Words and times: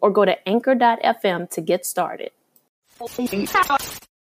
or 0.00 0.10
go 0.10 0.24
to 0.24 0.48
anchor.fm 0.48 1.50
to 1.50 1.60
get 1.60 1.86
started. 1.86 2.30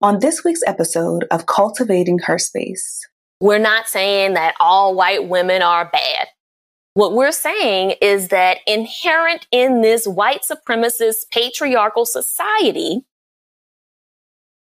On 0.01 0.19
this 0.19 0.45
week's 0.45 0.63
episode 0.67 1.25
of 1.31 1.47
Cultivating 1.47 2.19
Her 2.21 2.39
Space, 2.39 3.07
we're 3.41 3.59
not 3.59 3.89
saying 3.89 4.35
that 4.35 4.55
all 4.61 4.95
white 4.95 5.29
women 5.29 5.63
are 5.63 5.85
bad. 5.85 6.29
What 6.95 7.15
we're 7.15 7.33
saying 7.33 7.95
is 8.01 8.29
that 8.29 8.59
inherent 8.67 9.47
in 9.51 9.83
this 9.83 10.07
white 10.07 10.43
supremacist 10.43 11.31
patriarchal 11.31 12.07
society, 12.07 13.05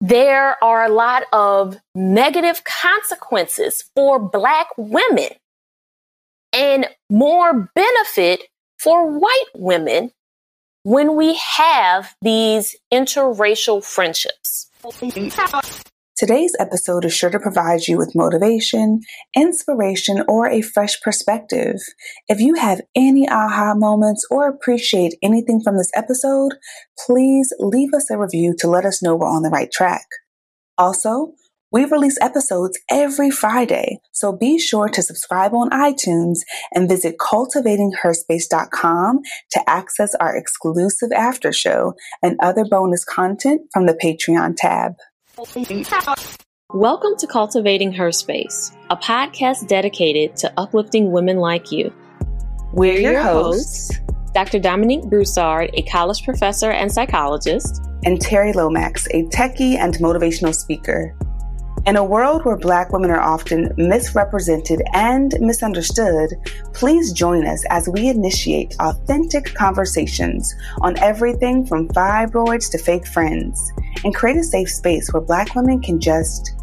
there 0.00 0.62
are 0.64 0.84
a 0.84 0.88
lot 0.88 1.24
of 1.32 1.76
negative 1.94 2.64
consequences 2.64 3.84
for 3.94 4.18
Black 4.18 4.66
women 4.76 5.28
and 6.52 6.88
more 7.08 7.70
benefit 7.74 8.42
for 8.78 9.18
white 9.18 9.50
women 9.54 10.10
when 10.84 11.16
we 11.16 11.34
have 11.36 12.14
these 12.22 12.76
interracial 12.92 13.84
friendships. 13.84 14.68
Today's 16.16 16.54
episode 16.58 17.04
is 17.04 17.14
sure 17.14 17.30
to 17.30 17.40
provide 17.40 17.88
you 17.88 17.96
with 17.96 18.14
motivation, 18.14 19.00
inspiration, 19.36 20.24
or 20.28 20.48
a 20.48 20.62
fresh 20.62 21.00
perspective. 21.00 21.76
If 22.28 22.40
you 22.40 22.54
have 22.54 22.80
any 22.94 23.28
aha 23.28 23.74
moments 23.74 24.26
or 24.30 24.48
appreciate 24.48 25.14
anything 25.22 25.60
from 25.60 25.78
this 25.78 25.90
episode, 25.94 26.52
please 27.06 27.52
leave 27.58 27.94
us 27.94 28.10
a 28.10 28.18
review 28.18 28.54
to 28.58 28.68
let 28.68 28.84
us 28.84 29.02
know 29.02 29.16
we're 29.16 29.28
on 29.28 29.42
the 29.42 29.50
right 29.50 29.70
track. 29.70 30.06
Also, 30.78 31.32
we 31.72 31.84
release 31.86 32.18
episodes 32.20 32.78
every 32.90 33.30
Friday, 33.30 33.98
so 34.12 34.30
be 34.30 34.58
sure 34.58 34.90
to 34.90 35.00
subscribe 35.00 35.54
on 35.54 35.70
iTunes 35.70 36.40
and 36.74 36.86
visit 36.86 37.16
cultivatingherspace.com 37.16 39.20
to 39.52 39.70
access 39.70 40.14
our 40.16 40.36
exclusive 40.36 41.10
after 41.12 41.50
show 41.50 41.94
and 42.22 42.36
other 42.40 42.66
bonus 42.66 43.06
content 43.06 43.62
from 43.72 43.86
the 43.86 43.94
Patreon 43.94 44.54
tab. 44.54 44.96
Welcome 46.74 47.16
to 47.16 47.26
Cultivating 47.26 47.92
Her 47.92 48.12
Space, 48.12 48.72
a 48.90 48.96
podcast 48.96 49.66
dedicated 49.66 50.36
to 50.36 50.52
uplifting 50.58 51.10
women 51.10 51.38
like 51.38 51.72
you. 51.72 51.90
We're 52.74 53.00
your 53.00 53.22
hosts, 53.22 53.98
Dr. 54.34 54.58
Dominique 54.58 55.04
Broussard, 55.04 55.70
a 55.72 55.80
college 55.84 56.22
professor 56.22 56.70
and 56.70 56.92
psychologist, 56.92 57.82
and 58.04 58.20
Terri 58.20 58.54
Lomax, 58.54 59.06
a 59.06 59.22
techie 59.24 59.76
and 59.76 59.94
motivational 59.94 60.54
speaker. 60.54 61.16
In 61.84 61.96
a 61.96 62.04
world 62.04 62.44
where 62.44 62.56
Black 62.56 62.92
women 62.92 63.10
are 63.10 63.20
often 63.20 63.74
misrepresented 63.76 64.82
and 64.92 65.34
misunderstood, 65.40 66.30
please 66.72 67.12
join 67.12 67.44
us 67.44 67.64
as 67.70 67.88
we 67.88 68.08
initiate 68.08 68.76
authentic 68.78 69.52
conversations 69.54 70.54
on 70.80 70.96
everything 71.00 71.66
from 71.66 71.88
fibroids 71.88 72.70
to 72.70 72.78
fake 72.78 73.04
friends 73.04 73.72
and 74.04 74.14
create 74.14 74.36
a 74.36 74.44
safe 74.44 74.70
space 74.70 75.12
where 75.12 75.20
Black 75.20 75.56
women 75.56 75.80
can 75.80 75.98
just 75.98 76.54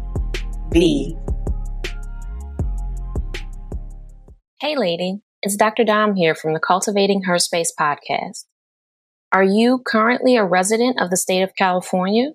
be. 0.70 1.14
Hey, 4.58 4.74
lady, 4.74 5.20
it's 5.42 5.56
Dr. 5.56 5.84
Dom 5.84 6.16
here 6.16 6.34
from 6.34 6.54
the 6.54 6.60
Cultivating 6.60 7.24
Her 7.24 7.38
Space 7.38 7.74
podcast. 7.78 8.46
Are 9.32 9.44
you 9.44 9.82
currently 9.86 10.38
a 10.38 10.46
resident 10.46 10.98
of 10.98 11.10
the 11.10 11.18
state 11.18 11.42
of 11.42 11.54
California? 11.56 12.30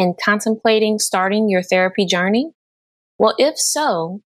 And 0.00 0.16
contemplating 0.22 0.98
starting 0.98 1.48
your 1.48 1.62
therapy 1.62 2.04
journey? 2.06 2.52
Well, 3.18 3.34
if 3.38 3.58
so, 3.58 4.20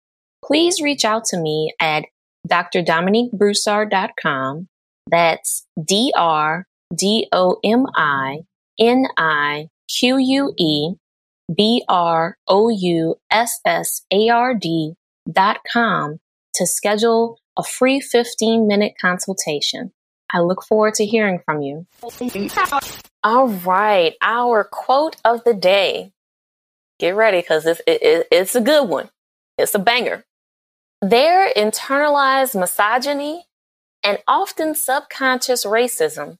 please 0.45 0.81
reach 0.81 1.05
out 1.05 1.25
to 1.25 1.37
me 1.37 1.73
at 1.79 2.05
drdominiquebroussard.com. 2.47 4.67
That's 5.09 5.65
D 5.83 6.13
R 6.15 6.67
D 6.95 7.27
O 7.31 7.57
M 7.63 7.87
I 7.95 8.41
N 8.79 9.07
I 9.17 9.69
Q 9.89 10.17
U 10.17 10.53
E 10.57 10.93
B 11.53 11.83
R 11.87 12.37
O 12.47 12.69
U 12.69 13.15
S 13.31 13.59
S 13.65 14.05
A 14.11 14.29
R 14.29 14.53
D 14.53 14.93
dot 15.31 15.59
com 15.71 16.19
to 16.55 16.67
schedule 16.67 17.39
a 17.57 17.63
free 17.63 17.99
15 17.99 18.67
minute 18.67 18.93
consultation. 18.99 19.91
I 20.33 20.39
look 20.39 20.63
forward 20.63 20.95
to 20.95 21.05
hearing 21.05 21.39
from 21.45 21.61
you. 21.61 21.85
All 23.23 23.47
right, 23.47 24.15
our 24.21 24.63
quote 24.63 25.15
of 25.23 25.43
the 25.43 25.53
day. 25.53 26.11
Get 26.99 27.15
ready 27.15 27.39
because 27.39 27.65
it's, 27.65 27.81
it, 27.87 28.27
it's 28.31 28.55
a 28.55 28.61
good 28.61 28.89
one. 28.89 29.09
It's 29.57 29.75
a 29.75 29.79
banger. 29.79 30.25
Their 31.01 31.53
internalized 31.53 32.59
misogyny 32.59 33.45
and 34.03 34.17
often 34.27 34.75
subconscious 34.75 35.65
racism 35.65 36.37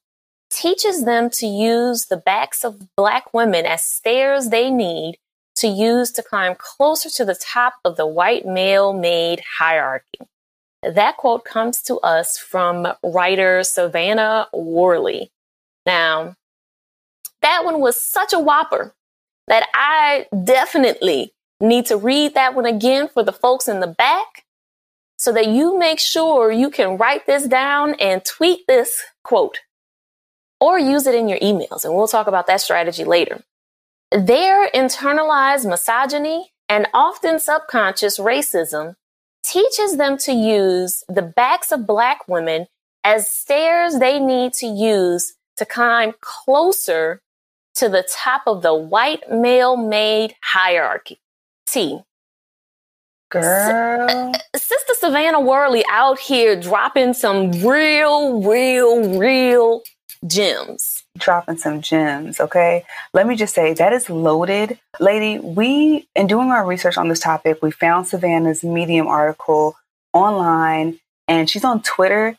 teaches 0.50 1.06
them 1.06 1.30
to 1.32 1.48
use 1.48 2.06
the 2.06 2.18
backs 2.18 2.64
of 2.64 2.96
Black 2.96 3.34
women 3.34 3.66
as 3.66 3.84
stairs 3.84 4.50
they 4.50 4.70
need 4.70 5.18
to 5.56 5.68
use 5.68 6.12
to 6.12 6.24
climb 6.24 6.56
closer 6.56 7.10
to 7.10 7.26
the 7.26 7.36
top 7.36 7.76
of 7.86 7.96
the 7.96 8.08
white 8.08 8.46
male 8.46 8.94
made 8.94 9.42
hierarchy. 9.60 10.20
That 10.84 11.18
quote 11.18 11.46
comes 11.46 11.82
to 11.84 11.98
us 12.00 12.38
from 12.38 12.88
writer 13.04 13.64
Savannah 13.64 14.48
Worley. 14.54 15.32
Now, 15.86 16.36
that 17.42 17.64
one 17.66 17.80
was 17.80 18.00
such 18.00 18.34
a 18.34 18.40
whopper 18.40 18.94
that 19.48 19.68
I 19.74 20.28
definitely 20.44 21.34
need 21.60 21.86
to 21.88 21.98
read 21.98 22.34
that 22.34 22.56
one 22.56 22.66
again 22.66 23.08
for 23.08 23.24
the 23.24 23.34
folks 23.34 23.68
in 23.68 23.80
the 23.80 23.88
back 23.88 24.46
so 25.18 25.32
that 25.32 25.48
you 25.48 25.78
make 25.78 26.00
sure 26.00 26.52
you 26.52 26.70
can 26.70 26.98
write 26.98 27.26
this 27.28 27.48
down 27.48 27.96
and 27.96 28.26
tweet 28.26 28.68
this 28.68 29.04
quote 29.24 29.60
or 30.60 30.80
use 30.80 31.08
it 31.08 31.16
in 31.16 31.28
your 31.28 31.40
emails. 31.40 31.86
And 31.86 31.96
we'll 31.96 32.08
talk 32.08 32.28
about 32.28 32.48
that 32.48 32.62
strategy 32.62 33.04
later. 33.04 33.44
Their 34.12 34.70
internalized 34.72 35.70
misogyny 35.70 36.52
and 36.70 36.88
often 36.94 37.40
subconscious 37.40 38.20
racism 38.20 38.96
teaches 39.44 39.98
them 39.98 40.18
to 40.18 40.34
use 40.34 41.04
the 41.08 41.22
backs 41.22 41.72
of 41.72 41.86
Black 41.88 42.28
women 42.28 42.68
as 43.04 43.30
stairs 43.30 44.00
they 44.00 44.20
need 44.20 44.54
to 44.54 44.66
use 44.66 45.34
to 45.58 45.66
climb 45.66 46.14
closer 46.22 47.22
to 47.76 47.90
the 47.90 48.08
top 48.10 48.44
of 48.48 48.62
the 48.62 48.74
white 48.74 49.30
male 49.32 49.76
made 49.78 50.36
hierarchy. 50.42 51.20
T. 51.68 52.02
Girl. 53.30 54.32
S- 54.54 54.64
Sister 54.64 54.94
Savannah 55.00 55.42
Worley 55.42 55.84
out 55.90 56.20
here 56.20 56.60
dropping 56.60 57.14
some 57.14 57.52
real, 57.52 58.42
real, 58.44 59.18
real 59.18 59.82
gems. 60.28 61.03
Dropping 61.18 61.58
some 61.58 61.82
gems, 61.82 62.40
okay? 62.40 62.86
Let 63.14 63.28
me 63.28 63.36
just 63.36 63.54
say 63.54 63.74
that 63.74 63.94
is 63.94 64.10
loaded. 64.10 64.80
Lady, 65.00 65.40
we, 65.40 66.08
in 66.16 66.28
doing 66.28 66.50
our 66.50 66.66
research 66.66 66.98
on 66.98 67.08
this 67.08 67.20
topic, 67.20 67.62
we 67.62 67.72
found 67.72 68.08
Savannah's 68.08 68.64
Medium 68.64 69.08
article 69.08 69.76
online 70.14 71.00
and 71.28 71.50
she's 71.50 71.64
on 71.64 71.82
Twitter 71.84 72.38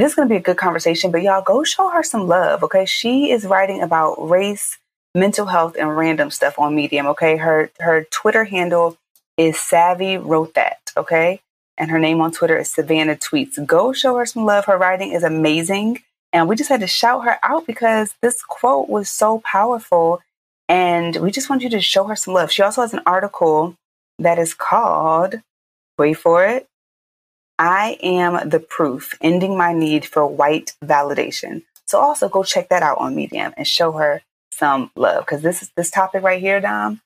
this 0.00 0.12
is 0.12 0.14
going 0.14 0.28
to 0.28 0.32
be 0.32 0.38
a 0.38 0.42
good 0.42 0.56
conversation, 0.56 1.10
but 1.10 1.22
y'all 1.22 1.42
go 1.42 1.62
show 1.62 1.90
her 1.90 2.02
some 2.02 2.26
love, 2.26 2.62
okay? 2.62 2.86
She 2.86 3.30
is 3.30 3.44
writing 3.44 3.82
about 3.82 4.16
race, 4.16 4.78
mental 5.14 5.46
health, 5.46 5.76
and 5.78 5.94
random 5.94 6.30
stuff 6.30 6.58
on 6.58 6.74
Medium, 6.74 7.06
okay? 7.08 7.36
Her 7.36 7.70
her 7.80 8.04
Twitter 8.04 8.44
handle 8.44 8.96
is 9.36 9.58
Savvy 9.58 10.16
Wrote 10.16 10.54
That, 10.54 10.78
okay? 10.96 11.40
And 11.76 11.90
her 11.90 11.98
name 11.98 12.20
on 12.20 12.32
Twitter 12.32 12.56
is 12.56 12.72
Savannah 12.72 13.16
Tweets. 13.16 13.64
Go 13.66 13.92
show 13.92 14.16
her 14.16 14.26
some 14.26 14.44
love. 14.44 14.66
Her 14.66 14.78
writing 14.78 15.12
is 15.12 15.22
amazing. 15.22 16.02
And 16.32 16.48
we 16.48 16.56
just 16.56 16.70
had 16.70 16.80
to 16.80 16.86
shout 16.86 17.24
her 17.24 17.38
out 17.42 17.66
because 17.66 18.14
this 18.22 18.42
quote 18.42 18.88
was 18.88 19.08
so 19.08 19.40
powerful. 19.44 20.20
And 20.68 21.16
we 21.16 21.30
just 21.30 21.50
want 21.50 21.62
you 21.62 21.70
to 21.70 21.80
show 21.80 22.04
her 22.04 22.16
some 22.16 22.34
love. 22.34 22.52
She 22.52 22.62
also 22.62 22.82
has 22.82 22.94
an 22.94 23.02
article 23.04 23.74
that 24.18 24.38
is 24.38 24.54
called, 24.54 25.36
wait 25.98 26.14
for 26.14 26.46
it, 26.46 26.68
I 27.58 27.98
am 28.02 28.48
the 28.48 28.60
proof, 28.60 29.18
ending 29.20 29.56
my 29.56 29.74
need 29.74 30.06
for 30.06 30.26
white 30.26 30.74
validation. 30.82 31.62
So 31.86 31.98
also 31.98 32.28
go 32.28 32.42
check 32.42 32.68
that 32.68 32.82
out 32.82 32.98
on 32.98 33.16
Medium 33.16 33.52
and 33.56 33.66
show 33.66 33.92
her 33.92 34.22
some 34.52 34.90
love 34.94 35.24
because 35.24 35.42
this 35.42 35.62
is 35.62 35.70
this 35.76 35.90
topic 35.90 36.22
right 36.22 36.40
here, 36.40 36.60
Dom. 36.60 37.00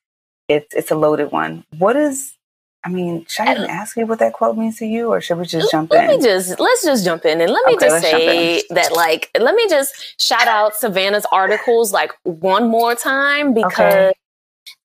It's 0.48 0.74
it's 0.74 0.90
a 0.90 0.94
loaded 0.94 1.32
one. 1.32 1.64
What 1.78 1.96
is 1.96 2.34
I 2.84 2.90
mean, 2.90 3.24
should 3.28 3.48
I 3.48 3.52
even 3.52 3.64
ask 3.70 3.96
you 3.96 4.06
what 4.06 4.18
that 4.20 4.34
quote 4.34 4.56
means 4.58 4.78
to 4.78 4.86
you, 4.86 5.08
or 5.08 5.20
should 5.20 5.38
we 5.38 5.46
just 5.46 5.70
jump 5.70 5.90
let 5.92 6.04
in? 6.04 6.08
Let 6.10 6.18
me 6.20 6.24
just 6.26 6.60
let's 6.60 6.84
just 6.84 7.04
jump 7.04 7.24
in 7.24 7.40
and 7.40 7.50
let 7.50 7.66
me 7.66 7.74
Okay, 7.74 7.86
just 7.86 8.00
say 8.02 8.62
that 8.70 8.92
like 8.92 9.30
let 9.38 9.54
me 9.54 9.68
just 9.68 10.20
shout 10.20 10.48
out 10.48 10.74
Savannah's 10.76 11.26
articles 11.32 11.92
like 11.92 12.12
one 12.24 12.68
more 12.68 12.94
time 12.94 13.54
because 13.54 13.72
Okay. 13.72 14.12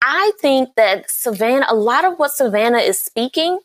I 0.01 0.31
think 0.41 0.75
that 0.75 1.11
Savannah 1.11 1.65
a 1.69 1.75
lot 1.75 2.05
of 2.05 2.19
what 2.19 2.31
Savannah 2.31 2.79
is 2.79 2.99
speaking 2.99 3.59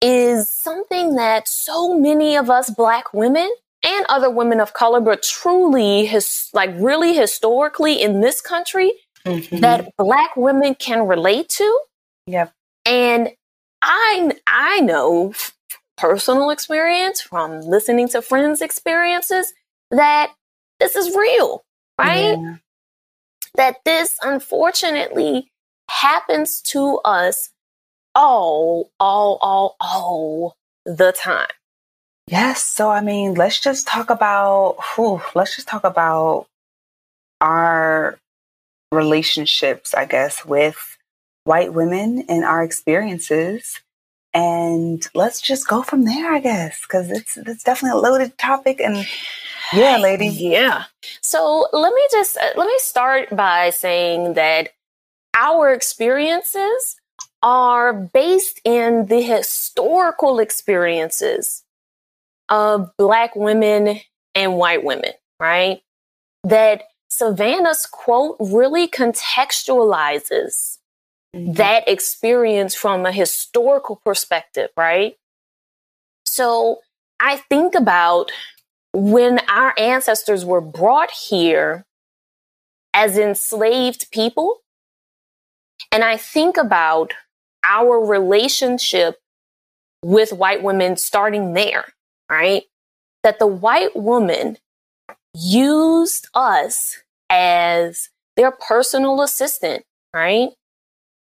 is 0.00 0.48
something 0.48 1.16
that 1.16 1.48
so 1.48 1.98
many 1.98 2.36
of 2.36 2.50
us 2.50 2.70
black 2.70 3.12
women 3.14 3.50
and 3.84 4.06
other 4.08 4.30
women 4.30 4.60
of 4.60 4.74
color 4.74 5.00
but 5.00 5.22
truly 5.22 6.06
his 6.06 6.50
like 6.52 6.70
really 6.76 7.14
historically 7.14 8.00
in 8.02 8.20
this 8.20 8.40
country 8.40 8.92
Mhm. 9.26 9.60
that 9.60 9.88
black 9.98 10.36
women 10.36 10.74
can 10.74 11.06
relate 11.06 11.48
to 11.50 11.80
Yep. 12.26 12.52
and 12.86 13.30
I 13.82 14.32
I 14.46 14.80
know 14.80 15.34
personal 15.96 16.50
experience 16.50 17.20
from 17.20 17.60
listening 17.60 18.08
to 18.08 18.22
friends' 18.22 18.62
experiences 18.62 19.52
that 19.90 20.32
this 20.80 20.96
is 20.96 21.14
real, 21.14 21.64
right? 21.98 22.38
Yeah. 22.38 22.56
That 23.54 23.76
this 23.84 24.16
unfortunately 24.22 25.50
happens 25.90 26.62
to 26.62 26.98
us 27.04 27.50
all, 28.14 28.90
all, 28.98 29.38
all, 29.40 29.76
all 29.80 30.56
the 30.84 31.12
time. 31.12 31.48
Yes. 32.26 32.62
So, 32.62 32.90
I 32.90 33.00
mean, 33.00 33.34
let's 33.34 33.60
just 33.60 33.86
talk 33.86 34.10
about, 34.10 34.76
whew, 34.94 35.20
let's 35.34 35.56
just 35.56 35.68
talk 35.68 35.84
about 35.84 36.46
our 37.40 38.18
relationships, 38.90 39.94
I 39.94 40.04
guess, 40.04 40.44
with 40.44 40.96
white 41.44 41.72
women 41.72 42.24
and 42.28 42.44
our 42.44 42.62
experiences. 42.62 43.80
And 44.34 45.06
let's 45.14 45.40
just 45.40 45.68
go 45.68 45.82
from 45.82 46.04
there, 46.04 46.32
I 46.32 46.40
guess, 46.40 46.80
because 46.82 47.10
it's, 47.10 47.36
it's 47.36 47.64
definitely 47.64 47.98
a 47.98 48.02
loaded 48.02 48.38
topic. 48.38 48.80
And 48.80 49.06
yeah, 49.72 49.98
lady. 49.98 50.28
Yeah. 50.28 50.84
So 51.20 51.68
let 51.72 51.92
me 51.92 52.06
just 52.10 52.36
uh, 52.36 52.50
let 52.56 52.66
me 52.66 52.78
start 52.78 53.34
by 53.34 53.70
saying 53.70 54.34
that 54.34 54.70
our 55.34 55.72
experiences 55.72 56.96
are 57.42 57.92
based 57.92 58.60
in 58.64 59.06
the 59.06 59.22
historical 59.22 60.38
experiences 60.38 61.64
of 62.48 62.90
black 62.96 63.34
women 63.34 64.00
and 64.34 64.56
white 64.56 64.84
women, 64.84 65.12
right? 65.40 65.82
That 66.44 66.84
Savannah's 67.08 67.86
quote 67.86 68.36
really 68.40 68.88
contextualizes 68.88 70.78
Mm-hmm. 71.34 71.54
that 71.54 71.88
experience 71.88 72.74
from 72.74 73.06
a 73.06 73.12
historical 73.12 74.02
perspective, 74.04 74.68
right? 74.76 75.16
So 76.26 76.80
I 77.18 77.38
think 77.38 77.74
about 77.74 78.30
when 78.92 79.38
our 79.48 79.72
ancestors 79.78 80.44
were 80.44 80.60
brought 80.60 81.10
here 81.10 81.86
as 82.92 83.16
enslaved 83.16 84.10
people, 84.10 84.58
and 85.90 86.04
I 86.04 86.18
think 86.18 86.58
about 86.58 87.14
our 87.64 87.98
relationship 87.98 89.18
with 90.04 90.34
white 90.34 90.62
women 90.62 90.98
starting 90.98 91.54
there, 91.54 91.86
right? 92.30 92.64
That 93.22 93.38
the 93.38 93.46
white 93.46 93.96
woman 93.96 94.58
used 95.34 96.28
us 96.34 96.98
as 97.30 98.10
their 98.36 98.50
personal 98.50 99.22
assistant, 99.22 99.84
right? 100.12 100.50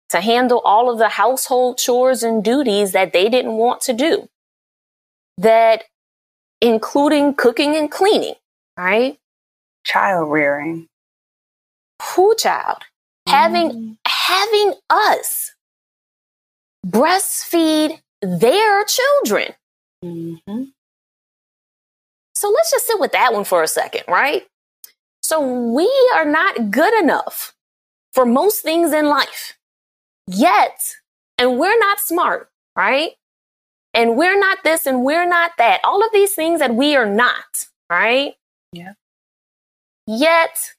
To 0.09 0.21
handle 0.21 0.61
all 0.65 0.89
of 0.89 0.97
the 0.97 1.09
household 1.09 1.77
chores 1.77 2.23
and 2.23 2.43
duties 2.43 2.93
that 2.93 3.13
they 3.13 3.29
didn't 3.29 3.53
want 3.53 3.81
to 3.81 3.93
do. 3.93 4.29
That 5.37 5.85
including 6.61 7.35
cooking 7.35 7.75
and 7.75 7.91
cleaning, 7.91 8.35
right? 8.77 9.19
Child 9.85 10.31
rearing. 10.31 10.87
Who 12.15 12.35
child? 12.35 12.83
Having 13.27 13.71
Mm. 13.71 13.97
having 14.07 14.73
us 14.89 15.53
breastfeed 16.85 18.01
their 18.21 18.83
children. 18.85 19.55
Mhm. 20.03 20.73
So 22.35 22.49
let's 22.49 22.71
just 22.71 22.87
sit 22.87 22.99
with 22.99 23.11
that 23.13 23.33
one 23.33 23.43
for 23.43 23.63
a 23.63 23.67
second, 23.67 24.05
right? 24.07 24.47
So 25.21 25.41
we 25.41 25.89
are 26.15 26.25
not 26.25 26.71
good 26.71 26.93
enough 26.95 27.55
for 28.13 28.25
most 28.25 28.61
things 28.61 28.93
in 28.93 29.07
life 29.07 29.58
yet, 30.29 30.95
and 31.37 31.57
we're 31.59 31.77
not 31.79 31.99
smart, 31.99 32.49
right? 32.75 33.11
And 33.93 34.15
we're 34.17 34.37
not 34.39 34.59
this 34.63 34.85
and 34.85 35.03
we're 35.03 35.27
not 35.27 35.51
that. 35.57 35.81
All 35.83 36.03
of 36.05 36.11
these 36.13 36.33
things 36.35 36.59
that 36.59 36.75
we 36.75 36.95
are 36.95 37.07
not, 37.07 37.67
right? 37.89 38.35
Yeah. 38.71 38.93
Yet 40.05 40.73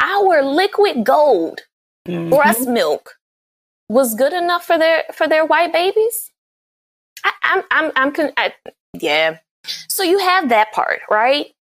our 0.00 0.42
liquid 0.42 1.04
gold 1.04 1.60
Mhm. 2.08 2.30
breast 2.30 2.66
milk 2.68 3.16
was 3.88 4.14
good 4.14 4.32
enough 4.32 4.64
for 4.64 4.78
their 4.78 5.04
for 5.12 5.26
their 5.28 5.44
white 5.44 5.72
babies. 5.72 6.30
I, 7.24 7.32
I'm 7.42 7.64
I'm 7.70 7.92
I'm 7.96 8.12
con- 8.12 8.32
I, 8.36 8.54
yeah. 8.94 9.38
So 9.88 10.02
you 10.02 10.18
have 10.20 10.48
that 10.48 10.72
part, 10.72 11.00
right? 11.10 11.52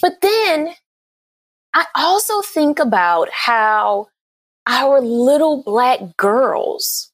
But 0.00 0.20
then 0.22 0.74
I 1.74 1.86
also 1.94 2.40
think 2.42 2.78
about 2.78 3.28
how 3.30 4.08
our 4.66 5.00
little 5.00 5.62
black 5.62 6.16
girls 6.16 7.10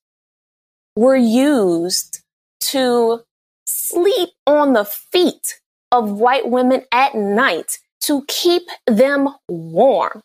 were 0.97 1.17
used 1.17 2.21
to 2.61 3.23
sleep 3.67 4.31
on 4.47 4.73
the 4.73 4.85
feet 4.85 5.61
of 5.93 6.19
white 6.19 6.49
women 6.49 6.85
at 6.93 7.15
night 7.15 7.79
to 8.01 8.25
keep 8.29 8.63
them 8.87 9.29
warm. 9.49 10.23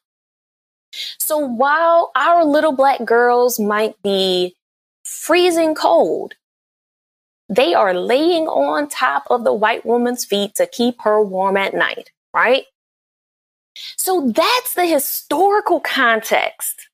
So 1.20 1.38
while 1.38 2.12
our 2.16 2.46
little 2.46 2.72
black 2.72 3.04
girls 3.04 3.60
might 3.60 4.02
be 4.02 4.56
freezing 5.04 5.76
cold, 5.76 6.36
they 7.50 7.74
are 7.74 7.94
laying 7.94 8.48
on 8.48 8.88
top 8.88 9.26
of 9.30 9.44
the 9.44 9.54
white 9.54 9.86
woman's 9.86 10.26
feet 10.26 10.56
to 10.56 10.66
keep 10.66 11.02
her 11.02 11.22
warm 11.22 11.58
at 11.58 11.74
night, 11.74 12.12
right? 12.34 12.66
So 13.98 14.32
that's 14.34 14.74
the 14.74 14.86
historical 14.86 15.80
context, 15.80 16.88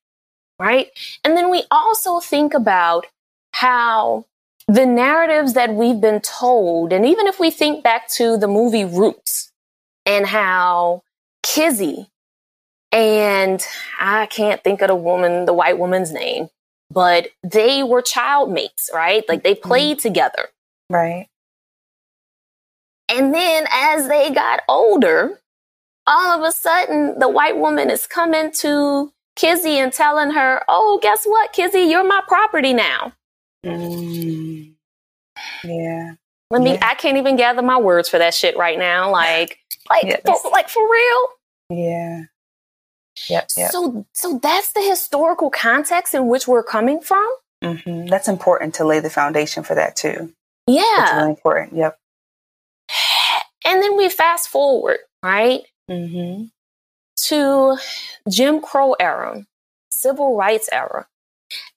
right? 0.58 0.88
And 1.24 1.36
then 1.36 1.50
we 1.50 1.64
also 1.70 2.20
think 2.20 2.54
about 2.54 3.06
how 3.52 4.26
the 4.68 4.86
narratives 4.86 5.54
that 5.54 5.74
we've 5.74 6.00
been 6.00 6.20
told, 6.20 6.92
and 6.92 7.04
even 7.06 7.26
if 7.26 7.40
we 7.40 7.50
think 7.50 7.82
back 7.82 8.08
to 8.12 8.36
the 8.36 8.48
movie 8.48 8.84
Roots 8.84 9.50
and 10.06 10.26
how 10.26 11.02
Kizzy 11.42 12.08
and 12.92 13.66
I 13.98 14.26
can't 14.26 14.62
think 14.62 14.82
of 14.82 14.88
the 14.88 14.94
woman, 14.94 15.46
the 15.46 15.52
white 15.52 15.78
woman's 15.78 16.12
name, 16.12 16.48
but 16.90 17.28
they 17.42 17.82
were 17.82 18.02
child 18.02 18.50
mates, 18.50 18.90
right? 18.92 19.24
Like 19.28 19.42
they 19.42 19.54
mm-hmm. 19.54 19.68
played 19.68 19.98
together. 19.98 20.48
Right. 20.90 21.28
And 23.08 23.34
then 23.34 23.66
as 23.70 24.08
they 24.08 24.30
got 24.30 24.62
older, 24.68 25.40
all 26.06 26.38
of 26.38 26.46
a 26.46 26.52
sudden 26.52 27.18
the 27.18 27.28
white 27.28 27.56
woman 27.56 27.90
is 27.90 28.06
coming 28.06 28.52
to 28.52 29.12
Kizzy 29.36 29.78
and 29.78 29.92
telling 29.92 30.30
her, 30.30 30.62
Oh, 30.68 30.98
guess 31.02 31.24
what, 31.24 31.52
Kizzy, 31.52 31.80
you're 31.80 32.04
my 32.04 32.22
property 32.28 32.72
now. 32.74 33.12
Mm. 33.64 34.74
Yeah. 35.64 36.14
Let 36.50 36.62
me 36.62 36.74
Yeah. 36.74 36.80
I 36.88 36.94
can't 36.94 37.16
even 37.18 37.36
gather 37.36 37.62
my 37.62 37.78
words 37.78 38.08
for 38.08 38.18
that 38.18 38.34
shit 38.34 38.56
right 38.56 38.78
now. 38.78 39.10
Like 39.10 39.58
like 39.90 40.04
Yes. 40.04 40.20
for, 40.42 40.50
like 40.50 40.68
for 40.68 40.82
real. 40.90 41.28
Yeah. 41.70 42.22
Yep. 43.28 43.48
Yep. 43.56 43.70
So 43.72 44.06
so 44.12 44.38
that's 44.42 44.72
the 44.72 44.82
historical 44.82 45.50
context 45.50 46.14
in 46.14 46.28
which 46.28 46.48
we're 46.48 46.62
coming 46.64 47.00
from. 47.00 47.26
hmm 47.62 48.06
That's 48.06 48.28
important 48.28 48.74
to 48.76 48.84
lay 48.84 49.00
the 49.00 49.10
foundation 49.10 49.62
for 49.64 49.74
that 49.74 49.96
too. 49.96 50.32
Yeah. 50.66 50.82
It's 51.04 51.12
really 51.14 51.30
important. 51.30 51.74
Yep. 51.76 51.98
And 53.64 53.82
then 53.82 53.96
we 53.96 54.08
fast 54.08 54.48
forward, 54.48 54.98
right, 55.22 55.62
Mm-hmm. 55.90 56.44
To 57.28 57.76
Jim 58.28 58.60
Crow 58.60 58.94
era, 58.98 59.46
civil 59.90 60.36
rights 60.36 60.68
era. 60.72 61.06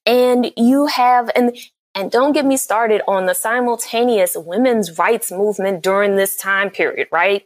And 0.04 0.52
you 0.56 0.86
have 0.86 1.30
and 1.36 1.56
and 1.94 2.10
don't 2.10 2.32
get 2.32 2.44
me 2.44 2.58
started 2.58 3.00
on 3.08 3.24
the 3.24 3.34
simultaneous 3.34 4.36
women's 4.36 4.98
rights 4.98 5.32
movement 5.32 5.82
during 5.82 6.16
this 6.16 6.36
time 6.36 6.70
period, 6.70 7.08
right? 7.10 7.42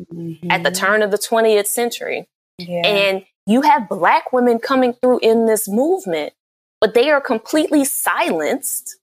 At 0.50 0.64
the 0.64 0.72
turn 0.72 1.02
of 1.02 1.12
the 1.12 1.18
20th 1.18 1.66
century. 1.66 2.26
Mm-hmm. 2.60 2.72
Yeah. 2.72 2.86
And 2.86 3.26
you 3.46 3.62
have 3.62 3.88
black 3.88 4.32
women 4.32 4.58
coming 4.58 4.92
through 4.94 5.20
in 5.20 5.46
this 5.46 5.68
movement, 5.68 6.32
but 6.80 6.94
they 6.94 7.10
are 7.10 7.20
completely 7.20 7.84
silenced 7.84 8.96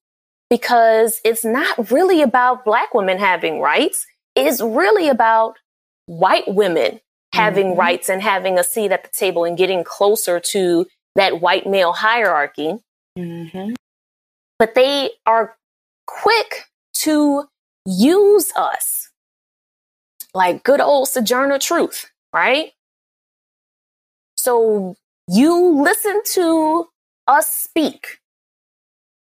because 0.49 1.21
it's 1.23 1.45
not 1.45 1.91
really 1.91 2.21
about 2.21 2.65
black 2.65 2.93
women 2.93 3.17
having 3.17 3.61
rights. 3.61 4.05
It's 4.35 4.61
really 4.61 5.07
about 5.07 5.57
white 6.07 6.47
women 6.47 6.99
having 7.33 7.73
Mhm. 7.73 7.77
rights 7.77 8.09
and 8.09 8.21
having 8.21 8.57
a 8.57 8.63
seat 8.63 8.91
at 8.91 9.03
the 9.03 9.09
table 9.09 9.43
and 9.43 9.57
getting 9.57 9.83
closer 9.83 10.39
to 10.39 10.87
that 11.15 11.41
white 11.41 11.65
male 11.67 11.93
hierarchy. 11.93 12.79
hmm 13.17 13.73
But 14.59 14.73
they 14.75 15.11
are 15.25 15.55
quick 16.07 16.65
to 16.93 17.47
use 17.85 18.51
us 18.55 19.09
like 20.33 20.63
good 20.63 20.81
old 20.81 21.09
Sojourner 21.09 21.59
Truth, 21.59 22.11
right? 22.33 22.73
So 24.37 24.95
you 25.27 25.81
listen 25.81 26.21
to 26.33 26.89
us 27.27 27.51
speak 27.51 28.19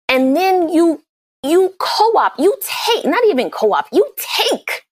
and 0.10 0.36
then 0.36 0.70
you 0.70 1.04
you 1.46 1.74
co-op, 1.78 2.40
you 2.40 2.56
take, 2.62 3.06
not 3.06 3.24
even 3.26 3.50
co-op, 3.50 3.88
you 3.92 4.14
take 4.16 4.86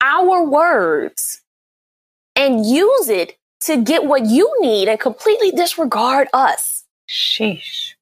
our 0.00 0.42
words 0.42 1.42
and 2.36 2.64
use 2.66 3.08
it 3.08 3.36
to 3.62 3.82
get 3.82 4.04
what 4.04 4.26
you 4.26 4.54
need 4.60 4.88
and 4.88 5.00
completely 5.00 5.50
disregard 5.50 6.28
us. 6.32 6.84
Sheesh. 7.08 7.94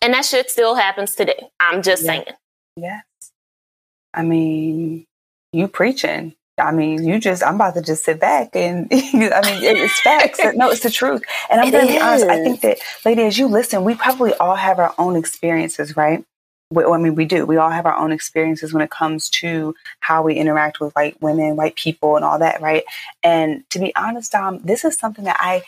And 0.00 0.14
that 0.14 0.24
shit 0.24 0.50
still 0.50 0.74
happens 0.74 1.14
today. 1.14 1.50
I'm 1.60 1.82
just 1.82 2.02
yeah. 2.04 2.12
saying. 2.12 2.24
Yes. 2.76 3.04
I 4.14 4.22
mean, 4.22 5.06
you 5.52 5.68
preaching. 5.68 6.34
I 6.58 6.72
mean, 6.72 7.06
you 7.06 7.20
just, 7.20 7.44
I'm 7.44 7.54
about 7.54 7.74
to 7.74 7.82
just 7.82 8.04
sit 8.04 8.18
back 8.18 8.50
and, 8.54 8.88
I 8.92 8.94
mean, 8.94 9.32
it's 9.32 10.00
facts. 10.00 10.40
no, 10.56 10.70
it's 10.70 10.82
the 10.82 10.90
truth. 10.90 11.22
And 11.50 11.60
I'm 11.60 11.70
going 11.70 11.86
to 11.86 11.92
be 11.92 12.00
honest. 12.00 12.26
I 12.26 12.42
think 12.42 12.60
that, 12.62 12.78
lady, 13.04 13.22
as 13.22 13.38
you 13.38 13.46
listen, 13.46 13.84
we 13.84 13.94
probably 13.94 14.34
all 14.34 14.56
have 14.56 14.78
our 14.78 14.92
own 14.98 15.14
experiences, 15.14 15.96
right? 15.96 16.24
We, 16.70 16.84
I 16.84 16.98
mean, 16.98 17.14
we 17.14 17.24
do. 17.24 17.46
We 17.46 17.56
all 17.56 17.70
have 17.70 17.86
our 17.86 17.96
own 17.96 18.12
experiences 18.12 18.72
when 18.72 18.82
it 18.82 18.90
comes 18.90 19.30
to 19.30 19.74
how 20.00 20.22
we 20.22 20.34
interact 20.34 20.80
with 20.80 20.94
white 20.94 21.20
women, 21.22 21.56
white 21.56 21.76
people, 21.76 22.16
and 22.16 22.24
all 22.24 22.38
that, 22.40 22.60
right? 22.60 22.84
And 23.22 23.68
to 23.70 23.78
be 23.78 23.94
honest, 23.96 24.34
um, 24.34 24.60
this 24.62 24.84
is 24.84 24.96
something 24.96 25.24
that 25.24 25.38
I, 25.38 25.62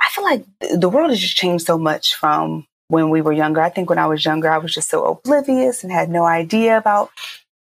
I 0.00 0.08
feel 0.10 0.24
like 0.24 0.44
the 0.78 0.88
world 0.88 1.10
has 1.10 1.18
just 1.20 1.36
changed 1.36 1.66
so 1.66 1.78
much 1.78 2.14
from 2.14 2.66
when 2.88 3.08
we 3.10 3.22
were 3.22 3.32
younger. 3.32 3.62
I 3.62 3.70
think 3.70 3.88
when 3.88 3.98
I 3.98 4.06
was 4.06 4.24
younger, 4.24 4.50
I 4.50 4.58
was 4.58 4.74
just 4.74 4.90
so 4.90 5.04
oblivious 5.04 5.82
and 5.82 5.92
had 5.92 6.10
no 6.10 6.24
idea 6.24 6.76
about 6.76 7.10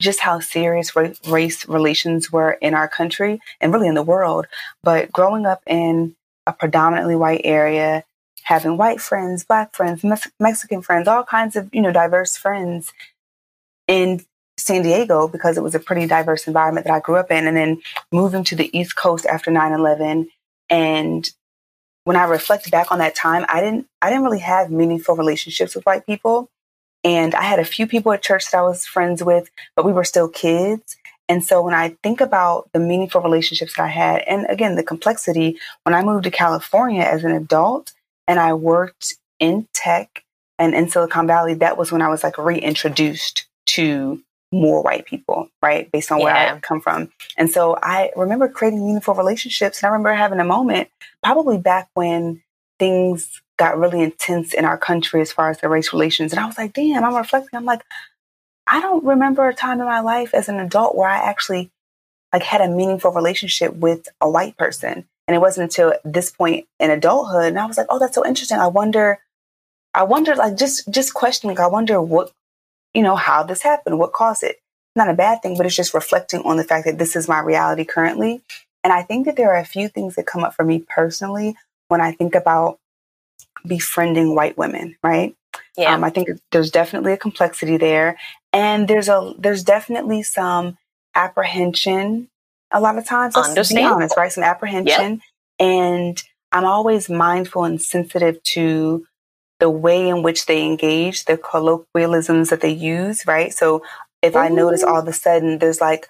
just 0.00 0.20
how 0.20 0.40
serious 0.40 0.94
race 1.26 1.66
relations 1.68 2.30
were 2.30 2.52
in 2.52 2.74
our 2.74 2.88
country 2.88 3.40
and 3.60 3.72
really 3.72 3.88
in 3.88 3.94
the 3.94 4.02
world. 4.02 4.46
But 4.82 5.10
growing 5.12 5.46
up 5.46 5.62
in 5.66 6.16
a 6.46 6.52
predominantly 6.52 7.16
white 7.16 7.42
area, 7.44 8.04
having 8.46 8.76
white 8.76 9.00
friends, 9.00 9.44
black 9.44 9.74
friends, 9.74 10.04
Mexican 10.38 10.80
friends, 10.80 11.08
all 11.08 11.24
kinds 11.24 11.56
of, 11.56 11.68
you 11.72 11.82
know, 11.82 11.90
diverse 11.90 12.36
friends 12.36 12.92
in 13.88 14.24
San 14.56 14.82
Diego 14.82 15.26
because 15.26 15.56
it 15.56 15.64
was 15.64 15.74
a 15.74 15.80
pretty 15.80 16.06
diverse 16.06 16.46
environment 16.46 16.86
that 16.86 16.94
I 16.94 17.00
grew 17.00 17.16
up 17.16 17.32
in. 17.32 17.48
And 17.48 17.56
then 17.56 17.82
moving 18.12 18.44
to 18.44 18.54
the 18.54 18.70
East 18.76 18.94
Coast 18.94 19.26
after 19.26 19.50
9 19.50 19.72
11. 19.72 20.28
And 20.70 21.28
when 22.04 22.16
I 22.16 22.22
reflect 22.22 22.70
back 22.70 22.92
on 22.92 23.00
that 23.00 23.16
time, 23.16 23.44
I 23.48 23.60
didn't 23.60 23.88
I 24.00 24.10
didn't 24.10 24.22
really 24.22 24.38
have 24.38 24.70
meaningful 24.70 25.16
relationships 25.16 25.74
with 25.74 25.84
white 25.84 26.06
people. 26.06 26.48
And 27.02 27.34
I 27.34 27.42
had 27.42 27.58
a 27.58 27.64
few 27.64 27.88
people 27.88 28.12
at 28.12 28.22
church 28.22 28.48
that 28.52 28.58
I 28.58 28.62
was 28.62 28.86
friends 28.86 29.24
with, 29.24 29.50
but 29.74 29.84
we 29.84 29.92
were 29.92 30.04
still 30.04 30.28
kids. 30.28 30.96
And 31.28 31.42
so 31.42 31.62
when 31.62 31.74
I 31.74 31.96
think 32.04 32.20
about 32.20 32.70
the 32.72 32.78
meaningful 32.78 33.22
relationships 33.22 33.74
that 33.76 33.82
I 33.82 33.88
had, 33.88 34.22
and 34.22 34.46
again, 34.48 34.76
the 34.76 34.84
complexity, 34.84 35.58
when 35.82 35.96
I 35.96 36.04
moved 36.04 36.24
to 36.24 36.30
California 36.30 37.02
as 37.02 37.24
an 37.24 37.32
adult 37.32 37.92
and 38.26 38.38
I 38.38 38.54
worked 38.54 39.14
in 39.38 39.68
tech 39.72 40.24
and 40.58 40.74
in 40.74 40.88
Silicon 40.88 41.26
Valley, 41.26 41.54
that 41.54 41.76
was 41.76 41.92
when 41.92 42.02
I 42.02 42.08
was 42.08 42.24
like 42.24 42.38
reintroduced 42.38 43.46
to 43.66 44.22
more 44.52 44.82
white 44.82 45.06
people, 45.06 45.48
right? 45.60 45.90
Based 45.90 46.10
on 46.10 46.20
where 46.20 46.34
yeah. 46.34 46.54
I 46.54 46.60
come 46.60 46.80
from. 46.80 47.10
And 47.36 47.50
so 47.50 47.76
I 47.82 48.10
remember 48.16 48.48
creating 48.48 48.84
meaningful 48.84 49.14
relationships. 49.14 49.82
And 49.82 49.88
I 49.88 49.92
remember 49.92 50.14
having 50.14 50.40
a 50.40 50.44
moment, 50.44 50.88
probably 51.22 51.58
back 51.58 51.88
when 51.94 52.42
things 52.78 53.42
got 53.58 53.78
really 53.78 54.02
intense 54.02 54.54
in 54.54 54.64
our 54.64 54.78
country 54.78 55.20
as 55.20 55.32
far 55.32 55.50
as 55.50 55.58
the 55.58 55.68
race 55.68 55.92
relations. 55.92 56.32
And 56.32 56.40
I 56.40 56.46
was 56.46 56.58
like, 56.58 56.72
damn, 56.72 57.04
I'm 57.04 57.14
reflecting. 57.14 57.56
I'm 57.56 57.64
like, 57.64 57.82
I 58.66 58.80
don't 58.80 59.04
remember 59.04 59.48
a 59.48 59.54
time 59.54 59.80
in 59.80 59.86
my 59.86 60.00
life 60.00 60.34
as 60.34 60.48
an 60.48 60.60
adult 60.60 60.96
where 60.96 61.08
I 61.08 61.18
actually 61.18 61.70
like 62.32 62.42
had 62.42 62.60
a 62.60 62.68
meaningful 62.68 63.12
relationship 63.12 63.74
with 63.74 64.08
a 64.20 64.28
white 64.28 64.56
person. 64.56 65.06
And 65.26 65.34
it 65.34 65.40
wasn't 65.40 65.64
until 65.64 65.94
this 66.04 66.30
point 66.30 66.66
in 66.78 66.90
adulthood. 66.90 67.48
And 67.48 67.58
I 67.58 67.66
was 67.66 67.76
like, 67.76 67.88
oh, 67.90 67.98
that's 67.98 68.14
so 68.14 68.24
interesting. 68.24 68.58
I 68.58 68.68
wonder, 68.68 69.18
I 69.92 70.04
wonder, 70.04 70.34
like 70.36 70.56
just 70.56 70.88
just 70.90 71.14
questioning, 71.14 71.58
I 71.58 71.66
wonder 71.66 72.00
what, 72.00 72.32
you 72.94 73.02
know, 73.02 73.16
how 73.16 73.42
this 73.42 73.62
happened, 73.62 73.98
what 73.98 74.12
caused 74.12 74.42
it. 74.42 74.60
Not 74.94 75.10
a 75.10 75.14
bad 75.14 75.42
thing, 75.42 75.56
but 75.56 75.66
it's 75.66 75.76
just 75.76 75.94
reflecting 75.94 76.42
on 76.42 76.56
the 76.56 76.64
fact 76.64 76.86
that 76.86 76.98
this 76.98 77.16
is 77.16 77.28
my 77.28 77.40
reality 77.40 77.84
currently. 77.84 78.42
And 78.84 78.92
I 78.92 79.02
think 79.02 79.26
that 79.26 79.36
there 79.36 79.50
are 79.50 79.58
a 79.58 79.64
few 79.64 79.88
things 79.88 80.14
that 80.14 80.26
come 80.26 80.44
up 80.44 80.54
for 80.54 80.64
me 80.64 80.78
personally 80.78 81.56
when 81.88 82.00
I 82.00 82.12
think 82.12 82.34
about 82.34 82.78
befriending 83.66 84.34
white 84.34 84.56
women, 84.56 84.96
right? 85.02 85.34
Yeah. 85.76 85.94
Um, 85.94 86.04
I 86.04 86.10
think 86.10 86.28
there's 86.52 86.70
definitely 86.70 87.12
a 87.12 87.16
complexity 87.16 87.76
there, 87.76 88.18
and 88.52 88.88
there's 88.88 89.08
a 89.08 89.34
there's 89.38 89.64
definitely 89.64 90.22
some 90.22 90.78
apprehension. 91.14 92.28
A 92.76 92.80
lot 92.80 92.98
of 92.98 93.06
times, 93.06 93.34
let's 93.34 93.72
be 93.72 93.82
honest, 93.82 94.16
right? 94.16 94.30
Some 94.30 94.44
apprehension, 94.44 95.12
yep. 95.14 95.20
and 95.58 96.22
I'm 96.52 96.66
always 96.66 97.08
mindful 97.08 97.64
and 97.64 97.80
sensitive 97.80 98.42
to 98.54 99.06
the 99.60 99.70
way 99.70 100.08
in 100.10 100.22
which 100.22 100.44
they 100.44 100.62
engage, 100.62 101.24
the 101.24 101.38
colloquialisms 101.38 102.50
that 102.50 102.60
they 102.60 102.70
use, 102.70 103.26
right? 103.26 103.52
So 103.52 103.82
if 104.20 104.34
Ooh. 104.34 104.38
I 104.38 104.48
notice 104.48 104.82
all 104.82 105.00
of 105.00 105.08
a 105.08 105.12
sudden 105.14 105.58
there's 105.58 105.80
like, 105.80 106.06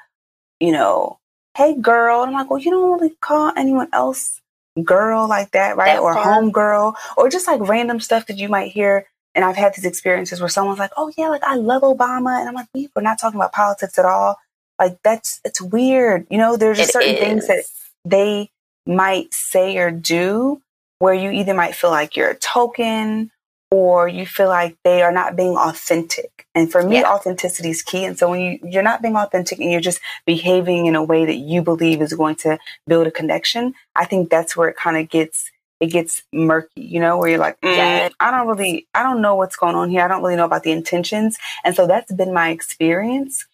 you 0.58 0.72
know, 0.72 1.18
hey 1.56 1.76
girl, 1.76 2.22
and 2.22 2.30
I'm 2.30 2.34
like, 2.34 2.50
well, 2.50 2.58
you 2.58 2.72
don't 2.72 2.92
really 3.00 3.14
call 3.20 3.52
anyone 3.56 3.88
else 3.92 4.40
girl 4.82 5.28
like 5.28 5.52
that, 5.52 5.76
right? 5.76 5.94
That 5.94 6.02
or 6.02 6.14
home 6.14 6.50
girl, 6.50 6.96
or 7.16 7.30
just 7.30 7.46
like 7.46 7.60
random 7.60 8.00
stuff 8.00 8.26
that 8.26 8.38
you 8.38 8.48
might 8.48 8.72
hear. 8.72 9.06
And 9.34 9.44
I've 9.44 9.56
had 9.56 9.74
these 9.74 9.84
experiences 9.84 10.40
where 10.40 10.48
someone's 10.48 10.78
like, 10.78 10.92
oh, 10.96 11.12
yeah, 11.16 11.28
like 11.28 11.44
I 11.44 11.56
love 11.56 11.82
Obama. 11.82 12.40
And 12.40 12.48
I'm 12.48 12.54
like, 12.54 12.68
we're 12.74 13.02
not 13.02 13.18
talking 13.18 13.38
about 13.38 13.52
politics 13.52 13.98
at 13.98 14.04
all. 14.04 14.36
Like, 14.78 14.98
that's, 15.02 15.40
it's 15.44 15.60
weird. 15.60 16.26
You 16.30 16.38
know, 16.38 16.56
there's 16.56 16.78
just 16.78 16.90
it 16.90 16.92
certain 16.92 17.14
is. 17.14 17.20
things 17.20 17.46
that 17.48 17.64
they 18.04 18.50
might 18.86 19.32
say 19.34 19.78
or 19.78 19.90
do 19.90 20.60
where 20.98 21.14
you 21.14 21.30
either 21.30 21.54
might 21.54 21.74
feel 21.74 21.90
like 21.90 22.16
you're 22.16 22.30
a 22.30 22.36
token 22.36 23.30
or 23.70 24.06
you 24.06 24.24
feel 24.24 24.48
like 24.48 24.76
they 24.84 25.02
are 25.02 25.12
not 25.12 25.36
being 25.36 25.56
authentic. 25.56 26.46
And 26.54 26.70
for 26.70 26.82
me, 26.82 27.00
yeah. 27.00 27.12
authenticity 27.12 27.70
is 27.70 27.82
key. 27.82 28.04
And 28.04 28.18
so 28.18 28.30
when 28.30 28.40
you, 28.40 28.58
you're 28.62 28.82
not 28.82 29.02
being 29.02 29.16
authentic 29.16 29.58
and 29.58 29.70
you're 29.70 29.80
just 29.80 30.00
behaving 30.24 30.86
in 30.86 30.94
a 30.94 31.02
way 31.02 31.26
that 31.26 31.36
you 31.36 31.62
believe 31.62 32.00
is 32.00 32.14
going 32.14 32.36
to 32.36 32.58
build 32.86 33.06
a 33.06 33.10
connection, 33.10 33.74
I 33.94 34.04
think 34.04 34.30
that's 34.30 34.56
where 34.56 34.68
it 34.68 34.76
kind 34.76 34.96
of 34.96 35.08
gets 35.08 35.50
it 35.78 35.88
gets 35.88 36.22
murky, 36.32 36.80
you 36.80 37.00
know, 37.00 37.18
where 37.18 37.28
you're 37.28 37.38
like, 37.38 37.60
mm, 37.60 37.76
yeah. 37.76 38.08
I 38.18 38.30
don't 38.30 38.46
really, 38.46 38.86
I 38.94 39.02
don't 39.02 39.20
know 39.20 39.34
what's 39.34 39.56
going 39.56 39.74
on 39.74 39.90
here. 39.90 40.02
I 40.02 40.08
don't 40.08 40.22
really 40.22 40.36
know 40.36 40.46
about 40.46 40.62
the 40.62 40.72
intentions. 40.72 41.36
And 41.64 41.74
so 41.74 41.86
that's 41.86 42.10
been 42.14 42.32
my 42.32 42.48
experience. 42.48 43.46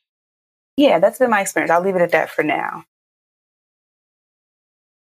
Yeah, 0.76 0.98
that's 0.98 1.18
been 1.18 1.30
my 1.30 1.40
experience. 1.40 1.70
I'll 1.70 1.82
leave 1.82 1.96
it 1.96 2.02
at 2.02 2.12
that 2.12 2.30
for 2.30 2.42
now. 2.42 2.84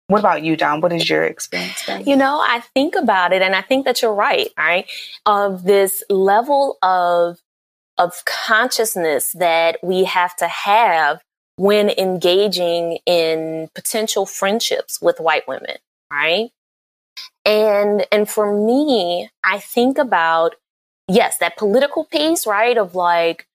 What 0.08 0.20
about 0.20 0.42
you, 0.42 0.56
Dom? 0.56 0.80
What 0.80 0.92
is 0.92 1.08
your 1.10 1.24
experience 1.24 1.84
been? 1.84 2.04
You 2.06 2.16
know, 2.16 2.38
I 2.40 2.62
think 2.74 2.94
about 2.94 3.32
it 3.32 3.42
and 3.42 3.56
I 3.56 3.62
think 3.62 3.84
that 3.86 4.02
you're 4.02 4.14
right, 4.14 4.50
right? 4.56 4.86
Of 5.24 5.64
this 5.64 6.02
level 6.08 6.78
of 6.82 7.38
of 7.98 8.24
consciousness 8.26 9.32
that 9.32 9.78
we 9.82 10.04
have 10.04 10.36
to 10.36 10.46
have 10.46 11.22
when 11.56 11.88
engaging 11.90 12.98
in 13.06 13.68
potential 13.74 14.26
friendships 14.26 15.00
with 15.00 15.18
white 15.18 15.48
women, 15.48 15.76
right? 16.12 16.50
And 17.44 18.06
and 18.12 18.28
for 18.28 18.54
me, 18.54 19.30
I 19.42 19.58
think 19.58 19.98
about 19.98 20.54
yes, 21.08 21.38
that 21.38 21.56
political 21.56 22.04
piece, 22.04 22.46
right? 22.46 22.76
Of 22.78 22.94
like 22.94 23.46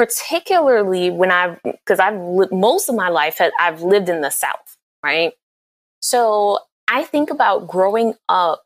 particularly 0.00 1.10
when 1.10 1.30
I've 1.30 1.62
because 1.62 1.98
I've 1.98 2.18
li- 2.18 2.48
most 2.50 2.88
of 2.88 2.94
my 2.94 3.10
life 3.10 3.38
I've 3.58 3.82
lived 3.82 4.08
in 4.08 4.22
the 4.22 4.30
South, 4.30 4.78
right? 5.04 5.34
So 6.00 6.60
I 6.88 7.04
think 7.04 7.28
about 7.28 7.68
growing 7.68 8.14
up 8.26 8.62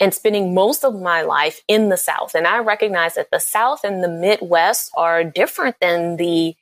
and 0.00 0.14
spending 0.14 0.54
most 0.54 0.82
of 0.82 0.98
my 0.98 1.20
life 1.20 1.60
in 1.68 1.90
the 1.90 1.98
South. 1.98 2.34
And 2.34 2.46
I 2.46 2.60
recognize 2.60 3.16
that 3.16 3.28
the 3.30 3.38
South 3.38 3.84
and 3.84 4.02
the 4.02 4.08
Midwest 4.08 4.92
are 4.96 5.22
different 5.22 5.76
than 5.82 6.16
the 6.16 6.54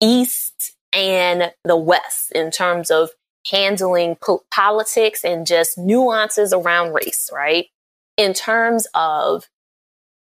East 0.00 0.76
and 0.92 1.52
the 1.64 1.76
West 1.76 2.30
in 2.30 2.52
terms 2.52 2.88
of 2.88 3.10
handling 3.50 4.14
po- 4.22 4.44
politics 4.52 5.24
and 5.24 5.44
just 5.44 5.76
nuances 5.76 6.52
around 6.52 6.92
race, 6.92 7.28
right? 7.32 7.66
In 8.16 8.32
terms 8.32 8.86
of 8.94 9.48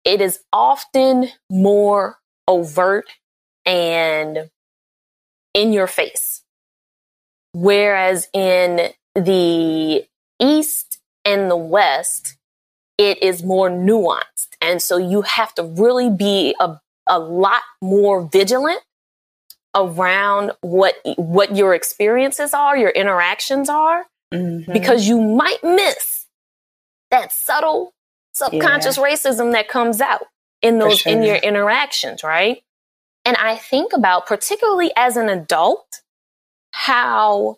it 0.05 0.21
is 0.21 0.41
often 0.53 1.29
more 1.49 2.19
overt 2.47 3.05
and 3.65 4.49
in 5.53 5.73
your 5.73 5.87
face. 5.87 6.43
Whereas 7.53 8.27
in 8.33 8.91
the 9.15 10.05
East 10.39 10.99
and 11.25 11.49
the 11.49 11.57
West, 11.57 12.37
it 12.97 13.21
is 13.21 13.43
more 13.43 13.69
nuanced. 13.69 14.49
And 14.61 14.81
so 14.81 14.97
you 14.97 15.23
have 15.23 15.53
to 15.55 15.63
really 15.63 16.09
be 16.09 16.55
a, 16.59 16.79
a 17.07 17.19
lot 17.19 17.61
more 17.81 18.27
vigilant 18.31 18.81
around 19.75 20.51
what 20.61 20.95
what 21.17 21.55
your 21.55 21.73
experiences 21.73 22.53
are, 22.53 22.77
your 22.77 22.89
interactions 22.89 23.69
are, 23.69 24.05
mm-hmm. 24.33 24.71
because 24.71 25.07
you 25.07 25.21
might 25.21 25.63
miss 25.63 26.25
that 27.11 27.31
subtle 27.31 27.93
subconscious 28.33 28.97
yeah. 28.97 29.03
racism 29.03 29.51
that 29.51 29.67
comes 29.67 30.01
out 30.01 30.27
in 30.67 30.79
those 30.79 30.99
sure. 30.99 31.11
in 31.11 31.23
your 31.23 31.37
interactions, 31.37 32.23
right? 32.23 32.63
And 33.25 33.35
I 33.37 33.55
think 33.55 33.93
about 33.93 34.25
particularly 34.25 34.91
as 34.95 35.17
an 35.17 35.29
adult 35.29 36.01
how 36.71 37.57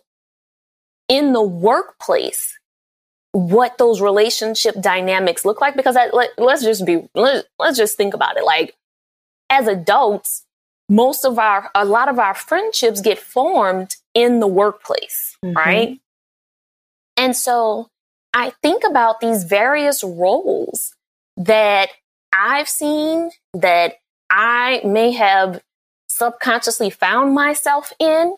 in 1.08 1.32
the 1.32 1.42
workplace 1.42 2.58
what 3.32 3.78
those 3.78 4.00
relationship 4.00 4.80
dynamics 4.80 5.44
look 5.44 5.60
like 5.60 5.76
because 5.76 5.96
I, 5.96 6.08
let, 6.10 6.30
us 6.38 6.62
just 6.62 6.84
be 6.84 7.08
let, 7.14 7.46
let's 7.58 7.76
just 7.76 7.96
think 7.96 8.14
about 8.14 8.36
it 8.36 8.44
like 8.44 8.74
as 9.48 9.68
adults 9.68 10.44
most 10.88 11.24
of 11.24 11.38
our 11.38 11.70
a 11.74 11.84
lot 11.84 12.08
of 12.08 12.18
our 12.18 12.34
friendships 12.34 13.00
get 13.00 13.18
formed 13.18 13.96
in 14.14 14.40
the 14.40 14.48
workplace 14.48 15.36
mm-hmm. 15.44 15.56
right 15.56 16.00
and 17.16 17.36
so 17.36 17.88
i 18.34 18.50
think 18.62 18.82
about 18.88 19.20
these 19.20 19.44
various 19.44 20.02
roles 20.02 20.94
that 21.36 21.90
i've 22.32 22.68
seen 22.68 23.30
that 23.54 23.94
i 24.30 24.80
may 24.84 25.12
have 25.12 25.60
subconsciously 26.08 26.90
found 26.90 27.34
myself 27.34 27.92
in 27.98 28.36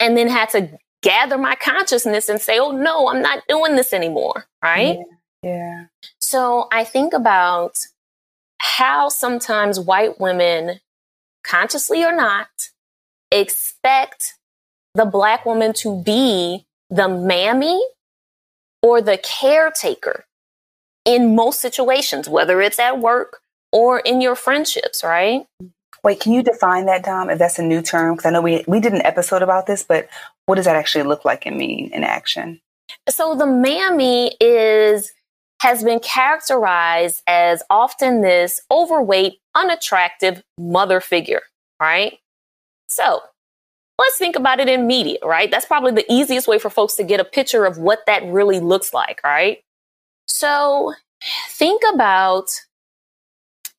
and 0.00 0.16
then 0.16 0.28
had 0.28 0.50
to 0.50 0.78
gather 1.02 1.38
my 1.38 1.54
consciousness 1.54 2.28
and 2.28 2.40
say, 2.40 2.58
oh 2.58 2.72
no, 2.72 3.08
I'm 3.08 3.22
not 3.22 3.42
doing 3.48 3.76
this 3.76 3.92
anymore. 3.92 4.46
Right. 4.62 4.98
Yeah. 5.42 5.50
yeah. 5.50 5.84
So 6.20 6.68
I 6.72 6.84
think 6.84 7.12
about 7.12 7.78
how 8.60 9.08
sometimes 9.08 9.78
white 9.78 10.20
women, 10.20 10.80
consciously 11.44 12.04
or 12.04 12.14
not, 12.14 12.48
expect 13.30 14.34
the 14.94 15.04
black 15.04 15.46
woman 15.46 15.72
to 15.74 16.02
be 16.02 16.66
the 16.90 17.08
mammy 17.08 17.80
or 18.82 19.00
the 19.00 19.18
caretaker 19.18 20.24
in 21.08 21.34
most 21.34 21.60
situations, 21.60 22.28
whether 22.28 22.60
it's 22.60 22.78
at 22.78 23.00
work 23.00 23.40
or 23.72 24.00
in 24.00 24.20
your 24.20 24.34
friendships, 24.34 25.02
right? 25.02 25.46
Wait, 26.04 26.20
can 26.20 26.32
you 26.32 26.42
define 26.42 26.84
that, 26.84 27.02
Dom, 27.02 27.30
if 27.30 27.38
that's 27.38 27.58
a 27.58 27.62
new 27.62 27.80
term? 27.80 28.14
Because 28.14 28.26
I 28.26 28.30
know 28.30 28.42
we, 28.42 28.62
we 28.68 28.78
did 28.78 28.92
an 28.92 29.02
episode 29.02 29.42
about 29.42 29.66
this, 29.66 29.82
but 29.82 30.08
what 30.44 30.56
does 30.56 30.66
that 30.66 30.76
actually 30.76 31.04
look 31.04 31.24
like 31.24 31.46
and 31.46 31.56
mean 31.56 31.90
in 31.92 32.04
action? 32.04 32.60
So 33.08 33.34
the 33.34 33.46
mammy 33.46 34.36
is 34.38 35.12
has 35.62 35.82
been 35.82 35.98
characterized 35.98 37.22
as 37.26 37.64
often 37.68 38.20
this 38.20 38.60
overweight, 38.70 39.38
unattractive 39.56 40.42
mother 40.56 41.00
figure, 41.00 41.42
right? 41.80 42.18
So 42.88 43.22
let's 43.98 44.18
think 44.18 44.36
about 44.36 44.60
it 44.60 44.68
in 44.68 44.86
media, 44.86 45.18
right? 45.24 45.50
That's 45.50 45.66
probably 45.66 45.92
the 45.92 46.12
easiest 46.12 46.46
way 46.46 46.60
for 46.60 46.70
folks 46.70 46.94
to 46.94 47.02
get 47.02 47.18
a 47.18 47.24
picture 47.24 47.64
of 47.64 47.76
what 47.78 48.06
that 48.06 48.24
really 48.24 48.60
looks 48.60 48.94
like, 48.94 49.20
right? 49.24 49.58
So 50.28 50.94
think 51.50 51.82
about 51.92 52.50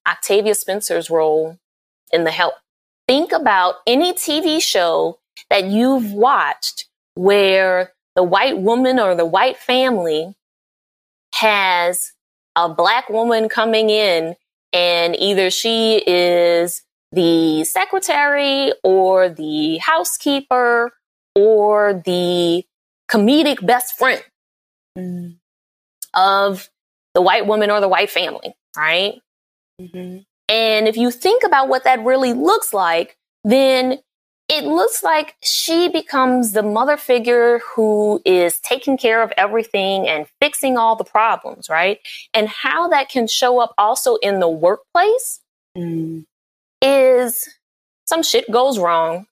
Octavia 0.08 0.56
Spencer's 0.56 1.10
role 1.10 1.58
in 2.12 2.24
the 2.24 2.32
help. 2.32 2.56
Think 3.08 3.32
about 3.32 3.76
any 3.88 4.14
TV 4.14 4.62
show 4.62 5.20
that 5.50 5.66
you've 5.66 6.12
watched 6.12 6.88
where 7.16 7.94
the 8.16 8.24
white 8.24 8.58
woman 8.58 9.00
or 9.00 9.16
the 9.16 9.26
white 9.26 9.58
family 9.58 10.36
has 11.36 12.12
a 12.56 12.68
black 12.68 13.10
woman 13.10 13.48
coming 13.50 13.90
in 13.90 14.36
and 14.74 15.16
either 15.18 15.50
she 15.50 16.04
is 16.06 16.84
the 17.12 17.64
secretary 17.64 18.72
or 18.84 19.30
the 19.30 19.78
housekeeper 19.78 20.92
or 21.36 22.02
the 22.06 22.64
comedic 23.10 23.66
best 23.66 23.98
friend 23.98 24.24
mm. 24.98 25.39
Of 26.14 26.70
the 27.14 27.22
white 27.22 27.48
woman 27.48 27.72
or 27.72 27.80
the 27.80 27.88
white 27.88 28.10
family, 28.10 28.54
right? 28.78 29.22
Mm-hmm. 29.82 30.20
And 30.50 30.88
if 30.88 30.98
you 30.98 31.12
think 31.12 31.44
about 31.44 31.70
what 31.70 31.84
that 31.84 32.04
really 32.04 32.34
looks 32.34 32.74
like, 32.74 33.18
then 33.44 34.00
it 34.50 34.64
looks 34.64 35.04
like 35.04 35.36
she 35.42 35.90
becomes 35.90 36.54
the 36.54 36.64
mother 36.64 36.98
figure 36.98 37.60
who 37.60 38.20
is 38.26 38.60
taking 38.60 38.98
care 38.98 39.22
of 39.22 39.32
everything 39.38 40.08
and 40.08 40.26
fixing 40.42 40.76
all 40.76 40.96
the 40.96 41.04
problems, 41.04 41.70
right? 41.70 42.00
And 42.34 42.50
how 42.50 42.88
that 42.88 43.10
can 43.10 43.28
show 43.28 43.60
up 43.60 43.76
also 43.78 44.16
in 44.16 44.40
the 44.40 44.50
workplace 44.50 45.40
mm. 45.78 46.26
is 46.82 47.48
some 48.08 48.24
shit 48.24 48.50
goes 48.50 48.80
wrong. 48.80 49.28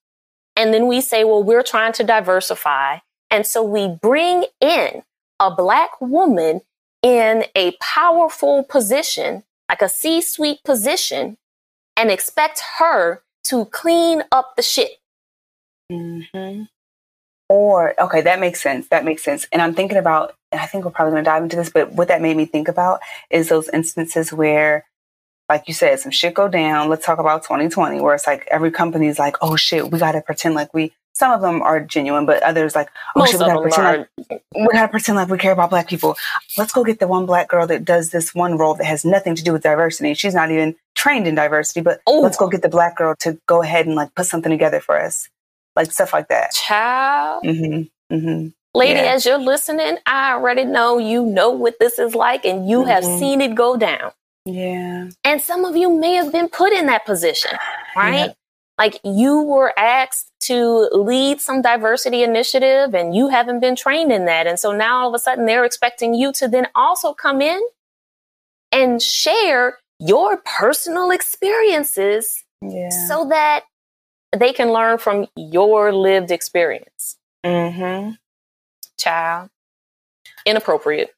And 0.55 0.71
then 0.71 0.85
we 0.85 1.01
say, 1.01 1.23
well, 1.23 1.43
we're 1.43 1.63
trying 1.63 1.93
to 1.93 2.03
diversify. 2.03 2.99
And 3.31 3.45
so 3.45 3.63
we 3.63 3.87
bring 3.87 4.45
in 4.61 5.01
a 5.39 5.53
black 5.53 6.01
woman 6.01 6.61
in 7.03 7.45
a 7.55 7.75
powerful 7.79 8.63
position 8.63 9.43
like 9.69 9.81
a 9.81 9.89
C 9.89 10.21
suite 10.21 10.63
position 10.63 11.37
and 11.95 12.09
expect 12.09 12.61
her 12.79 13.23
to 13.45 13.65
clean 13.65 14.23
up 14.31 14.55
the 14.55 14.61
shit. 14.61 14.99
Mm-hmm. 15.91 16.63
Or, 17.49 17.99
okay, 18.01 18.21
that 18.21 18.39
makes 18.39 18.61
sense. 18.61 18.87
That 18.89 19.05
makes 19.05 19.23
sense. 19.23 19.47
And 19.51 19.61
I'm 19.61 19.73
thinking 19.73 19.97
about, 19.97 20.35
and 20.51 20.59
I 20.59 20.65
think 20.65 20.83
we're 20.83 20.91
probably 20.91 21.13
going 21.13 21.23
to 21.23 21.29
dive 21.29 21.43
into 21.43 21.55
this, 21.55 21.69
but 21.69 21.93
what 21.93 22.09
that 22.09 22.21
made 22.21 22.35
me 22.35 22.45
think 22.45 22.67
about 22.67 22.99
is 23.29 23.49
those 23.49 23.69
instances 23.69 24.33
where, 24.33 24.85
like 25.47 25.67
you 25.67 25.73
said, 25.73 25.99
some 25.99 26.11
shit 26.11 26.33
go 26.33 26.49
down. 26.49 26.89
Let's 26.89 27.05
talk 27.05 27.19
about 27.19 27.43
2020, 27.43 28.01
where 28.01 28.15
it's 28.15 28.27
like 28.27 28.45
every 28.51 28.71
company's 28.71 29.17
like, 29.17 29.37
oh 29.41 29.55
shit, 29.55 29.91
we 29.91 29.99
got 29.99 30.11
to 30.11 30.21
pretend 30.21 30.55
like 30.55 30.73
we 30.73 30.93
some 31.17 31.31
of 31.31 31.41
them 31.41 31.63
are 31.63 31.79
genuine, 31.79 32.27
but 32.27 32.43
others 32.43 32.75
like, 32.75 32.89
oh 33.15 33.21
Most 33.21 33.31
shit, 33.31 33.39
we 33.39 33.47
gotta 33.47 33.61
pretend 33.61 33.87
like 33.87 34.09
we 34.55 34.67
gotta 34.71 34.87
pretend 34.87 35.15
like 35.15 35.29
we 35.29 35.37
care 35.39 35.51
about 35.51 35.71
black 35.71 35.89
people. 35.89 36.15
Let's 36.59 36.71
go 36.71 36.83
get 36.83 36.99
the 36.99 37.07
one 37.07 37.25
black 37.25 37.47
girl 37.47 37.65
that 37.65 37.83
does 37.83 38.11
this 38.11 38.35
one 38.35 38.55
role 38.55 38.75
that 38.75 38.85
has 38.85 39.03
nothing 39.03 39.33
to 39.35 39.43
do 39.43 39.51
with 39.51 39.63
diversity. 39.63 40.13
She's 40.13 40.35
not 40.35 40.51
even 40.51 40.75
trained 40.93 41.27
in 41.27 41.33
diversity, 41.33 41.81
but 41.81 42.01
Ooh. 42.07 42.21
let's 42.21 42.37
go 42.37 42.47
get 42.47 42.61
the 42.61 42.69
black 42.69 42.97
girl 42.97 43.15
to 43.21 43.39
go 43.47 43.63
ahead 43.63 43.87
and 43.87 43.95
like 43.95 44.13
put 44.13 44.27
something 44.27 44.51
together 44.51 44.79
for 44.79 44.99
us, 44.99 45.27
like 45.75 45.91
stuff 45.91 46.13
like 46.13 46.27
that. 46.27 46.51
Child, 46.51 47.43
mm-hmm. 47.45 48.15
Mm-hmm. 48.15 48.49
lady, 48.75 48.99
yeah. 48.99 49.13
as 49.13 49.25
you're 49.25 49.39
listening, 49.39 49.97
I 50.05 50.33
already 50.33 50.65
know 50.65 50.99
you 50.99 51.25
know 51.25 51.49
what 51.49 51.79
this 51.79 51.97
is 51.97 52.13
like, 52.13 52.45
and 52.45 52.69
you 52.69 52.81
mm-hmm. 52.81 52.89
have 52.89 53.03
seen 53.03 53.41
it 53.41 53.55
go 53.55 53.75
down. 53.75 54.11
Yeah, 54.45 55.09
and 55.23 55.41
some 55.41 55.65
of 55.65 55.75
you 55.75 55.89
may 55.89 56.13
have 56.13 56.31
been 56.31 56.47
put 56.47 56.73
in 56.73 56.85
that 56.85 57.07
position, 57.07 57.57
right? 57.95 58.35
Like 58.77 58.99
you 59.03 59.41
were 59.41 59.73
asked 59.77 60.31
to 60.41 60.89
lead 60.91 61.41
some 61.41 61.61
diversity 61.61 62.23
initiative 62.23 62.93
and 62.93 63.15
you 63.15 63.27
haven't 63.29 63.59
been 63.59 63.75
trained 63.75 64.11
in 64.11 64.25
that. 64.25 64.45
And 64.45 64.59
so 64.59 64.71
now 64.71 64.99
all 64.99 65.09
of 65.09 65.13
a 65.15 65.19
sudden 65.19 65.45
they're 65.45 65.65
expecting 65.65 66.13
you 66.13 66.31
to 66.33 66.47
then 66.47 66.67
also 66.75 67.13
come 67.13 67.41
in 67.41 67.59
and 68.71 69.01
share 69.01 69.79
your 69.99 70.37
personal 70.37 71.09
experiences 71.09 72.43
yeah. 72.61 72.89
so 73.07 73.27
that 73.29 73.63
they 74.37 74.53
can 74.53 74.71
learn 74.71 74.97
from 74.99 75.27
your 75.35 75.91
lived 75.91 76.31
experience. 76.31 77.17
Mm-hmm. 77.43 78.11
Child. 78.99 79.49
Inappropriate. 80.45 81.13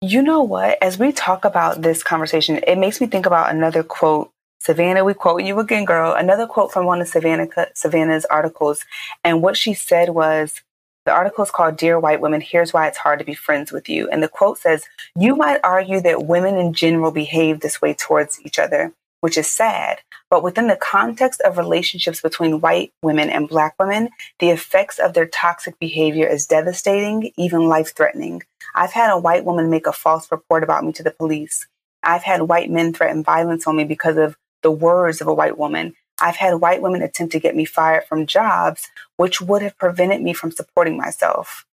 You 0.00 0.22
know 0.22 0.42
what? 0.42 0.82
As 0.82 0.98
we 0.98 1.12
talk 1.12 1.44
about 1.44 1.82
this 1.82 2.02
conversation, 2.02 2.60
it 2.66 2.76
makes 2.76 3.00
me 3.00 3.06
think 3.06 3.26
about 3.26 3.54
another 3.54 3.82
quote 3.82 4.30
Savannah, 4.64 5.04
we 5.04 5.12
quote 5.12 5.42
you 5.42 5.60
again, 5.60 5.84
girl. 5.84 6.14
Another 6.14 6.46
quote 6.46 6.72
from 6.72 6.86
one 6.86 7.02
of 7.02 7.08
Savannah, 7.08 7.48
Savannah's 7.74 8.24
articles. 8.24 8.86
And 9.22 9.42
what 9.42 9.58
she 9.58 9.74
said 9.74 10.08
was 10.08 10.62
the 11.04 11.12
article 11.12 11.44
is 11.44 11.50
called 11.50 11.76
Dear 11.76 12.00
White 12.00 12.22
Women 12.22 12.40
Here's 12.40 12.72
Why 12.72 12.88
It's 12.88 12.96
Hard 12.96 13.18
to 13.18 13.26
Be 13.26 13.34
Friends 13.34 13.72
with 13.72 13.90
You. 13.90 14.08
And 14.08 14.22
the 14.22 14.28
quote 14.28 14.56
says, 14.56 14.86
You 15.18 15.36
might 15.36 15.60
argue 15.62 16.00
that 16.00 16.24
women 16.24 16.56
in 16.56 16.72
general 16.72 17.10
behave 17.10 17.60
this 17.60 17.82
way 17.82 17.92
towards 17.92 18.40
each 18.40 18.58
other, 18.58 18.94
which 19.20 19.36
is 19.36 19.50
sad. 19.50 19.98
But 20.30 20.42
within 20.42 20.68
the 20.68 20.76
context 20.76 21.42
of 21.42 21.58
relationships 21.58 22.22
between 22.22 22.62
white 22.62 22.90
women 23.02 23.28
and 23.28 23.46
black 23.46 23.74
women, 23.78 24.08
the 24.38 24.48
effects 24.48 24.98
of 24.98 25.12
their 25.12 25.26
toxic 25.26 25.78
behavior 25.78 26.26
is 26.26 26.46
devastating, 26.46 27.32
even 27.36 27.68
life 27.68 27.94
threatening. 27.94 28.42
I've 28.74 28.92
had 28.92 29.12
a 29.12 29.18
white 29.18 29.44
woman 29.44 29.68
make 29.68 29.86
a 29.86 29.92
false 29.92 30.32
report 30.32 30.62
about 30.62 30.84
me 30.84 30.92
to 30.94 31.02
the 31.02 31.10
police. 31.10 31.66
I've 32.02 32.22
had 32.22 32.42
white 32.42 32.70
men 32.70 32.94
threaten 32.94 33.22
violence 33.22 33.66
on 33.66 33.76
me 33.76 33.84
because 33.84 34.16
of 34.16 34.36
the 34.64 34.72
words 34.72 35.20
of 35.20 35.28
a 35.28 35.34
white 35.34 35.56
woman. 35.56 35.94
I've 36.20 36.36
had 36.36 36.54
white 36.54 36.82
women 36.82 37.02
attempt 37.02 37.32
to 37.32 37.40
get 37.40 37.54
me 37.54 37.64
fired 37.64 38.04
from 38.04 38.26
jobs, 38.26 38.88
which 39.16 39.40
would 39.40 39.62
have 39.62 39.78
prevented 39.78 40.22
me 40.22 40.32
from 40.32 40.50
supporting 40.50 40.96
myself. 40.96 41.64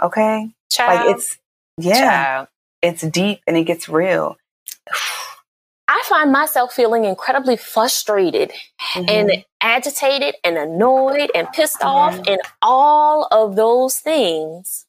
Okay? 0.00 0.50
Child. 0.70 1.06
Like 1.06 1.16
it's, 1.16 1.38
yeah, 1.76 2.10
Child. 2.10 2.48
it's 2.82 3.02
deep 3.02 3.40
and 3.46 3.56
it 3.56 3.64
gets 3.64 3.88
real. 3.88 4.36
I 5.88 6.02
find 6.08 6.32
myself 6.32 6.72
feeling 6.72 7.04
incredibly 7.04 7.56
frustrated 7.56 8.50
mm-hmm. 8.94 9.04
and 9.08 9.44
agitated 9.60 10.36
and 10.44 10.56
annoyed 10.56 11.30
and 11.34 11.48
pissed 11.52 11.80
mm-hmm. 11.80 11.88
off 11.88 12.20
and 12.26 12.40
all 12.60 13.28
of 13.30 13.56
those 13.56 13.98
things 13.98 14.86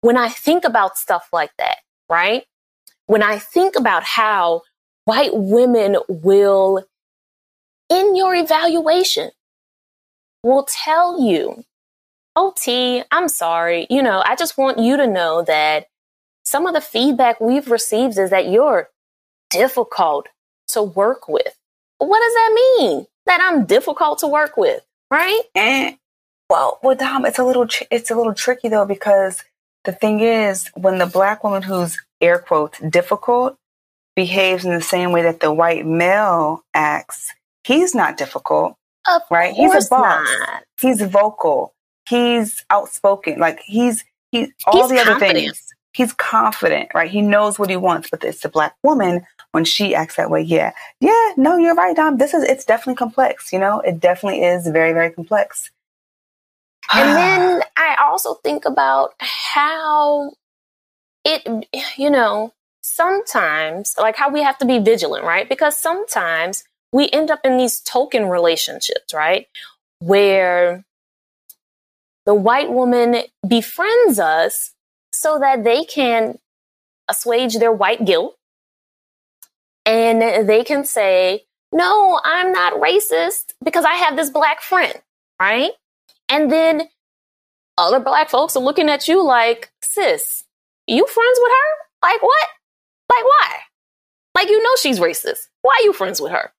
when 0.00 0.16
I 0.16 0.28
think 0.28 0.64
about 0.64 0.96
stuff 0.96 1.28
like 1.32 1.50
that, 1.58 1.78
right? 2.08 2.44
When 3.06 3.22
I 3.22 3.38
think 3.38 3.76
about 3.76 4.02
how 4.02 4.62
white 5.04 5.30
women 5.34 5.96
will, 6.08 6.84
in 7.88 8.16
your 8.16 8.34
evaluation, 8.34 9.30
will 10.42 10.66
tell 10.68 11.20
you, 11.22 11.64
oh, 12.36 12.52
T, 12.56 13.02
I'm 13.10 13.28
sorry. 13.28 13.86
You 13.90 14.02
know, 14.02 14.22
I 14.24 14.36
just 14.36 14.56
want 14.56 14.78
you 14.78 14.96
to 14.96 15.06
know 15.06 15.42
that 15.42 15.86
some 16.44 16.66
of 16.66 16.74
the 16.74 16.80
feedback 16.80 17.40
we've 17.40 17.70
received 17.70 18.18
is 18.18 18.30
that 18.30 18.48
you're 18.48 18.88
difficult 19.50 20.28
to 20.68 20.82
work 20.82 21.28
with. 21.28 21.54
What 21.98 22.20
does 22.20 22.34
that 22.34 22.52
mean? 22.54 23.06
That 23.26 23.40
I'm 23.42 23.66
difficult 23.66 24.20
to 24.20 24.26
work 24.26 24.56
with, 24.56 24.82
right? 25.10 25.42
And 25.54 25.98
well, 26.48 26.80
well, 26.82 26.96
Dom, 26.96 27.26
it's 27.26 27.38
a 27.38 27.44
little 27.44 27.68
it's 27.90 28.10
a 28.10 28.16
little 28.16 28.34
tricky 28.34 28.68
though 28.68 28.86
because 28.86 29.44
the 29.84 29.92
thing 29.92 30.20
is, 30.20 30.68
when 30.74 30.98
the 30.98 31.06
black 31.06 31.44
woman 31.44 31.62
who's 31.62 31.98
air 32.20 32.38
quotes 32.38 32.78
difficult 32.80 33.56
behaves 34.16 34.64
in 34.64 34.74
the 34.74 34.82
same 34.82 35.12
way 35.12 35.22
that 35.22 35.40
the 35.40 35.52
white 35.52 35.86
male 35.86 36.64
acts, 36.74 37.32
he's 37.64 37.94
not 37.94 38.16
difficult, 38.16 38.76
of 39.08 39.22
right? 39.30 39.54
He's 39.54 39.72
a 39.72 39.88
boss. 39.88 40.28
Not. 40.38 40.62
He's 40.80 41.02
vocal. 41.02 41.74
He's 42.08 42.64
outspoken. 42.70 43.38
Like 43.38 43.60
he's 43.64 44.04
he 44.32 44.52
all 44.66 44.82
he's 44.82 44.90
the 44.90 44.98
other 44.98 45.18
things. 45.18 45.66
He's 45.92 46.12
confident, 46.12 46.90
right? 46.94 47.10
He 47.10 47.20
knows 47.20 47.58
what 47.58 47.68
he 47.68 47.76
wants, 47.76 48.10
but 48.10 48.22
it's 48.22 48.40
the 48.40 48.48
black 48.48 48.76
woman 48.84 49.26
when 49.52 49.64
she 49.64 49.94
acts 49.94 50.16
that 50.16 50.30
way. 50.30 50.42
Yeah, 50.42 50.72
yeah. 51.00 51.32
No, 51.36 51.56
you're 51.56 51.74
right, 51.74 51.96
Dom. 51.96 52.18
This 52.18 52.32
is 52.32 52.44
it's 52.44 52.64
definitely 52.64 52.96
complex. 52.96 53.52
You 53.52 53.58
know, 53.58 53.80
it 53.80 53.98
definitely 54.00 54.42
is 54.42 54.68
very, 54.68 54.92
very 54.92 55.10
complex. 55.10 55.70
and 56.92 57.08
then 57.16 57.62
I 57.76 57.96
also 58.00 58.34
think 58.34 58.64
about 58.64 59.14
how 59.18 60.32
it, 61.24 61.66
you 61.96 62.10
know, 62.10 62.52
sometimes, 63.00 63.94
like 63.96 64.16
how 64.16 64.28
we 64.28 64.42
have 64.42 64.58
to 64.58 64.66
be 64.66 64.78
vigilant, 64.78 65.24
right? 65.24 65.48
Because 65.48 65.76
sometimes 65.76 66.64
we 66.92 67.08
end 67.10 67.30
up 67.30 67.40
in 67.44 67.56
these 67.56 67.80
token 67.80 68.26
relationships, 68.26 69.14
right? 69.14 69.46
Where 70.00 70.84
the 72.26 72.34
white 72.34 72.70
woman 72.70 73.22
befriends 73.46 74.18
us 74.18 74.72
so 75.12 75.38
that 75.38 75.64
they 75.64 75.84
can 75.84 76.38
assuage 77.08 77.56
their 77.56 77.72
white 77.72 78.04
guilt 78.04 78.36
and 79.86 80.46
they 80.46 80.62
can 80.62 80.84
say, 80.84 81.44
No, 81.72 82.20
I'm 82.22 82.52
not 82.52 82.74
racist 82.74 83.54
because 83.64 83.86
I 83.86 83.94
have 83.94 84.16
this 84.16 84.28
black 84.28 84.60
friend, 84.60 84.94
right? 85.40 85.70
And 86.28 86.52
then 86.52 86.82
other 87.78 87.98
black 87.98 88.28
folks 88.28 88.56
are 88.56 88.62
looking 88.62 88.90
at 88.90 89.08
you 89.08 89.24
like, 89.24 89.70
Sis, 89.82 90.44
you 90.86 91.06
friends 91.06 91.38
with 91.40 91.50
her? 91.50 92.08
Like 92.08 92.22
what? 92.22 92.46
Like 93.10 93.24
why? 93.24 93.56
Like 94.36 94.48
you 94.48 94.62
know 94.62 94.70
she's 94.80 95.00
racist. 95.00 95.48
Why 95.62 95.76
are 95.80 95.84
you 95.84 95.92
friends 95.92 96.20
with 96.20 96.32
her? 96.32 96.52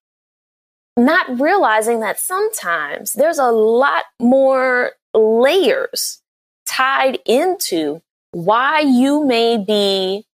Not 0.96 1.40
realizing 1.40 2.00
that 2.00 2.20
sometimes 2.20 3.14
there's 3.14 3.38
a 3.38 3.50
lot 3.50 4.04
more 4.20 4.92
layers 5.14 6.20
tied 6.66 7.18
into 7.24 8.02
why 8.32 8.80
you 8.80 9.24
may 9.24 9.56
be 9.56 10.26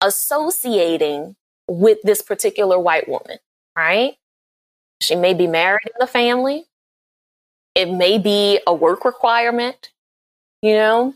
associating 0.00 1.34
with 1.68 1.98
this 2.02 2.22
particular 2.22 2.78
white 2.78 3.08
woman, 3.08 3.38
right? 3.76 4.14
She 5.00 5.16
may 5.16 5.34
be 5.34 5.48
married 5.48 5.86
in 5.86 5.96
the 5.98 6.06
family. 6.06 6.64
It 7.74 7.90
may 7.90 8.18
be 8.18 8.60
a 8.66 8.74
work 8.74 9.04
requirement, 9.04 9.90
you 10.62 10.74
know. 10.74 11.14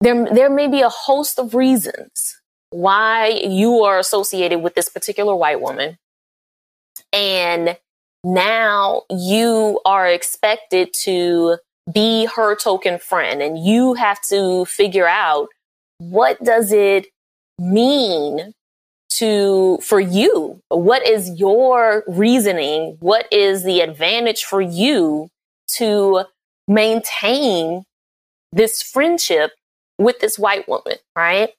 There, 0.00 0.32
there 0.32 0.50
may 0.50 0.68
be 0.68 0.82
a 0.82 0.88
host 0.88 1.40
of 1.40 1.54
reasons 1.54 2.40
why 2.70 3.28
you 3.28 3.82
are 3.84 3.98
associated 3.98 4.60
with 4.60 4.74
this 4.74 4.88
particular 4.88 5.34
white 5.34 5.60
woman. 5.60 5.98
And 7.12 7.78
now 8.24 9.02
you 9.10 9.80
are 9.84 10.06
expected 10.06 10.92
to 11.02 11.58
be 11.92 12.26
her 12.26 12.54
token 12.56 12.98
friend. 12.98 13.40
And 13.40 13.64
you 13.64 13.94
have 13.94 14.20
to 14.28 14.64
figure 14.66 15.08
out 15.08 15.48
what 15.98 16.42
does 16.42 16.72
it 16.72 17.06
mean 17.58 18.52
to 19.10 19.78
for 19.82 20.00
you? 20.00 20.60
What 20.68 21.06
is 21.06 21.38
your 21.38 22.04
reasoning? 22.06 22.96
What 23.00 23.26
is 23.32 23.64
the 23.64 23.80
advantage 23.80 24.44
for 24.44 24.60
you 24.60 25.28
to 25.76 26.24
maintain 26.66 27.84
this 28.52 28.82
friendship 28.82 29.52
with 29.98 30.20
this 30.20 30.38
white 30.38 30.68
woman 30.68 30.96
right 31.16 31.50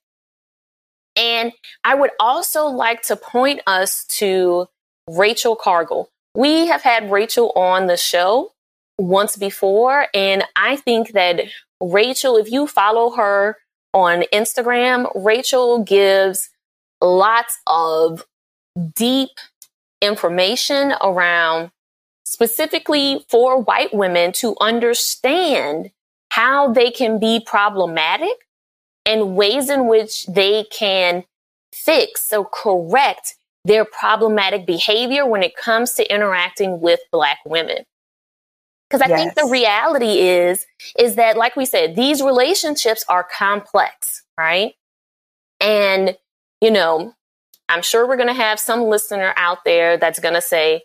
and 1.19 1.51
i 1.83 1.93
would 1.93 2.11
also 2.19 2.65
like 2.65 3.01
to 3.01 3.15
point 3.15 3.61
us 3.67 4.05
to 4.05 4.67
rachel 5.07 5.55
cargle 5.55 6.09
we 6.33 6.67
have 6.67 6.81
had 6.81 7.11
rachel 7.11 7.51
on 7.55 7.87
the 7.87 7.97
show 7.97 8.51
once 8.97 9.35
before 9.35 10.07
and 10.13 10.43
i 10.55 10.75
think 10.75 11.11
that 11.11 11.41
rachel 11.81 12.37
if 12.37 12.51
you 12.51 12.65
follow 12.65 13.11
her 13.11 13.57
on 13.93 14.23
instagram 14.33 15.11
rachel 15.15 15.83
gives 15.83 16.49
lots 17.01 17.59
of 17.67 18.25
deep 18.95 19.29
information 20.01 20.93
around 21.01 21.71
specifically 22.25 23.25
for 23.27 23.61
white 23.61 23.93
women 23.93 24.31
to 24.31 24.55
understand 24.61 25.89
how 26.31 26.71
they 26.71 26.91
can 26.91 27.19
be 27.19 27.41
problematic 27.45 28.47
and 29.09 29.35
ways 29.35 29.69
in 29.69 29.87
which 29.87 30.25
they 30.27 30.63
can 30.71 31.23
fix 31.73 32.31
or 32.31 32.45
correct 32.45 33.35
their 33.65 33.83
problematic 33.83 34.65
behavior 34.65 35.25
when 35.25 35.43
it 35.43 35.55
comes 35.55 35.93
to 35.93 36.13
interacting 36.13 36.79
with 36.79 36.99
black 37.11 37.39
women 37.45 37.83
because 38.89 39.01
i 39.01 39.09
yes. 39.09 39.19
think 39.19 39.35
the 39.35 39.51
reality 39.51 40.19
is 40.19 40.65
is 40.97 41.15
that 41.15 41.37
like 41.37 41.55
we 41.55 41.65
said 41.65 41.95
these 41.95 42.21
relationships 42.21 43.03
are 43.09 43.23
complex 43.23 44.23
right 44.37 44.73
and 45.59 46.15
you 46.61 46.71
know, 46.71 47.13
I'm 47.67 47.81
sure 47.81 48.07
we're 48.07 48.17
going 48.17 48.27
to 48.27 48.33
have 48.33 48.59
some 48.59 48.83
listener 48.83 49.33
out 49.37 49.59
there 49.63 49.97
that's 49.97 50.19
going 50.19 50.33
to 50.33 50.41
say, 50.41 50.83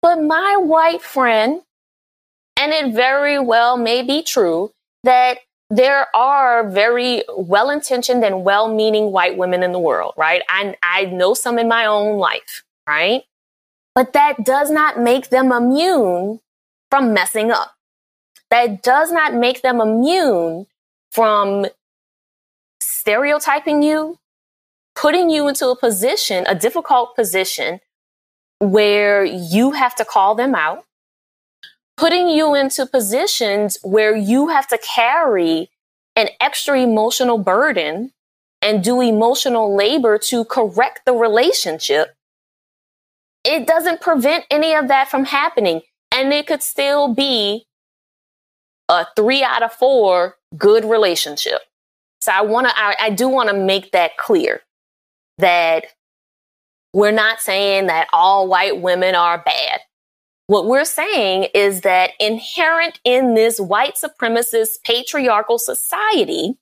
but 0.00 0.20
my 0.20 0.56
white 0.56 1.02
friend, 1.02 1.62
and 2.56 2.72
it 2.72 2.94
very 2.94 3.38
well 3.38 3.76
may 3.76 4.02
be 4.02 4.22
true 4.22 4.72
that 5.04 5.38
there 5.72 6.14
are 6.14 6.68
very 6.68 7.24
well 7.34 7.70
intentioned 7.70 8.22
and 8.22 8.44
well 8.44 8.68
meaning 8.68 9.10
white 9.10 9.38
women 9.38 9.62
in 9.62 9.72
the 9.72 9.78
world, 9.78 10.12
right? 10.18 10.42
I, 10.46 10.76
I 10.82 11.06
know 11.06 11.32
some 11.32 11.58
in 11.58 11.66
my 11.66 11.86
own 11.86 12.18
life, 12.18 12.62
right? 12.86 13.22
But 13.94 14.12
that 14.12 14.44
does 14.44 14.70
not 14.70 15.00
make 15.00 15.30
them 15.30 15.50
immune 15.50 16.40
from 16.90 17.14
messing 17.14 17.50
up. 17.50 17.74
That 18.50 18.82
does 18.82 19.12
not 19.12 19.32
make 19.32 19.62
them 19.62 19.80
immune 19.80 20.66
from 21.10 21.64
stereotyping 22.80 23.82
you, 23.82 24.18
putting 24.94 25.30
you 25.30 25.48
into 25.48 25.68
a 25.68 25.76
position, 25.76 26.44
a 26.46 26.54
difficult 26.54 27.16
position 27.16 27.80
where 28.58 29.24
you 29.24 29.70
have 29.70 29.94
to 29.94 30.04
call 30.04 30.34
them 30.34 30.54
out, 30.54 30.84
putting 31.96 32.28
you 32.28 32.54
into 32.54 32.86
positions 32.86 33.78
where 33.82 34.16
you 34.16 34.48
have 34.48 34.66
to 34.68 34.78
carry 34.78 35.70
an 36.16 36.28
extra 36.40 36.80
emotional 36.80 37.38
burden 37.38 38.12
and 38.60 38.84
do 38.84 39.00
emotional 39.00 39.74
labor 39.74 40.18
to 40.18 40.44
correct 40.44 41.00
the 41.04 41.12
relationship. 41.12 42.14
It 43.44 43.66
doesn't 43.66 44.00
prevent 44.00 44.44
any 44.50 44.74
of 44.74 44.88
that 44.88 45.08
from 45.08 45.24
happening. 45.24 45.82
And 46.12 46.32
it 46.32 46.46
could 46.46 46.62
still 46.62 47.12
be 47.12 47.66
a 48.88 49.06
three 49.16 49.42
out 49.42 49.62
of 49.62 49.72
four 49.72 50.36
good 50.56 50.84
relationship. 50.84 51.60
So 52.20 52.30
I 52.30 52.42
want 52.42 52.68
to, 52.68 52.72
I, 52.76 52.94
I 53.00 53.10
do 53.10 53.28
want 53.28 53.48
to 53.48 53.56
make 53.56 53.92
that 53.92 54.16
clear 54.16 54.60
that 55.38 55.86
we're 56.92 57.10
not 57.10 57.40
saying 57.40 57.86
that 57.86 58.08
all 58.12 58.46
white 58.46 58.80
women 58.80 59.14
are 59.14 59.38
bad. 59.38 59.80
What 60.46 60.66
we're 60.66 60.84
saying 60.84 61.48
is 61.54 61.82
that 61.82 62.10
inherent 62.18 63.00
in 63.04 63.34
this 63.34 63.58
white 63.60 63.94
supremacist 63.94 64.82
patriarchal 64.84 65.58
society, 65.58 66.58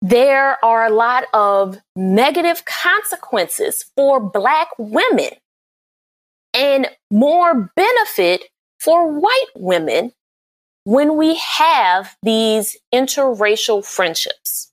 there 0.00 0.62
are 0.64 0.86
a 0.86 0.90
lot 0.90 1.24
of 1.34 1.78
negative 1.96 2.64
consequences 2.64 3.84
for 3.96 4.20
Black 4.20 4.68
women 4.78 5.30
and 6.54 6.88
more 7.10 7.72
benefit 7.74 8.44
for 8.78 9.10
white 9.10 9.50
women 9.56 10.12
when 10.84 11.16
we 11.16 11.34
have 11.36 12.16
these 12.22 12.76
interracial 12.94 13.84
friendships. 13.84 14.67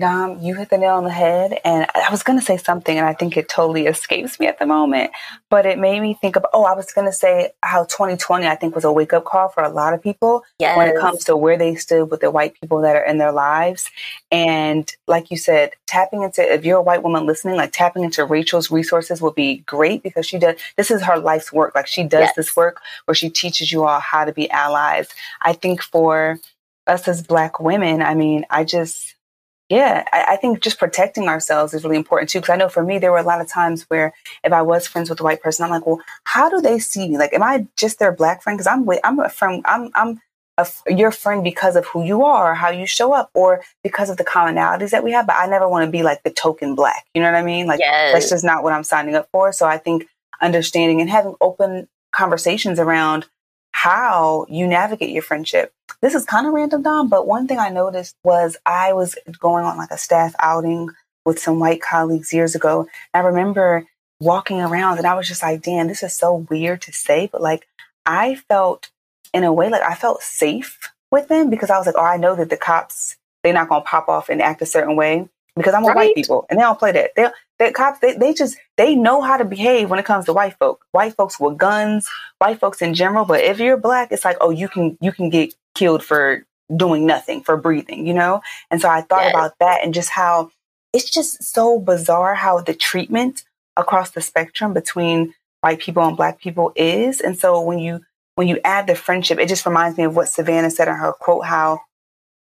Dom, 0.00 0.40
you 0.40 0.54
hit 0.54 0.70
the 0.70 0.78
nail 0.78 0.94
on 0.94 1.02
the 1.02 1.10
head. 1.10 1.58
And 1.64 1.84
I 1.92 2.08
was 2.12 2.22
going 2.22 2.38
to 2.38 2.44
say 2.44 2.56
something, 2.56 2.96
and 2.96 3.04
I 3.04 3.14
think 3.14 3.36
it 3.36 3.48
totally 3.48 3.86
escapes 3.86 4.38
me 4.38 4.46
at 4.46 4.60
the 4.60 4.66
moment. 4.66 5.10
But 5.50 5.66
it 5.66 5.76
made 5.76 6.00
me 6.00 6.14
think 6.14 6.36
of, 6.36 6.46
oh, 6.52 6.62
I 6.64 6.74
was 6.74 6.92
going 6.92 7.06
to 7.08 7.12
say 7.12 7.50
how 7.64 7.82
2020, 7.84 8.46
I 8.46 8.54
think, 8.54 8.76
was 8.76 8.84
a 8.84 8.92
wake 8.92 9.12
up 9.12 9.24
call 9.24 9.48
for 9.48 9.64
a 9.64 9.68
lot 9.68 9.94
of 9.94 10.02
people 10.02 10.44
yes. 10.60 10.76
when 10.76 10.88
it 10.88 10.96
comes 11.00 11.24
to 11.24 11.36
where 11.36 11.58
they 11.58 11.74
stood 11.74 12.12
with 12.12 12.20
the 12.20 12.30
white 12.30 12.54
people 12.60 12.80
that 12.82 12.94
are 12.94 13.04
in 13.04 13.18
their 13.18 13.32
lives. 13.32 13.90
And 14.30 14.88
like 15.08 15.32
you 15.32 15.36
said, 15.36 15.72
tapping 15.88 16.22
into, 16.22 16.42
if 16.42 16.64
you're 16.64 16.78
a 16.78 16.82
white 16.82 17.02
woman 17.02 17.26
listening, 17.26 17.56
like 17.56 17.72
tapping 17.72 18.04
into 18.04 18.24
Rachel's 18.24 18.70
resources 18.70 19.20
would 19.20 19.34
be 19.34 19.58
great 19.66 20.04
because 20.04 20.26
she 20.26 20.38
does, 20.38 20.60
this 20.76 20.92
is 20.92 21.02
her 21.02 21.18
life's 21.18 21.52
work. 21.52 21.74
Like 21.74 21.88
she 21.88 22.04
does 22.04 22.26
yes. 22.26 22.36
this 22.36 22.54
work 22.54 22.80
where 23.06 23.16
she 23.16 23.30
teaches 23.30 23.72
you 23.72 23.84
all 23.84 23.98
how 23.98 24.24
to 24.24 24.32
be 24.32 24.48
allies. 24.50 25.08
I 25.42 25.54
think 25.54 25.82
for 25.82 26.38
us 26.86 27.08
as 27.08 27.20
Black 27.20 27.58
women, 27.58 28.00
I 28.00 28.14
mean, 28.14 28.46
I 28.48 28.62
just, 28.62 29.16
Yeah, 29.68 30.04
I, 30.12 30.24
I, 30.30 30.36
think 30.36 30.60
just 30.60 30.78
protecting 30.78 31.28
ourselves 31.28 31.74
is 31.74 31.84
really 31.84 31.96
important 31.96 32.30
too. 32.30 32.40
Because 32.40 32.54
I 32.54 32.56
know 32.56 32.70
for 32.70 32.82
me, 32.82 32.98
there 32.98 33.12
were 33.12 33.18
a 33.18 33.22
lot 33.22 33.42
of 33.42 33.48
times 33.48 33.82
where 33.88 34.14
if 34.42 34.52
I 34.52 34.62
was 34.62 34.86
friends 34.86 35.10
with 35.10 35.20
a 35.20 35.22
white 35.22 35.42
person, 35.42 35.64
I'm 35.64 35.70
like, 35.70 35.86
well, 35.86 36.00
how 36.24 36.48
do 36.48 36.62
they 36.62 36.78
see 36.78 37.06
me? 37.08 37.18
Like, 37.18 37.34
am 37.34 37.42
I 37.42 37.66
just 37.76 37.98
their 37.98 38.12
black 38.12 38.42
friend? 38.42 38.56
Because 38.56 38.66
I'm 38.66 38.86
with, 38.86 39.00
I'm 39.04 39.18
a 39.20 39.28
friend, 39.28 39.62
I'm 39.66 39.90
I'm 39.94 40.22
a, 40.56 40.66
your 40.88 41.10
friend 41.10 41.44
because 41.44 41.76
of 41.76 41.86
who 41.86 42.02
you 42.02 42.24
are, 42.24 42.54
how 42.54 42.70
you 42.70 42.86
show 42.86 43.12
up, 43.12 43.30
or 43.34 43.62
because 43.82 44.08
of 44.08 44.16
the 44.16 44.24
commonalities 44.24 44.90
that 44.90 45.04
we 45.04 45.12
have. 45.12 45.26
But 45.26 45.36
I 45.36 45.46
never 45.46 45.68
want 45.68 45.84
to 45.84 45.90
be 45.90 46.02
like 46.02 46.22
the 46.22 46.30
token 46.30 46.74
black. 46.74 47.04
You 47.14 47.20
know 47.20 47.30
what 47.30 47.38
I 47.38 47.44
mean? 47.44 47.66
Like 47.66 47.80
yes. 47.80 48.14
that's 48.14 48.30
just 48.30 48.44
not 48.44 48.62
what 48.62 48.72
I'm 48.72 48.84
signing 48.84 49.14
up 49.14 49.28
for. 49.32 49.52
So 49.52 49.66
I 49.66 49.76
think 49.76 50.06
understanding 50.40 51.02
and 51.02 51.10
having 51.10 51.34
open 51.42 51.88
conversations 52.12 52.78
around 52.78 53.26
how 53.78 54.44
you 54.48 54.66
navigate 54.66 55.10
your 55.10 55.22
friendship. 55.22 55.72
This 56.02 56.16
is 56.16 56.24
kind 56.24 56.48
of 56.48 56.52
random, 56.52 56.82
Dom, 56.82 57.08
but 57.08 57.28
one 57.28 57.46
thing 57.46 57.60
I 57.60 57.68
noticed 57.68 58.16
was 58.24 58.56
I 58.66 58.92
was 58.92 59.16
going 59.38 59.64
on 59.64 59.76
like 59.76 59.92
a 59.92 59.96
staff 59.96 60.34
outing 60.40 60.88
with 61.24 61.38
some 61.38 61.60
white 61.60 61.80
colleagues 61.80 62.32
years 62.32 62.56
ago. 62.56 62.88
I 63.14 63.20
remember 63.20 63.86
walking 64.18 64.60
around 64.60 64.98
and 64.98 65.06
I 65.06 65.14
was 65.14 65.28
just 65.28 65.44
like, 65.44 65.62
damn, 65.62 65.86
this 65.86 66.02
is 66.02 66.12
so 66.12 66.46
weird 66.50 66.82
to 66.82 66.92
say, 66.92 67.28
but 67.30 67.40
like 67.40 67.68
I 68.04 68.34
felt 68.34 68.90
in 69.32 69.44
a 69.44 69.52
way 69.52 69.70
like 69.70 69.82
I 69.82 69.94
felt 69.94 70.22
safe 70.22 70.92
with 71.12 71.28
them 71.28 71.48
because 71.48 71.70
I 71.70 71.78
was 71.78 71.86
like, 71.86 71.96
oh, 71.96 72.04
I 72.04 72.16
know 72.16 72.34
that 72.34 72.50
the 72.50 72.56
cops, 72.56 73.16
they're 73.44 73.52
not 73.52 73.68
going 73.68 73.82
to 73.82 73.88
pop 73.88 74.08
off 74.08 74.28
and 74.28 74.42
act 74.42 74.60
a 74.60 74.66
certain 74.66 74.96
way 74.96 75.28
because 75.58 75.74
I'm 75.74 75.82
with 75.82 75.94
right. 75.94 76.06
white 76.06 76.14
people 76.14 76.46
and 76.48 76.58
they 76.58 76.62
don't 76.62 76.78
play 76.78 76.92
that. 76.92 77.10
They, 77.14 77.28
the 77.58 77.72
cops, 77.72 77.98
they, 77.98 78.14
they 78.14 78.32
just, 78.32 78.56
they 78.76 78.94
know 78.94 79.20
how 79.20 79.36
to 79.36 79.44
behave 79.44 79.90
when 79.90 79.98
it 79.98 80.04
comes 80.04 80.26
to 80.26 80.32
white 80.32 80.56
folk. 80.58 80.84
White 80.92 81.14
folks 81.14 81.38
with 81.38 81.58
guns, 81.58 82.08
white 82.38 82.60
folks 82.60 82.80
in 82.80 82.94
general. 82.94 83.24
But 83.24 83.40
if 83.40 83.58
you're 83.58 83.76
black, 83.76 84.12
it's 84.12 84.24
like, 84.24 84.36
oh, 84.40 84.50
you 84.50 84.68
can, 84.68 84.96
you 85.00 85.12
can 85.12 85.28
get 85.28 85.54
killed 85.74 86.02
for 86.02 86.46
doing 86.74 87.04
nothing, 87.04 87.42
for 87.42 87.56
breathing, 87.56 88.06
you 88.06 88.14
know? 88.14 88.40
And 88.70 88.80
so 88.80 88.88
I 88.88 89.02
thought 89.02 89.22
yes. 89.22 89.34
about 89.34 89.58
that 89.60 89.84
and 89.84 89.92
just 89.92 90.10
how 90.10 90.50
it's 90.92 91.10
just 91.10 91.42
so 91.42 91.78
bizarre 91.78 92.34
how 92.34 92.60
the 92.60 92.74
treatment 92.74 93.44
across 93.76 94.10
the 94.12 94.20
spectrum 94.20 94.72
between 94.72 95.34
white 95.60 95.80
people 95.80 96.02
and 96.04 96.16
black 96.16 96.40
people 96.40 96.72
is. 96.76 97.20
And 97.20 97.36
so 97.38 97.60
when 97.60 97.78
you, 97.78 98.00
when 98.36 98.48
you 98.48 98.60
add 98.64 98.86
the 98.86 98.94
friendship, 98.94 99.38
it 99.38 99.48
just 99.48 99.66
reminds 99.66 99.98
me 99.98 100.04
of 100.04 100.14
what 100.14 100.28
Savannah 100.28 100.70
said 100.70 100.88
in 100.88 100.94
her 100.94 101.12
quote, 101.12 101.44
how 101.44 101.80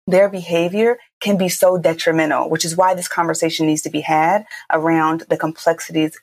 their 0.07 0.29
behavior 0.29 0.97
can 1.19 1.37
be 1.37 1.49
so 1.49 1.77
detrimental, 1.77 2.49
which 2.49 2.65
is 2.65 2.75
why 2.75 2.93
this 2.93 3.07
conversation 3.07 3.65
needs 3.65 3.81
to 3.81 3.89
be 3.89 4.01
had 4.01 4.45
around 4.71 5.23
the 5.29 5.37
complexities 5.37 6.19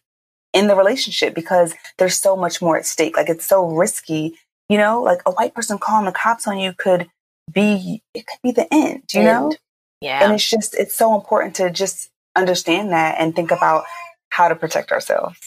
in 0.52 0.68
the 0.68 0.76
relationship 0.76 1.34
because 1.34 1.74
there's 1.98 2.16
so 2.16 2.36
much 2.36 2.62
more 2.62 2.76
at 2.76 2.86
stake. 2.86 3.16
Like 3.16 3.28
it's 3.28 3.46
so 3.46 3.66
risky, 3.66 4.38
you 4.68 4.78
know, 4.78 5.02
like 5.02 5.20
a 5.26 5.32
white 5.32 5.54
person 5.54 5.78
calling 5.78 6.04
the 6.04 6.12
cops 6.12 6.46
on 6.46 6.58
you 6.58 6.72
could 6.76 7.08
be, 7.52 8.02
it 8.14 8.26
could 8.26 8.38
be 8.42 8.52
the 8.52 8.72
end, 8.72 9.02
you 9.12 9.20
end. 9.20 9.26
know? 9.26 9.52
Yeah. 10.00 10.24
And 10.24 10.32
it's 10.32 10.48
just, 10.48 10.74
it's 10.74 10.94
so 10.94 11.14
important 11.14 11.56
to 11.56 11.70
just 11.70 12.10
understand 12.36 12.90
that 12.92 13.16
and 13.18 13.34
think 13.34 13.50
about 13.50 13.84
how 14.30 14.48
to 14.48 14.54
protect 14.54 14.92
ourselves. 14.92 15.38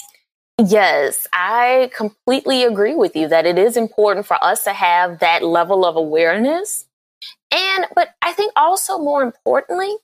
Yes, 0.64 1.28
I 1.34 1.92
completely 1.96 2.64
agree 2.64 2.96
with 2.96 3.16
you 3.16 3.28
that 3.28 3.46
it 3.46 3.58
is 3.58 3.76
important 3.76 4.26
for 4.26 4.42
us 4.42 4.64
to 4.64 4.74
have 4.74 5.20
that 5.20 5.44
level 5.44 5.86
of 5.86 5.98
awareness 5.98 6.86
and, 7.52 7.86
but 7.96 8.10
I 8.22 8.34
think 8.34 8.52
also 8.56 8.98
more 8.98 9.24
importantly, 9.24 9.96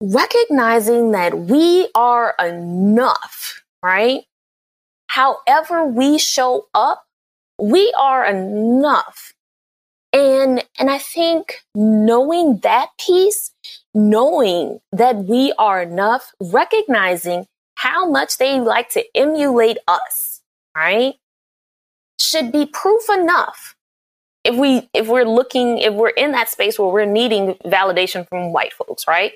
recognizing 0.00 1.12
that 1.12 1.38
we 1.38 1.88
are 1.94 2.34
enough, 2.38 3.62
right? 3.82 4.22
However 5.08 5.86
we 5.86 6.18
show 6.18 6.66
up, 6.74 7.04
we 7.60 7.92
are 7.98 8.24
enough. 8.24 9.32
And, 10.12 10.64
and 10.78 10.90
I 10.90 10.98
think 10.98 11.60
knowing 11.74 12.58
that 12.58 12.90
piece, 12.98 13.52
knowing 13.92 14.80
that 14.92 15.16
we 15.16 15.52
are 15.58 15.82
enough, 15.82 16.32
recognizing 16.40 17.46
how 17.76 18.08
much 18.08 18.38
they 18.38 18.60
like 18.60 18.90
to 18.90 19.04
emulate 19.14 19.78
us, 19.88 20.40
right? 20.76 21.14
Should 22.20 22.52
be 22.52 22.66
proof 22.66 23.02
enough 23.10 23.73
if 24.44 24.54
we 24.54 24.88
if 24.92 25.08
we're 25.08 25.24
looking 25.24 25.78
if 25.78 25.94
we're 25.94 26.10
in 26.10 26.32
that 26.32 26.48
space 26.48 26.78
where 26.78 26.88
we're 26.88 27.06
needing 27.06 27.54
validation 27.64 28.28
from 28.28 28.52
white 28.52 28.72
folks 28.72 29.08
right? 29.08 29.32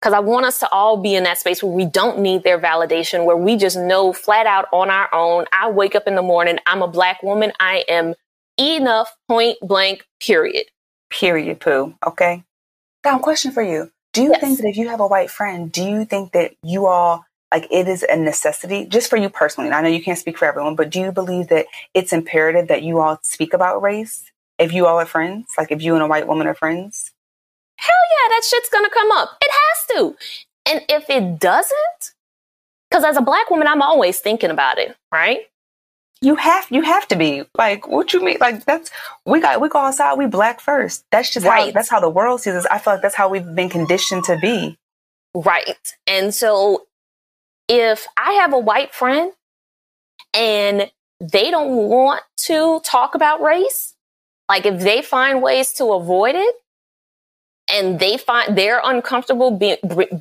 Because 0.00 0.14
i 0.14 0.18
want 0.18 0.46
us 0.46 0.58
to 0.60 0.70
all 0.70 0.96
be 0.96 1.14
in 1.14 1.24
that 1.24 1.38
space 1.38 1.62
where 1.62 1.72
we 1.72 1.84
don't 1.84 2.18
need 2.18 2.42
their 2.42 2.58
validation 2.58 3.26
where 3.26 3.36
we 3.36 3.56
just 3.56 3.76
know 3.76 4.12
flat 4.12 4.46
out 4.46 4.66
on 4.72 4.90
our 4.90 5.14
own 5.14 5.44
i 5.52 5.70
wake 5.70 5.94
up 5.94 6.06
in 6.06 6.14
the 6.14 6.22
morning 6.22 6.58
i'm 6.66 6.82
a 6.82 6.88
black 6.88 7.22
woman 7.22 7.52
i 7.60 7.84
am 7.88 8.14
enough 8.58 9.14
point 9.28 9.58
blank 9.62 10.06
period. 10.20 10.64
Period 11.10 11.60
poo 11.60 11.94
okay. 12.06 12.44
Now 13.04 13.18
question 13.18 13.52
for 13.52 13.62
you. 13.62 13.90
Do 14.12 14.22
you 14.22 14.30
yes. 14.30 14.40
think 14.40 14.58
that 14.58 14.66
if 14.66 14.76
you 14.76 14.88
have 14.88 15.00
a 15.00 15.06
white 15.06 15.30
friend 15.30 15.70
do 15.70 15.84
you 15.84 16.06
think 16.06 16.32
that 16.32 16.52
you 16.62 16.86
all 16.86 17.24
like 17.52 17.66
it 17.70 17.88
is 17.88 18.04
a 18.04 18.16
necessity 18.16 18.86
just 18.86 19.10
for 19.10 19.16
you 19.16 19.28
personally. 19.28 19.68
And 19.68 19.74
I 19.74 19.82
know 19.82 19.88
you 19.88 20.02
can't 20.02 20.18
speak 20.18 20.38
for 20.38 20.44
everyone, 20.46 20.76
but 20.76 20.90
do 20.90 21.00
you 21.00 21.12
believe 21.12 21.48
that 21.48 21.66
it's 21.94 22.12
imperative 22.12 22.68
that 22.68 22.82
you 22.82 23.00
all 23.00 23.18
speak 23.22 23.52
about 23.52 23.82
race 23.82 24.30
if 24.58 24.72
you 24.72 24.86
all 24.86 24.98
are 24.98 25.06
friends? 25.06 25.48
Like 25.58 25.72
if 25.72 25.82
you 25.82 25.94
and 25.94 26.02
a 26.02 26.06
white 26.06 26.28
woman 26.28 26.46
are 26.46 26.54
friends? 26.54 27.12
Hell 27.76 27.96
yeah, 28.12 28.28
that 28.36 28.44
shit's 28.44 28.68
gonna 28.68 28.90
come 28.90 29.10
up. 29.10 29.36
It 29.40 29.50
has 29.50 29.86
to. 29.86 30.16
And 30.66 30.84
if 30.88 31.08
it 31.10 31.40
doesn't, 31.40 32.14
because 32.90 33.04
as 33.04 33.16
a 33.16 33.22
black 33.22 33.50
woman, 33.50 33.66
I'm 33.66 33.82
always 33.82 34.20
thinking 34.20 34.50
about 34.50 34.78
it, 34.78 34.96
right? 35.10 35.40
You 36.22 36.34
have 36.36 36.66
you 36.70 36.82
have 36.82 37.08
to 37.08 37.16
be 37.16 37.44
like 37.56 37.88
what 37.88 38.12
you 38.12 38.22
mean 38.22 38.36
like 38.40 38.66
that's 38.66 38.90
we 39.24 39.40
got 39.40 39.58
we 39.58 39.70
go 39.70 39.78
outside 39.78 40.18
we 40.18 40.26
black 40.26 40.60
first 40.60 41.02
that's 41.10 41.32
just 41.32 41.46
right. 41.46 41.68
how 41.68 41.70
that's 41.70 41.88
how 41.88 41.98
the 41.98 42.10
world 42.10 42.42
sees 42.42 42.52
us 42.52 42.66
I 42.66 42.76
feel 42.76 42.92
like 42.92 43.02
that's 43.02 43.14
how 43.14 43.30
we've 43.30 43.54
been 43.54 43.70
conditioned 43.70 44.24
to 44.24 44.36
be 44.36 44.76
right 45.34 45.96
and 46.06 46.34
so 46.34 46.84
if 47.70 48.08
I 48.16 48.32
have 48.32 48.52
a 48.52 48.58
white 48.58 48.92
friend 48.92 49.32
and 50.34 50.90
they 51.20 51.52
don't 51.52 51.88
want 51.88 52.22
to 52.38 52.80
talk 52.80 53.14
about 53.14 53.40
race, 53.40 53.94
like 54.48 54.66
if 54.66 54.80
they 54.80 55.02
find 55.02 55.40
ways 55.40 55.72
to 55.74 55.92
avoid 55.92 56.34
it 56.34 56.54
and 57.72 58.00
they 58.00 58.16
find 58.16 58.58
they're 58.58 58.80
uncomfortable 58.82 59.52
be, 59.52 59.76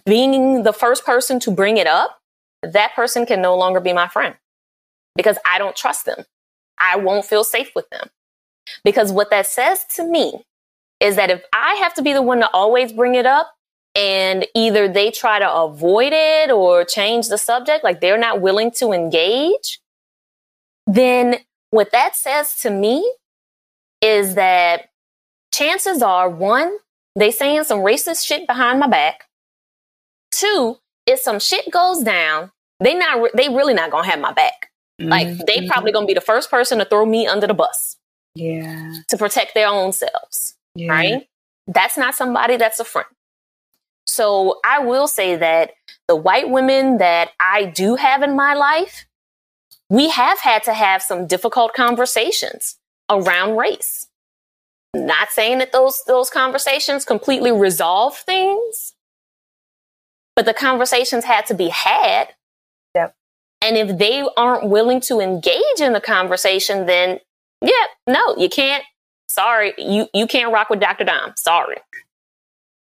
being 0.05 0.61
the 0.61 0.73
first 0.73 1.03
person 1.05 1.39
to 1.39 1.49
bring 1.49 1.77
it 1.77 1.87
up, 1.87 2.19
that 2.61 2.93
person 2.93 3.25
can 3.25 3.41
no 3.41 3.57
longer 3.57 3.79
be 3.79 3.93
my 3.93 4.07
friend 4.07 4.35
because 5.15 5.39
I 5.43 5.57
don't 5.57 5.75
trust 5.75 6.05
them. 6.05 6.25
I 6.77 6.97
won't 6.97 7.25
feel 7.25 7.43
safe 7.43 7.71
with 7.75 7.89
them. 7.89 8.09
Because 8.83 9.11
what 9.11 9.31
that 9.31 9.47
says 9.47 9.85
to 9.95 10.03
me 10.03 10.45
is 10.99 11.15
that 11.15 11.31
if 11.31 11.41
I 11.51 11.75
have 11.75 11.95
to 11.95 12.03
be 12.03 12.13
the 12.13 12.21
one 12.21 12.41
to 12.41 12.49
always 12.51 12.93
bring 12.93 13.15
it 13.15 13.25
up, 13.25 13.51
and 13.95 14.45
either 14.55 14.87
they 14.87 15.11
try 15.11 15.39
to 15.39 15.51
avoid 15.51 16.13
it 16.13 16.51
or 16.51 16.85
change 16.85 17.27
the 17.27 17.37
subject, 17.37 17.83
like 17.83 18.01
they're 18.01 18.17
not 18.17 18.41
willing 18.41 18.71
to 18.71 18.91
engage, 18.91 19.79
then 20.87 21.37
what 21.71 21.91
that 21.91 22.15
says 22.15 22.55
to 22.61 22.69
me 22.69 23.11
is 24.01 24.35
that 24.35 24.89
chances 25.53 26.01
are 26.01 26.29
one, 26.29 26.77
they 27.15 27.31
saying 27.31 27.63
some 27.63 27.79
racist 27.79 28.25
shit 28.25 28.47
behind 28.47 28.79
my 28.79 28.87
back. 28.87 29.27
Two, 30.31 30.77
if 31.05 31.19
some 31.19 31.39
shit 31.39 31.69
goes 31.71 32.03
down, 32.03 32.51
they 32.79 32.93
not 32.93 33.31
they 33.35 33.49
really 33.49 33.73
not 33.73 33.91
gonna 33.91 34.07
have 34.07 34.19
my 34.19 34.31
back. 34.31 34.69
Mm-hmm. 35.01 35.09
Like 35.09 35.45
they 35.45 35.57
mm-hmm. 35.57 35.67
probably 35.67 35.91
gonna 35.91 36.05
be 36.05 36.13
the 36.13 36.21
first 36.21 36.49
person 36.49 36.77
to 36.79 36.85
throw 36.85 37.05
me 37.05 37.27
under 37.27 37.47
the 37.47 37.53
bus. 37.53 37.97
Yeah. 38.35 38.93
To 39.07 39.17
protect 39.17 39.53
their 39.53 39.67
own 39.67 39.91
selves. 39.91 40.55
Yeah. 40.75 40.91
Right? 40.91 41.27
That's 41.67 41.97
not 41.97 42.15
somebody 42.15 42.57
that's 42.57 42.79
a 42.79 42.85
friend. 42.85 43.07
So 44.09 44.59
I 44.65 44.79
will 44.79 45.07
say 45.07 45.35
that 45.35 45.71
the 46.07 46.15
white 46.15 46.49
women 46.49 46.97
that 46.97 47.29
I 47.39 47.65
do 47.65 47.95
have 47.95 48.23
in 48.23 48.35
my 48.35 48.53
life, 48.53 49.05
we 49.89 50.09
have 50.09 50.39
had 50.39 50.63
to 50.63 50.73
have 50.73 51.01
some 51.01 51.27
difficult 51.27 51.73
conversations 51.73 52.77
around 53.09 53.57
race. 53.57 54.07
Not 54.95 55.29
saying 55.29 55.59
that 55.59 55.71
those, 55.71 56.03
those 56.05 56.29
conversations 56.29 57.05
completely 57.05 57.51
resolve 57.51 58.17
things, 58.17 58.95
but 60.35 60.45
the 60.45 60.53
conversations 60.53 61.25
had 61.25 61.45
to 61.47 61.53
be 61.53 61.69
had. 61.69 62.29
Yep. 62.95 63.15
And 63.61 63.77
if 63.77 63.97
they 63.99 64.25
aren't 64.35 64.67
willing 64.67 65.01
to 65.01 65.19
engage 65.19 65.79
in 65.79 65.93
the 65.93 66.01
conversation, 66.01 66.87
then 66.87 67.19
yeah, 67.61 67.85
no, 68.07 68.35
you 68.37 68.49
can't. 68.49 68.83
Sorry, 69.27 69.73
you, 69.77 70.07
you 70.11 70.25
can't 70.25 70.51
rock 70.51 70.71
with 70.71 70.79
Dr. 70.79 71.03
Dom. 71.03 71.33
Sorry. 71.35 71.77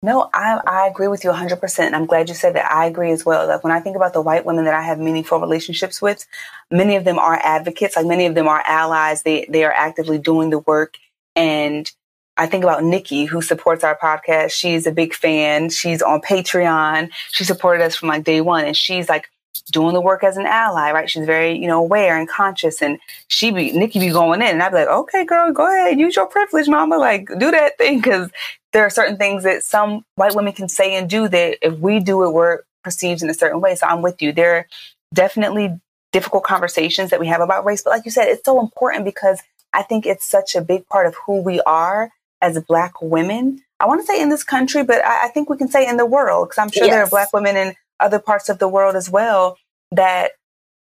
No, 0.01 0.31
I, 0.33 0.61
I 0.65 0.87
agree 0.87 1.09
with 1.09 1.25
you 1.25 1.31
100%. 1.31 1.79
And 1.81 1.97
I'm 1.97 2.07
glad 2.07 2.29
you 2.29 2.35
said 2.35 2.55
that. 2.55 2.71
I 2.71 2.87
agree 2.87 3.11
as 3.11 3.25
well. 3.25 3.49
Like 3.49 3.65
when 3.65 3.73
I 3.73 3.81
think 3.81 3.97
about 3.97 4.13
the 4.13 4.21
white 4.21 4.45
women 4.45 4.65
that 4.65 4.75
I 4.75 4.83
have 4.83 5.01
meaningful 5.01 5.41
relationships 5.41 6.01
with, 6.01 6.25
many 6.71 6.95
of 6.95 7.05
them 7.05 7.19
are 7.19 7.41
advocates. 7.43 7.97
Like 7.97 8.07
many 8.07 8.27
of 8.27 8.37
them 8.37 8.47
are 8.47 8.63
allies. 8.65 9.23
They, 9.23 9.47
they 9.49 9.65
are 9.65 9.73
actively 9.73 10.19
doing 10.19 10.51
the 10.51 10.61
work. 10.61 10.95
And 11.35 11.91
I 12.37 12.47
think 12.47 12.63
about 12.63 12.85
Nikki, 12.85 13.25
who 13.25 13.43
supports 13.43 13.83
our 13.83 13.99
podcast. 13.99 14.53
She's 14.53 14.87
a 14.87 14.93
big 14.93 15.15
fan. 15.15 15.71
She's 15.71 16.01
on 16.01 16.21
Patreon. 16.21 17.11
She 17.33 17.43
supported 17.43 17.83
us 17.83 17.97
from 17.97 18.09
like 18.09 18.23
day 18.23 18.41
one. 18.41 18.67
And 18.67 18.77
she's 18.77 19.09
like 19.09 19.29
doing 19.73 19.95
the 19.95 20.01
work 20.01 20.23
as 20.23 20.37
an 20.37 20.47
ally, 20.47 20.93
right? 20.93 21.11
She's 21.11 21.27
very, 21.27 21.59
you 21.59 21.67
know, 21.67 21.81
aware 21.81 22.17
and 22.17 22.29
conscious. 22.29 22.81
And 22.81 23.01
she 23.27 23.51
be, 23.51 23.73
Nikki 23.73 23.99
be 23.99 24.11
going 24.11 24.43
in. 24.43 24.49
And 24.49 24.63
I'd 24.63 24.71
be 24.71 24.77
like, 24.77 24.89
okay, 24.89 25.25
girl, 25.25 25.53
go 25.53 25.67
ahead. 25.67 25.99
Use 25.99 26.15
your 26.15 26.27
privilege, 26.27 26.69
mama. 26.69 26.99
Like 26.99 27.27
do 27.39 27.51
that 27.51 27.77
thing. 27.79 28.01
Cause 28.01 28.31
there 28.79 28.87
are 28.87 28.91
certain 28.91 29.17
things 29.17 29.43
that 29.43 29.65
some 29.65 30.05
white 30.15 30.37
women 30.37 30.53
can 30.53 30.69
say 30.69 30.95
and 30.95 31.11
do 31.11 31.27
that 31.27 31.59
if 31.67 31.81
we 31.81 31.99
do 31.99 32.23
it, 32.23 32.31
we're 32.31 32.61
perceived 32.85 33.25
in 33.25 33.29
a 33.29 33.35
certain 33.35 33.61
way. 33.61 33.75
So 33.75 33.89
I'm 33.89 34.03
with 34.03 34.23
you. 34.23 34.31
There 34.31 34.55
are 34.55 34.67
definitely 35.13 35.81
difficult 36.13 36.45
conversations 36.45 37.11
that 37.11 37.19
we 37.19 37.27
have 37.27 37.41
about 37.41 37.65
race. 37.65 37.83
But 37.83 37.91
like 37.91 38.05
you 38.05 38.13
said, 38.13 38.29
it's 38.29 38.45
so 38.45 38.61
important 38.61 39.05
because 39.05 39.43
I 39.73 39.83
think 39.83 40.07
it's 40.07 40.25
such 40.25 40.55
a 40.55 40.61
big 40.61 40.87
part 40.87 41.09
of 41.09 41.17
who 41.27 41.43
we 41.43 41.61
are 41.63 42.13
as 42.41 42.57
Black 42.69 43.03
women. 43.03 43.65
I 43.81 43.87
want 43.87 44.01
to 44.01 44.07
say 44.07 44.23
in 44.23 44.29
this 44.29 44.45
country, 44.45 44.85
but 44.85 45.05
I, 45.05 45.25
I 45.25 45.29
think 45.31 45.51
we 45.51 45.57
can 45.57 45.67
say 45.67 45.89
in 45.89 45.97
the 45.97 46.07
world 46.07 46.49
because 46.49 46.59
I'm 46.59 46.71
sure 46.71 46.87
yes. 46.87 46.95
there 46.95 47.03
are 47.03 47.11
Black 47.11 47.33
women 47.33 47.57
in 47.57 47.75
other 47.99 48.21
parts 48.21 48.49
of 48.49 48.61
the 48.61 48.69
world 48.69 48.95
as 48.95 49.11
well 49.11 49.59
that 49.91 50.31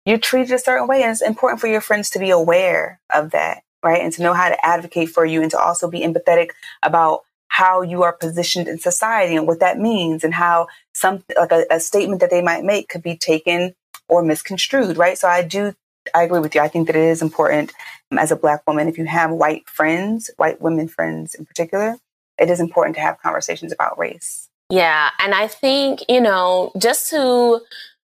you're 0.05 0.19
treated 0.19 0.53
a 0.53 0.59
certain 0.59 0.85
way. 0.85 1.01
And 1.01 1.13
it's 1.13 1.23
important 1.23 1.61
for 1.61 1.67
your 1.67 1.81
friends 1.81 2.11
to 2.11 2.19
be 2.19 2.29
aware 2.29 2.99
of 3.11 3.31
that, 3.31 3.63
right? 3.83 4.03
And 4.03 4.13
to 4.13 4.21
know 4.21 4.33
how 4.33 4.49
to 4.49 4.65
advocate 4.65 5.09
for 5.09 5.25
you 5.25 5.41
and 5.41 5.49
to 5.49 5.59
also 5.59 5.89
be 5.89 6.01
empathetic 6.01 6.51
about 6.83 7.23
how 7.47 7.81
you 7.81 8.03
are 8.03 8.13
positioned 8.13 8.67
in 8.67 8.79
society 8.79 9.35
and 9.35 9.47
what 9.47 9.59
that 9.59 9.79
means 9.79 10.23
and 10.23 10.33
how 10.33 10.67
some 10.93 11.23
like 11.35 11.51
a, 11.51 11.65
a 11.71 11.79
statement 11.79 12.21
that 12.21 12.29
they 12.29 12.41
might 12.41 12.63
make 12.63 12.89
could 12.89 13.03
be 13.03 13.17
taken 13.17 13.73
or 14.09 14.21
misconstrued, 14.21 14.97
right? 14.97 15.17
So 15.17 15.27
I 15.27 15.43
do 15.43 15.73
I 16.13 16.23
agree 16.23 16.39
with 16.39 16.55
you. 16.55 16.61
I 16.61 16.67
think 16.67 16.87
that 16.87 16.95
it 16.95 17.03
is 17.03 17.21
important 17.21 17.73
um, 18.11 18.17
as 18.17 18.31
a 18.31 18.35
black 18.35 18.65
woman, 18.67 18.87
if 18.87 18.97
you 18.97 19.05
have 19.05 19.31
white 19.31 19.67
friends, 19.69 20.29
white 20.37 20.61
women 20.61 20.87
friends 20.87 21.35
in 21.35 21.45
particular, 21.45 21.97
it 22.37 22.49
is 22.49 22.59
important 22.59 22.95
to 22.95 23.01
have 23.01 23.21
conversations 23.21 23.71
about 23.71 23.97
race. 23.97 24.47
Yeah. 24.69 25.09
And 25.19 25.33
I 25.33 25.47
think, 25.47 26.03
you 26.09 26.21
know, 26.21 26.71
just 26.77 27.09
to 27.11 27.61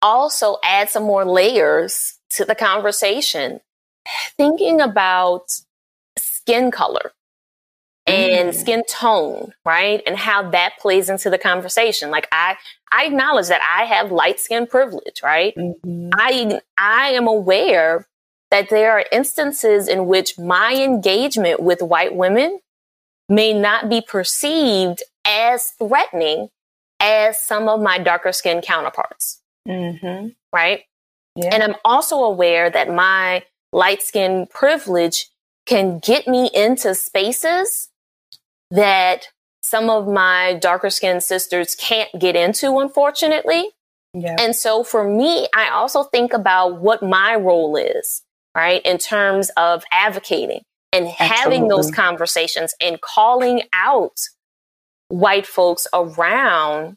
also 0.03 0.59
add 0.65 0.91
some 0.91 1.05
more 1.05 1.25
layers 1.25 2.19
to 2.31 2.45
the 2.45 2.55
conversation, 2.55 3.61
thinking 4.37 4.81
about 4.81 5.51
skin 6.17 6.71
color 6.71 7.13
and 8.11 8.51
mm. 8.51 8.55
skin 8.55 8.83
tone, 8.89 9.53
right? 9.65 10.03
And 10.07 10.17
how 10.17 10.51
that 10.51 10.75
plays 10.79 11.09
into 11.09 11.31
the 11.31 11.39
conversation. 11.39 12.11
Like 12.11 12.29
I 12.33 12.57
I 12.93 13.07
acknowledge 13.07 13.49
that 13.49 13.63
I 13.63 13.85
have 13.85 14.11
light 14.11 14.41
skin 14.41 14.67
privilege, 14.67 15.23
right? 15.23 15.55
Mm-hmm. 15.57 16.11
I 16.15 16.61
I 16.77 17.11
am 17.11 17.27
aware 17.27 18.07
that 18.51 18.69
there 18.69 18.93
are 18.93 19.05
instances 19.13 19.89
in 19.89 20.07
which 20.07 20.39
my 20.39 20.75
engagement 20.75 21.61
with 21.61 21.83
white 21.83 22.15
women 22.15 22.61
may 23.29 23.53
not 23.53 23.89
be 23.89 24.01
perceived 24.01 25.03
as 25.25 25.71
threatening 25.79 26.49
as 26.99 27.41
some 27.41 27.69
of 27.69 27.81
my 27.81 27.99
darker 27.99 28.33
skin 28.33 28.61
counterparts. 28.61 29.41
Mm-hmm. 29.69 30.29
Right? 30.53 30.83
Yeah. 31.37 31.51
And 31.53 31.63
I'm 31.63 31.77
also 31.85 32.25
aware 32.25 32.69
that 32.71 32.93
my 32.93 33.45
light 33.73 34.03
skin 34.03 34.49
privilege 34.51 35.29
can 35.67 36.01
get 36.01 36.27
me 36.27 36.51
into 36.53 36.95
spaces 36.97 37.90
that 38.71 39.29
some 39.63 39.91
of 39.91 40.09
my 40.09 40.55
darker 40.55 40.91
skinned 40.91 41.23
sisters 41.23 41.75
can't 41.75 42.09
get 42.19 42.37
into, 42.37 42.79
unfortunately. 42.79 43.71
Yeah. 44.15 44.37
And 44.39 44.57
so 44.57 44.83
for 44.83 45.05
me, 45.09 45.49
I 45.55 45.69
also 45.69 46.05
think 46.05 46.33
about 46.33 46.81
what 46.81 47.03
my 47.03 47.37
role 47.37 47.77
is, 47.77 48.23
right, 48.57 48.83
in 48.85 48.99
terms 48.99 49.51
of 49.57 49.85
advocating 49.93 50.63
and 50.93 51.07
Absolutely. 51.07 51.37
having 51.37 51.69
those 51.69 51.91
conversations 51.91 52.75
and 52.81 53.01
calling 53.01 53.63
out 53.73 54.19
white 55.09 55.47
folks 55.47 55.87
around 55.93 56.97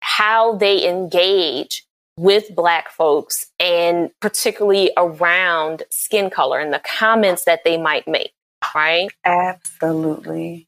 how 0.00 0.56
they 0.56 0.88
engage 0.88 1.84
with 2.16 2.54
black 2.54 2.90
folks 2.90 3.46
and 3.60 4.10
particularly 4.20 4.90
around 4.96 5.84
skin 5.90 6.30
color 6.30 6.58
and 6.58 6.72
the 6.72 6.80
comments 6.80 7.44
that 7.44 7.60
they 7.64 7.76
might 7.76 8.08
make, 8.08 8.32
right? 8.74 9.08
Absolutely. 9.24 10.67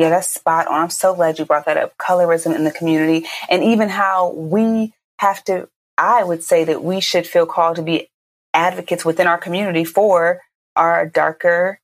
Yeah, 0.00 0.08
that's 0.08 0.28
spot 0.28 0.66
on. 0.66 0.80
I'm 0.80 0.88
so 0.88 1.14
glad 1.14 1.38
you 1.38 1.44
brought 1.44 1.66
that 1.66 1.76
up. 1.76 1.94
Colorism 1.98 2.56
in 2.56 2.64
the 2.64 2.70
community, 2.70 3.26
and 3.50 3.62
even 3.62 3.90
how 3.90 4.30
we 4.30 4.94
have 5.18 5.44
to, 5.44 5.68
I 5.98 6.24
would 6.24 6.42
say 6.42 6.64
that 6.64 6.82
we 6.82 7.00
should 7.00 7.26
feel 7.26 7.44
called 7.44 7.76
to 7.76 7.82
be 7.82 8.08
advocates 8.54 9.04
within 9.04 9.26
our 9.26 9.36
community 9.36 9.84
for 9.84 10.40
our 10.74 11.04
darker, 11.04 11.80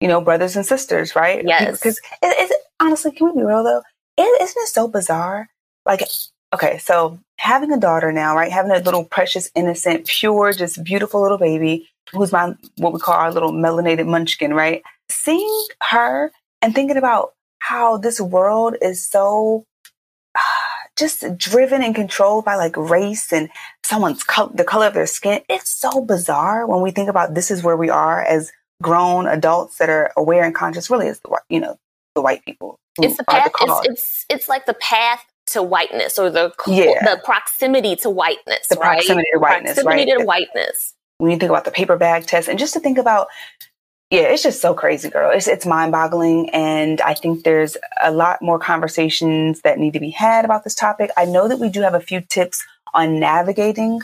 you 0.00 0.08
know, 0.08 0.20
brothers 0.20 0.56
and 0.56 0.66
sisters, 0.66 1.14
right? 1.14 1.44
Yes. 1.46 1.78
Because 1.78 1.98
it, 2.20 2.50
it, 2.50 2.52
honestly, 2.80 3.12
can 3.12 3.28
we 3.28 3.40
be 3.40 3.46
real 3.46 3.62
though? 3.62 3.82
is 4.18 4.40
isn't 4.40 4.62
it 4.62 4.68
so 4.68 4.88
bizarre? 4.88 5.48
Like, 5.86 6.02
okay, 6.52 6.78
so 6.78 7.20
having 7.38 7.70
a 7.70 7.78
daughter 7.78 8.10
now, 8.10 8.34
right? 8.34 8.50
Having 8.50 8.72
a 8.72 8.80
little 8.80 9.04
precious, 9.04 9.52
innocent, 9.54 10.08
pure, 10.08 10.52
just 10.52 10.82
beautiful 10.82 11.22
little 11.22 11.38
baby 11.38 11.88
who's 12.10 12.32
my, 12.32 12.56
what 12.78 12.92
we 12.92 12.98
call 12.98 13.14
our 13.14 13.32
little 13.32 13.52
melanated 13.52 14.08
munchkin, 14.08 14.52
right? 14.52 14.82
Seeing 15.08 15.66
her 15.80 16.32
and 16.60 16.74
thinking 16.74 16.96
about 16.96 17.34
how 17.62 17.96
this 17.96 18.20
world 18.20 18.76
is 18.82 19.02
so 19.02 19.64
just 20.96 21.24
driven 21.38 21.82
and 21.82 21.94
controlled 21.94 22.44
by 22.44 22.56
like 22.56 22.76
race 22.76 23.32
and 23.32 23.48
someone's 23.84 24.24
co- 24.24 24.50
the 24.52 24.64
color 24.64 24.88
of 24.88 24.94
their 24.94 25.06
skin. 25.06 25.40
It's 25.48 25.70
so 25.70 26.00
bizarre 26.04 26.66
when 26.66 26.82
we 26.82 26.90
think 26.90 27.08
about 27.08 27.34
this 27.34 27.50
is 27.50 27.62
where 27.62 27.76
we 27.76 27.88
are 27.88 28.20
as 28.20 28.50
grown 28.82 29.28
adults 29.28 29.78
that 29.78 29.88
are 29.88 30.10
aware 30.16 30.44
and 30.44 30.54
conscious. 30.54 30.90
Really, 30.90 31.06
is 31.06 31.20
the 31.20 31.40
you 31.48 31.60
know 31.60 31.78
the 32.16 32.22
white 32.22 32.44
people. 32.44 32.78
It's 33.00 33.16
the 33.16 33.24
path. 33.24 33.52
The 33.52 33.66
it's, 33.66 33.88
it's 33.88 34.26
it's 34.28 34.48
like 34.48 34.66
the 34.66 34.74
path 34.74 35.24
to 35.46 35.62
whiteness 35.62 36.18
or 36.18 36.30
the 36.30 36.52
yeah. 36.66 37.02
the 37.04 37.20
proximity 37.24 37.94
to 37.96 38.10
whiteness. 38.10 38.66
The 38.66 38.76
right? 38.76 38.96
proximity 38.96 39.28
to 39.32 39.38
whiteness. 39.38 39.74
Proximity 39.74 40.12
right? 40.12 40.18
to 40.18 40.26
whiteness. 40.26 40.94
When 41.18 41.30
you 41.30 41.36
think 41.36 41.50
about 41.50 41.64
the 41.64 41.70
paper 41.70 41.96
bag 41.96 42.26
test, 42.26 42.48
and 42.48 42.58
just 42.58 42.72
to 42.72 42.80
think 42.80 42.98
about 42.98 43.28
yeah, 44.12 44.24
it's 44.24 44.42
just 44.42 44.60
so 44.60 44.74
crazy, 44.74 45.08
girl. 45.08 45.30
It's 45.32 45.48
it's 45.48 45.64
mind 45.64 45.90
boggling, 45.90 46.50
and 46.50 47.00
I 47.00 47.14
think 47.14 47.44
there's 47.44 47.78
a 48.02 48.10
lot 48.10 48.42
more 48.42 48.58
conversations 48.58 49.62
that 49.62 49.78
need 49.78 49.94
to 49.94 50.00
be 50.00 50.10
had 50.10 50.44
about 50.44 50.64
this 50.64 50.74
topic. 50.74 51.10
I 51.16 51.24
know 51.24 51.48
that 51.48 51.58
we 51.58 51.70
do 51.70 51.80
have 51.80 51.94
a 51.94 52.00
few 52.00 52.20
tips 52.20 52.62
on 52.92 53.18
navigating 53.18 54.02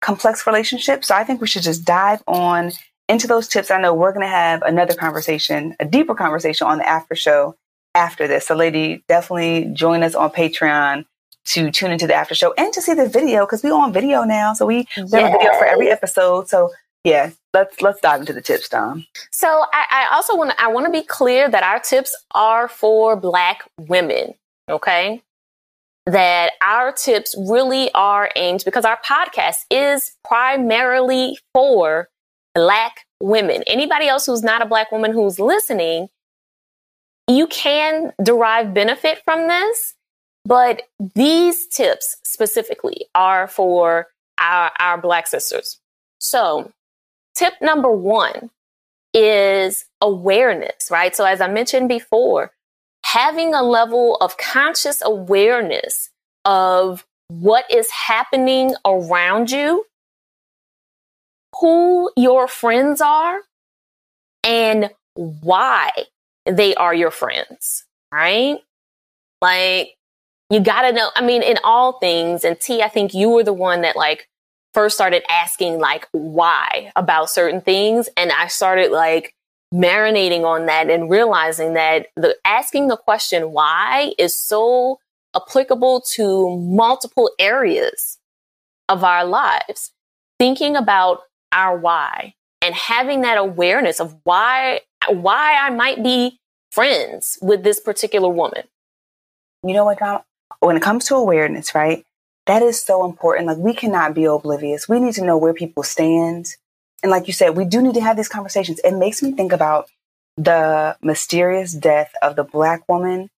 complex 0.00 0.46
relationships, 0.46 1.08
so 1.08 1.14
I 1.14 1.24
think 1.24 1.42
we 1.42 1.46
should 1.46 1.62
just 1.62 1.84
dive 1.84 2.22
on 2.26 2.72
into 3.06 3.26
those 3.26 3.46
tips. 3.46 3.70
I 3.70 3.78
know 3.78 3.92
we're 3.92 4.12
going 4.12 4.24
to 4.24 4.28
have 4.28 4.62
another 4.62 4.94
conversation, 4.94 5.76
a 5.78 5.84
deeper 5.84 6.14
conversation 6.14 6.66
on 6.66 6.78
the 6.78 6.88
after 6.88 7.14
show 7.14 7.54
after 7.94 8.26
this. 8.26 8.46
So, 8.46 8.56
lady, 8.56 9.04
definitely 9.08 9.66
join 9.74 10.02
us 10.02 10.14
on 10.14 10.30
Patreon 10.30 11.04
to 11.48 11.70
tune 11.70 11.92
into 11.92 12.06
the 12.06 12.14
after 12.14 12.34
show 12.34 12.54
and 12.56 12.72
to 12.72 12.80
see 12.80 12.94
the 12.94 13.10
video 13.10 13.44
because 13.44 13.62
we 13.62 13.70
on 13.70 13.92
video 13.92 14.24
now. 14.24 14.54
So 14.54 14.64
we 14.64 14.88
yes. 14.96 15.12
have 15.12 15.28
a 15.28 15.32
video 15.32 15.52
for 15.58 15.66
every 15.66 15.90
episode. 15.90 16.48
So 16.48 16.70
yeah, 17.04 17.30
let's 17.52 17.80
let's 17.82 18.00
dive 18.00 18.20
into 18.20 18.32
the 18.32 18.40
tips, 18.40 18.68
Dom. 18.68 19.06
So 19.30 19.46
I, 19.72 19.86
I 19.90 20.14
also 20.14 20.36
want 20.36 20.50
to 20.50 20.60
I 20.60 20.68
want 20.68 20.86
to 20.86 20.92
be 20.92 21.02
clear 21.02 21.48
that 21.50 21.62
our 21.62 21.78
tips 21.78 22.16
are 22.34 22.66
for 22.66 23.14
Black 23.14 23.62
women. 23.78 24.34
Okay, 24.70 25.22
that 26.06 26.52
our 26.62 26.92
tips 26.92 27.34
really 27.38 27.92
are 27.92 28.30
aimed 28.36 28.62
because 28.64 28.86
our 28.86 28.98
podcast 29.04 29.64
is 29.70 30.12
primarily 30.24 31.38
for 31.52 32.08
Black 32.54 33.06
women. 33.20 33.62
Anybody 33.66 34.08
else 34.08 34.26
who's 34.26 34.42
not 34.42 34.62
a 34.62 34.66
Black 34.66 34.90
woman 34.90 35.12
who's 35.12 35.38
listening, 35.38 36.08
you 37.28 37.46
can 37.46 38.12
derive 38.22 38.72
benefit 38.72 39.20
from 39.24 39.48
this, 39.48 39.94
but 40.44 40.82
these 41.14 41.66
tips 41.66 42.16
specifically 42.22 43.06
are 43.14 43.46
for 43.46 44.08
our, 44.38 44.72
our 44.78 44.98
Black 45.00 45.26
sisters. 45.26 45.80
So 46.18 46.70
Tip 47.34 47.54
number 47.60 47.90
one 47.90 48.50
is 49.12 49.86
awareness, 50.00 50.88
right? 50.90 51.14
So, 51.14 51.24
as 51.24 51.40
I 51.40 51.48
mentioned 51.48 51.88
before, 51.88 52.52
having 53.04 53.54
a 53.54 53.62
level 53.62 54.16
of 54.16 54.36
conscious 54.36 55.02
awareness 55.04 56.10
of 56.44 57.06
what 57.28 57.64
is 57.70 57.90
happening 57.90 58.74
around 58.84 59.50
you, 59.50 59.86
who 61.60 62.10
your 62.16 62.48
friends 62.48 63.00
are, 63.00 63.40
and 64.42 64.90
why 65.14 65.90
they 66.44 66.74
are 66.74 66.94
your 66.94 67.10
friends, 67.10 67.84
right? 68.12 68.58
Like, 69.40 69.94
you 70.50 70.60
gotta 70.60 70.92
know. 70.92 71.10
I 71.14 71.22
mean, 71.22 71.42
in 71.42 71.58
all 71.64 71.98
things, 71.98 72.44
and 72.44 72.58
T, 72.60 72.82
I 72.82 72.88
think 72.88 73.14
you 73.14 73.30
were 73.30 73.44
the 73.44 73.52
one 73.52 73.82
that 73.82 73.96
like 73.96 74.28
first 74.74 74.96
started 74.96 75.22
asking 75.30 75.78
like 75.78 76.08
why 76.12 76.92
about 76.96 77.30
certain 77.30 77.60
things 77.60 78.08
and 78.16 78.32
I 78.32 78.48
started 78.48 78.90
like 78.90 79.34
marinating 79.72 80.44
on 80.44 80.66
that 80.66 80.90
and 80.90 81.08
realizing 81.08 81.74
that 81.74 82.08
the 82.16 82.36
asking 82.44 82.88
the 82.88 82.96
question 82.96 83.52
why 83.52 84.12
is 84.18 84.34
so 84.34 84.98
applicable 85.34 86.00
to 86.14 86.56
multiple 86.58 87.30
areas 87.38 88.18
of 88.88 89.04
our 89.04 89.24
lives. 89.24 89.92
Thinking 90.38 90.76
about 90.76 91.20
our 91.52 91.76
why 91.76 92.34
and 92.60 92.74
having 92.74 93.22
that 93.22 93.38
awareness 93.38 94.00
of 94.00 94.16
why 94.24 94.80
why 95.08 95.56
I 95.56 95.70
might 95.70 96.02
be 96.02 96.38
friends 96.70 97.38
with 97.40 97.62
this 97.62 97.78
particular 97.78 98.28
woman. 98.28 98.64
You 99.62 99.74
know 99.74 99.84
what? 99.84 99.98
When 100.60 100.76
it 100.76 100.82
comes 100.82 101.04
to 101.06 101.14
awareness, 101.14 101.74
right? 101.74 102.04
That 102.46 102.62
is 102.62 102.80
so 102.80 103.04
important. 103.04 103.46
Like 103.46 103.58
we 103.58 103.74
cannot 103.74 104.14
be 104.14 104.24
oblivious. 104.24 104.88
We 104.88 105.00
need 105.00 105.14
to 105.14 105.24
know 105.24 105.38
where 105.38 105.54
people 105.54 105.82
stand. 105.82 106.46
And 107.02 107.10
like 107.10 107.26
you 107.26 107.32
said, 107.32 107.56
we 107.56 107.64
do 107.64 107.82
need 107.82 107.94
to 107.94 108.00
have 108.00 108.16
these 108.16 108.28
conversations. 108.28 108.80
It 108.84 108.92
makes 108.92 109.22
me 109.22 109.32
think 109.32 109.52
about 109.52 109.88
the 110.36 110.96
mysterious 111.02 111.72
death 111.72 112.12
of 112.22 112.36
the 112.36 112.44
black 112.44 112.88
woman 112.88 113.30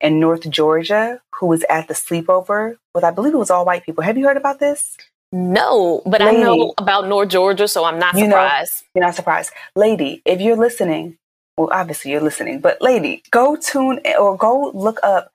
in 0.00 0.20
North 0.20 0.48
Georgia 0.50 1.20
who 1.36 1.46
was 1.46 1.64
at 1.70 1.88
the 1.88 1.94
sleepover 1.94 2.76
with, 2.94 3.04
I 3.04 3.10
believe 3.10 3.34
it 3.34 3.38
was 3.38 3.50
all 3.50 3.64
white 3.64 3.84
people. 3.84 4.04
Have 4.04 4.18
you 4.18 4.26
heard 4.26 4.36
about 4.36 4.60
this? 4.60 4.96
No, 5.32 6.02
but 6.06 6.20
Lady, 6.20 6.38
I 6.38 6.40
know 6.40 6.74
about 6.78 7.08
North 7.08 7.28
Georgia, 7.30 7.66
so 7.66 7.84
I'm 7.84 7.98
not 7.98 8.14
you 8.14 8.26
surprised. 8.26 8.82
Know, 8.82 8.86
you're 8.94 9.04
not 9.06 9.14
surprised. 9.14 9.50
Lady, 9.74 10.22
if 10.24 10.40
you're 10.40 10.56
listening, 10.56 11.18
well, 11.56 11.68
obviously 11.72 12.10
you're 12.10 12.20
listening, 12.20 12.60
but 12.60 12.80
lady, 12.80 13.22
go 13.30 13.56
tune 13.56 14.00
or 14.18 14.36
go 14.36 14.70
look 14.72 14.98
up 15.02 15.32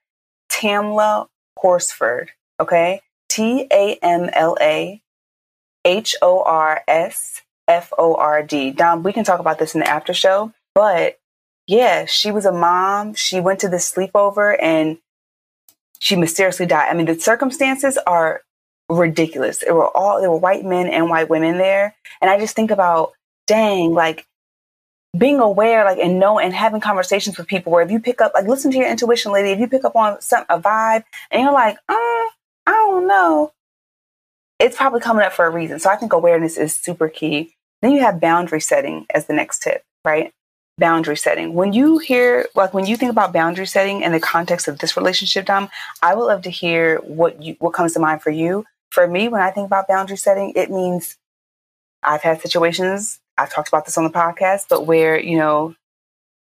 Tamla 0.50 1.28
Horsford, 1.58 2.32
okay? 2.62 3.02
T 3.30 3.68
A 3.72 3.98
M 4.02 4.30
L 4.34 4.58
A 4.62 5.02
H 5.86 6.16
O 6.22 6.42
R 6.44 6.84
S 6.88 7.42
F 7.68 7.92
O 7.98 8.16
R 8.16 8.44
D. 8.44 8.72
Dom, 8.72 9.04
we 9.04 9.14
can 9.14 9.24
talk 9.24 9.40
about 9.40 9.60
this 9.60 9.74
in 9.74 9.82
the 9.82 9.90
after 9.90 10.14
show, 10.14 10.54
but 10.76 11.20
yeah, 11.68 12.06
she 12.06 12.32
was 12.32 12.46
a 12.46 12.52
mom. 12.52 13.14
She 13.14 13.40
went 13.40 13.60
to 13.62 13.70
this 13.70 13.92
sleepover 13.92 14.58
and 14.62 14.98
she 16.00 16.16
mysteriously 16.16 16.66
died. 16.66 16.90
I 16.90 16.94
mean, 16.94 17.06
the 17.06 17.20
circumstances 17.20 17.98
are 18.08 18.42
ridiculous. 18.90 19.60
There 19.60 19.76
were 19.76 19.96
all 19.96 20.20
there 20.20 20.32
were 20.32 20.38
white 20.38 20.66
men 20.66 20.88
and 20.88 21.10
white 21.10 21.30
women 21.30 21.58
there, 21.58 21.96
and 22.22 22.30
I 22.30 22.40
just 22.40 22.56
think 22.56 22.72
about, 22.72 23.14
dang, 23.48 23.94
like 23.94 24.26
being 25.18 25.40
aware, 25.40 25.84
like 25.86 26.00
and 26.00 26.20
know 26.20 26.40
and 26.40 26.54
having 26.54 26.82
conversations 26.82 27.38
with 27.38 27.48
people 27.48 27.72
where 27.72 27.84
if 27.84 27.92
you 27.92 28.00
pick 28.00 28.22
up, 28.22 28.34
like 28.34 28.48
listen 28.48 28.72
to 28.72 28.78
your 28.78 28.90
intuition, 28.90 29.32
lady. 29.32 29.52
If 29.52 29.60
you 29.60 29.68
pick 29.68 29.86
up 29.86 29.96
on 29.96 30.22
some 30.22 30.46
a 30.50 30.60
vibe 30.60 31.04
and 31.30 31.44
you're 31.44 31.54
like, 31.54 31.78
uh, 31.88 32.26
I 32.72 32.88
don't 32.90 33.08
know, 33.08 33.52
it's 34.60 34.78
probably 34.78 35.02
coming 35.02 35.24
up 35.26 35.34
for 35.34 35.46
a 35.46 35.50
reason. 35.50 35.80
So 35.80 35.90
I 35.90 35.96
think 35.96 36.14
awareness 36.14 36.58
is 36.58 36.76
super 36.76 37.10
key. 37.10 37.54
Then 37.82 37.92
you 37.92 38.02
have 38.02 38.20
boundary 38.20 38.62
setting 38.62 39.06
as 39.14 39.26
the 39.26 39.34
next 39.34 39.64
tip, 39.64 39.84
right? 40.06 40.32
Boundary 40.78 41.18
setting. 41.18 41.54
When 41.54 41.74
you 41.74 41.98
hear, 41.98 42.48
like 42.56 42.74
when 42.74 42.86
you 42.86 42.96
think 42.96 43.12
about 43.12 43.34
boundary 43.34 43.68
setting 43.68 44.02
in 44.02 44.12
the 44.12 44.20
context 44.20 44.68
of 44.68 44.80
this 44.80 44.96
relationship, 44.96 45.46
Dom, 45.46 45.70
I 46.02 46.14
would 46.16 46.26
love 46.26 46.44
to 46.44 46.50
hear 46.50 46.98
what 47.00 47.42
you 47.42 47.56
what 47.60 47.74
comes 47.74 47.94
to 47.94 48.00
mind 48.00 48.22
for 48.22 48.30
you. 48.30 48.66
For 48.92 49.08
me, 49.08 49.28
when 49.28 49.42
I 49.42 49.52
think 49.52 49.66
about 49.66 49.88
boundary 49.88 50.18
setting, 50.18 50.54
it 50.56 50.70
means 50.70 51.18
I've 52.04 52.22
had 52.22 52.42
situations 52.42 53.20
I've 53.42 53.52
talked 53.52 53.70
about 53.70 53.86
this 53.86 53.98
on 53.98 54.04
the 54.04 54.10
podcast, 54.10 54.68
but 54.70 54.86
where, 54.86 55.20
you 55.20 55.38
know, 55.38 55.76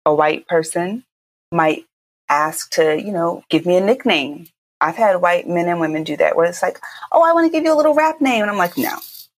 a 0.04 0.14
white 0.14 0.48
person 0.48 1.04
might 1.52 1.84
ask 2.28 2.70
to, 2.72 3.00
you 3.00 3.12
know, 3.12 3.44
give 3.48 3.66
me 3.66 3.76
a 3.76 3.80
nickname. 3.80 4.48
I've 4.80 4.96
had 4.96 5.20
white 5.20 5.48
men 5.48 5.68
and 5.68 5.80
women 5.80 6.04
do 6.04 6.16
that 6.18 6.36
where 6.36 6.46
it's 6.46 6.62
like, 6.62 6.78
oh, 7.10 7.22
I 7.22 7.32
want 7.32 7.46
to 7.46 7.56
give 7.56 7.64
you 7.64 7.72
a 7.72 7.76
little 7.76 7.94
rap 7.94 8.20
name. 8.20 8.42
And 8.42 8.50
I'm 8.50 8.56
like, 8.56 8.76
no, 8.76 8.96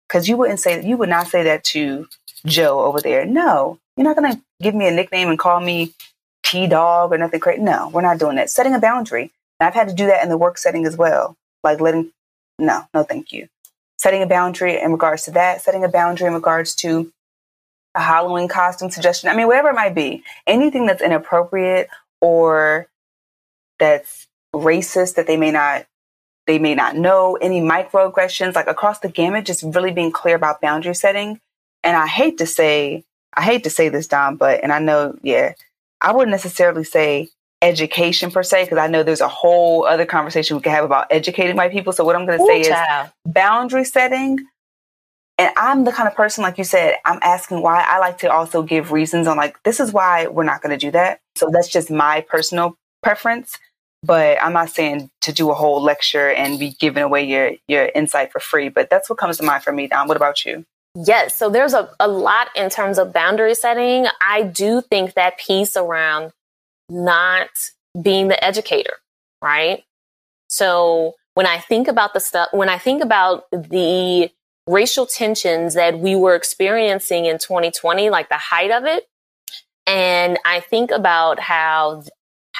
because 0.08 0.28
you 0.28 0.36
wouldn't 0.36 0.60
say, 0.60 0.84
you 0.84 0.96
would 0.96 1.08
not 1.08 1.28
say 1.28 1.42
that 1.44 1.64
to 1.64 2.08
Joe 2.44 2.80
over 2.80 3.00
there. 3.00 3.24
No, 3.24 3.78
you're 3.96 4.04
not 4.04 4.16
going 4.16 4.32
to 4.32 4.40
give 4.60 4.74
me 4.74 4.86
a 4.86 4.90
nickname 4.90 5.28
and 5.28 5.38
call 5.38 5.60
me 5.60 5.94
P 6.42 6.66
Dog 6.66 7.12
or 7.12 7.18
nothing 7.18 7.40
crazy. 7.40 7.62
No, 7.62 7.88
we're 7.88 8.00
not 8.00 8.18
doing 8.18 8.36
that. 8.36 8.50
Setting 8.50 8.74
a 8.74 8.78
boundary. 8.78 9.30
And 9.58 9.66
I've 9.66 9.74
had 9.74 9.88
to 9.88 9.94
do 9.94 10.06
that 10.06 10.22
in 10.22 10.28
the 10.28 10.38
work 10.38 10.58
setting 10.58 10.86
as 10.86 10.96
well. 10.96 11.36
Like 11.62 11.80
letting, 11.80 12.12
no, 12.58 12.84
no, 12.94 13.02
thank 13.02 13.32
you. 13.32 13.48
Setting 13.98 14.22
a 14.22 14.26
boundary 14.26 14.80
in 14.80 14.92
regards 14.92 15.24
to 15.24 15.30
that, 15.32 15.60
setting 15.60 15.84
a 15.84 15.88
boundary 15.88 16.26
in 16.26 16.34
regards 16.34 16.74
to 16.76 17.12
a 17.94 18.00
Halloween 18.00 18.48
costume 18.48 18.90
suggestion. 18.90 19.28
I 19.28 19.36
mean, 19.36 19.46
whatever 19.46 19.68
it 19.68 19.74
might 19.74 19.94
be, 19.94 20.22
anything 20.46 20.86
that's 20.86 21.02
inappropriate 21.02 21.88
or 22.20 22.88
that's 23.78 24.26
racist 24.54 25.14
that 25.14 25.26
they 25.26 25.36
may 25.36 25.50
not 25.50 25.86
they 26.46 26.58
may 26.58 26.74
not 26.74 26.96
know, 26.96 27.36
any 27.40 27.60
microaggressions, 27.60 28.56
like 28.56 28.66
across 28.66 28.98
the 28.98 29.08
gamut, 29.08 29.44
just 29.44 29.62
really 29.62 29.92
being 29.92 30.10
clear 30.10 30.34
about 30.34 30.60
boundary 30.60 30.94
setting. 30.94 31.38
And 31.84 31.96
I 31.96 32.06
hate 32.06 32.38
to 32.38 32.46
say, 32.46 33.04
I 33.34 33.42
hate 33.42 33.62
to 33.64 33.70
say 33.70 33.88
this, 33.88 34.08
Dom, 34.08 34.36
but 34.36 34.62
and 34.62 34.72
I 34.72 34.80
know, 34.80 35.16
yeah, 35.22 35.52
I 36.00 36.12
wouldn't 36.12 36.32
necessarily 36.32 36.82
say 36.82 37.28
education 37.62 38.30
per 38.30 38.42
se, 38.42 38.64
because 38.64 38.78
I 38.78 38.88
know 38.88 39.02
there's 39.02 39.20
a 39.20 39.28
whole 39.28 39.84
other 39.84 40.06
conversation 40.06 40.56
we 40.56 40.62
could 40.62 40.72
have 40.72 40.84
about 40.84 41.06
educating 41.10 41.56
white 41.56 41.72
people. 41.72 41.92
So 41.92 42.04
what 42.04 42.16
I'm 42.16 42.26
going 42.26 42.38
to 42.38 42.46
say 42.46 42.64
child. 42.64 43.10
is 43.24 43.32
boundary 43.32 43.84
setting, 43.84 44.38
and 45.38 45.52
I'm 45.56 45.84
the 45.84 45.92
kind 45.92 46.08
of 46.08 46.14
person, 46.16 46.42
like 46.42 46.58
you 46.58 46.64
said, 46.64 46.96
I'm 47.04 47.20
asking 47.22 47.62
why. 47.62 47.84
I 47.86 47.98
like 47.98 48.18
to 48.18 48.32
also 48.32 48.62
give 48.62 48.92
reasons 48.92 49.26
on 49.26 49.36
like, 49.36 49.62
this 49.62 49.78
is 49.78 49.92
why 49.92 50.26
we're 50.26 50.42
not 50.42 50.62
going 50.62 50.76
to 50.76 50.86
do 50.86 50.90
that. 50.90 51.20
So 51.36 51.50
that's 51.52 51.68
just 51.68 51.90
my 51.90 52.22
personal 52.22 52.76
preference. 53.02 53.58
But 54.02 54.42
I'm 54.42 54.52
not 54.52 54.70
saying 54.70 55.10
to 55.22 55.32
do 55.32 55.50
a 55.50 55.54
whole 55.54 55.82
lecture 55.82 56.30
and 56.30 56.58
be 56.58 56.70
giving 56.70 57.02
away 57.02 57.24
your, 57.24 57.52
your 57.68 57.90
insight 57.94 58.32
for 58.32 58.40
free. 58.40 58.68
But 58.68 58.88
that's 58.88 59.10
what 59.10 59.18
comes 59.18 59.36
to 59.38 59.42
mind 59.42 59.62
for 59.62 59.72
me, 59.72 59.88
Dom. 59.88 60.08
What 60.08 60.16
about 60.16 60.44
you? 60.44 60.64
Yes. 60.94 61.36
So 61.36 61.50
there's 61.50 61.74
a, 61.74 61.90
a 62.00 62.08
lot 62.08 62.48
in 62.56 62.70
terms 62.70 62.98
of 62.98 63.12
boundary 63.12 63.54
setting. 63.54 64.06
I 64.20 64.42
do 64.42 64.80
think 64.80 65.14
that 65.14 65.38
piece 65.38 65.76
around 65.76 66.32
not 66.88 67.50
being 68.00 68.28
the 68.28 68.42
educator, 68.42 68.96
right? 69.42 69.84
So 70.48 71.14
when 71.34 71.46
I 71.46 71.58
think 71.58 71.86
about 71.86 72.12
the 72.12 72.20
stuff, 72.20 72.48
when 72.52 72.68
I 72.68 72.78
think 72.78 73.02
about 73.02 73.44
the 73.52 74.30
racial 74.66 75.06
tensions 75.06 75.74
that 75.74 75.98
we 75.98 76.14
were 76.14 76.34
experiencing 76.34 77.26
in 77.26 77.38
2020, 77.38 78.10
like 78.10 78.28
the 78.28 78.36
height 78.36 78.70
of 78.70 78.84
it. 78.84 79.08
And 79.86 80.38
I 80.44 80.60
think 80.60 80.90
about 80.90 81.40
how 81.40 82.04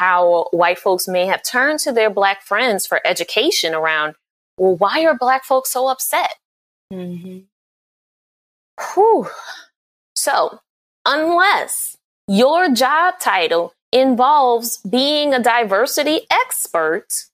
how 0.00 0.48
white 0.50 0.78
folks 0.78 1.06
may 1.06 1.26
have 1.26 1.42
turned 1.42 1.78
to 1.78 1.92
their 1.92 2.08
black 2.08 2.40
friends 2.40 2.86
for 2.86 3.06
education 3.06 3.74
around, 3.74 4.14
well, 4.56 4.74
why 4.76 5.04
are 5.04 5.14
black 5.14 5.44
folks 5.44 5.70
so 5.70 5.88
upset? 5.88 6.36
Mm-hmm. 6.90 7.40
Whew. 8.94 9.28
So, 10.16 10.60
unless 11.04 11.98
your 12.26 12.72
job 12.72 13.20
title 13.20 13.74
involves 13.92 14.78
being 14.78 15.34
a 15.34 15.42
diversity 15.42 16.22
expert, 16.30 17.26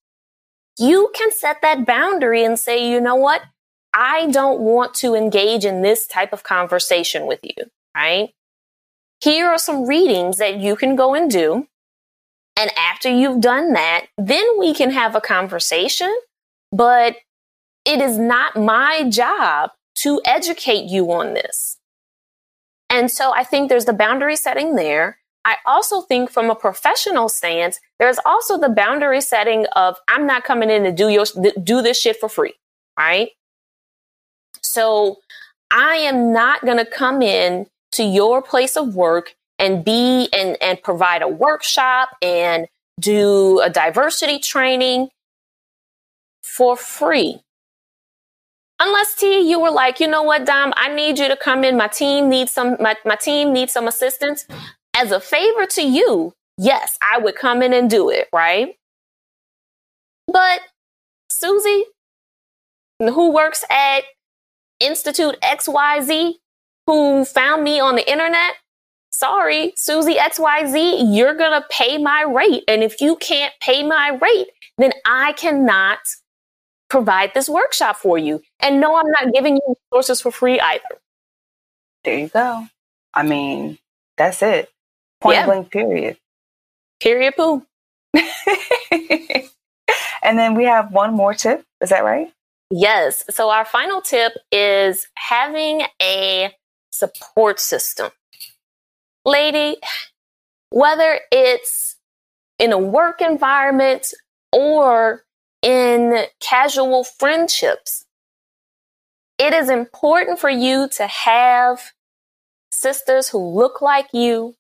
you 0.77 1.13
can 1.15 1.31
set 1.31 1.63
that 1.63 1.87
boundary 1.87 2.43
and 2.43 2.59
say, 2.59 2.91
you 2.91 3.01
know 3.01 3.15
what? 3.15 3.43
I 3.95 4.27
don't 4.27 4.59
want 4.59 4.93
to 4.95 5.15
engage 5.15 5.65
in 5.65 5.83
this 5.83 6.09
type 6.09 6.33
of 6.33 6.43
conversation 6.43 7.27
with 7.27 7.39
you, 7.45 7.71
right? 7.97 8.31
Here 9.21 9.47
are 9.47 9.57
some 9.57 9.87
readings 9.87 10.39
that 10.39 10.59
you 10.59 10.75
can 10.75 10.97
go 10.97 11.15
and 11.15 11.31
do. 11.31 11.69
And 12.57 12.71
after 12.77 13.11
you've 13.11 13.41
done 13.41 13.75
that, 13.75 14.07
then 14.17 14.45
we 14.59 14.73
can 14.73 14.91
have 14.91 15.15
a 15.15 15.21
conversation. 15.21 16.15
But 16.73 17.17
it 17.85 18.01
is 18.01 18.19
not 18.19 18.57
my 18.57 19.09
job 19.09 19.71
to 19.97 20.21
educate 20.25 20.91
you 20.91 21.11
on 21.13 21.35
this. 21.35 21.79
And 22.91 23.11
so 23.11 23.33
I 23.35 23.45
think 23.45 23.69
there's 23.69 23.85
the 23.85 23.93
boundary 23.93 24.37
setting 24.37 24.75
there. 24.75 25.19
I 25.45 25.57
also 25.65 26.01
think 26.01 26.31
from 26.31 26.51
a 26.51 26.57
professional 26.57 27.29
stance, 27.29 27.79
there's 27.99 28.19
also 28.27 28.59
the 28.59 28.69
boundary 28.69 29.21
setting 29.21 29.67
of 29.77 29.97
I'm 30.09 30.27
not 30.27 30.45
coming 30.45 30.71
in 30.71 30.83
to 30.85 30.93
do 30.93 31.09
your 31.09 31.25
do 31.63 31.83
this 31.83 32.01
shit 32.01 32.19
for 32.19 32.29
free, 32.29 32.55
right? 32.99 33.31
So 34.63 35.19
I 35.71 35.97
am 35.97 36.33
not 36.33 36.65
going 36.65 36.79
to 36.79 36.85
come 36.85 37.23
in 37.23 37.67
to 37.93 38.03
your 38.03 38.43
place 38.43 38.77
of 38.77 38.97
work 38.97 39.37
and 39.59 39.85
be 39.85 40.29
and, 40.33 40.57
and 40.61 40.83
provide 40.83 41.23
a 41.23 41.29
workshop 41.29 42.11
and 42.23 42.67
do 43.01 43.61
a 43.61 43.71
diversity 43.71 44.39
training 44.39 45.09
for 46.43 46.77
free. 46.77 47.41
Unless 48.79 49.15
T, 49.17 49.49
you 49.49 49.59
were 49.59 49.71
like, 49.71 50.01
you 50.01 50.07
know 50.07 50.23
what, 50.23 50.45
Dom, 50.45 50.75
I 50.77 50.95
need 50.95 51.19
you 51.19 51.29
to 51.29 51.37
come 51.37 51.65
in. 51.65 51.77
My 51.77 51.89
team 51.89 52.29
needs 52.29 52.53
some, 52.53 52.77
my, 52.79 52.95
my 53.05 53.17
team 53.17 53.53
needs 53.53 53.73
some 53.73 53.89
assistance. 53.89 54.47
As 54.95 55.13
a 55.13 55.21
favor 55.21 55.67
to 55.67 55.83
you, 55.83 56.35
yes, 56.59 56.99
I 57.03 57.19
would 57.19 57.37
come 57.37 57.63
in 57.63 57.73
and 57.73 57.89
do 57.89 58.11
it, 58.11 58.29
right? 58.35 58.77
But 60.31 60.61
Susie, 61.31 61.85
who 62.99 63.33
works 63.33 63.65
at 63.71 64.01
Institute 64.81 65.37
XYZ 65.43 66.35
who 66.87 67.25
found 67.25 67.65
me 67.65 67.81
on 67.81 67.97
the 67.97 68.11
internet, 68.11 68.55
sorry, 69.17 69.73
Susie 69.77 70.17
XYZ, 70.17 71.15
you're 71.17 71.35
going 71.35 71.61
to 71.61 71.67
pay 71.71 71.99
my 71.99 72.23
rate. 72.23 72.65
And 72.69 72.83
if 72.83 73.01
you 73.01 73.17
can't 73.17 73.53
pay 73.61 73.83
my 73.83 74.19
rate, 74.21 74.49
then 74.79 74.93
I 75.05 75.33
cannot 75.33 75.99
provide 76.89 77.33
this 77.35 77.49
workshop 77.49 77.97
for 77.97 78.19
you. 78.19 78.43
And 78.61 78.81
no, 78.81 78.97
I'm 78.97 79.11
not 79.11 79.33
giving 79.33 79.57
you 79.57 79.77
resources 79.91 80.21
for 80.21 80.31
free 80.31 80.61
either. 80.61 81.01
There 82.05 82.19
you 82.19 82.29
go. 82.29 82.67
I 83.15 83.23
mean, 83.23 83.79
that's 84.17 84.43
it. 84.43 84.71
Point 85.21 85.37
yeah. 85.37 85.47
blank, 85.47 85.71
period. 85.73 86.19
Period, 87.01 87.35
poo. 87.37 87.67
and 90.23 90.39
then 90.39 90.55
we 90.55 90.65
have 90.65 90.93
one 90.93 91.15
more 91.15 91.35
tip. 91.35 91.65
Is 91.81 91.91
that 91.91 92.05
right? 92.05 92.31
Yes. 92.71 93.25
So 93.31 93.51
our 93.51 93.65
final 93.65 94.01
tip 94.01 94.33
is 94.53 95.09
having 95.15 95.83
a 96.01 96.53
support 96.91 97.61
system. 97.61 98.11
Lady, 99.27 99.77
whether 100.71 101.19
it's 101.33 101.97
in 102.61 102.73
a 102.73 102.79
work 102.79 103.21
environment 103.21 104.15
or 104.53 105.25
in 105.63 106.25
casual 106.41 107.03
friendships, 107.03 108.07
it 109.39 109.53
is 109.53 109.69
important 109.69 110.39
for 110.39 110.49
you 110.49 110.89
to 110.93 111.07
have 111.09 111.93
sisters 112.71 113.29
who 113.29 113.39
look 113.39 113.83
like 113.83 114.07
you, 114.13 114.55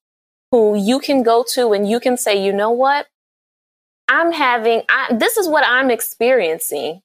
who 0.50 0.76
you 0.76 0.98
can 0.98 1.22
go 1.22 1.44
to 1.54 1.72
and 1.72 1.88
you 1.88 2.00
can 2.00 2.16
say, 2.16 2.44
you 2.44 2.52
know 2.52 2.72
what? 2.72 3.06
I'm 4.08 4.32
having, 4.32 4.82
I, 4.88 5.14
this 5.14 5.36
is 5.36 5.48
what 5.48 5.64
I'm 5.64 5.92
experiencing. 5.92 7.02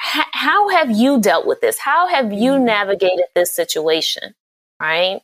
H- 0.00 0.26
how 0.32 0.68
have 0.70 0.90
you 0.90 1.20
dealt 1.20 1.46
with 1.46 1.60
this? 1.60 1.78
How 1.78 2.08
have 2.08 2.32
you 2.32 2.52
mm-hmm. 2.52 2.64
navigated 2.64 3.26
this 3.34 3.54
situation? 3.54 4.34
Right. 4.80 5.20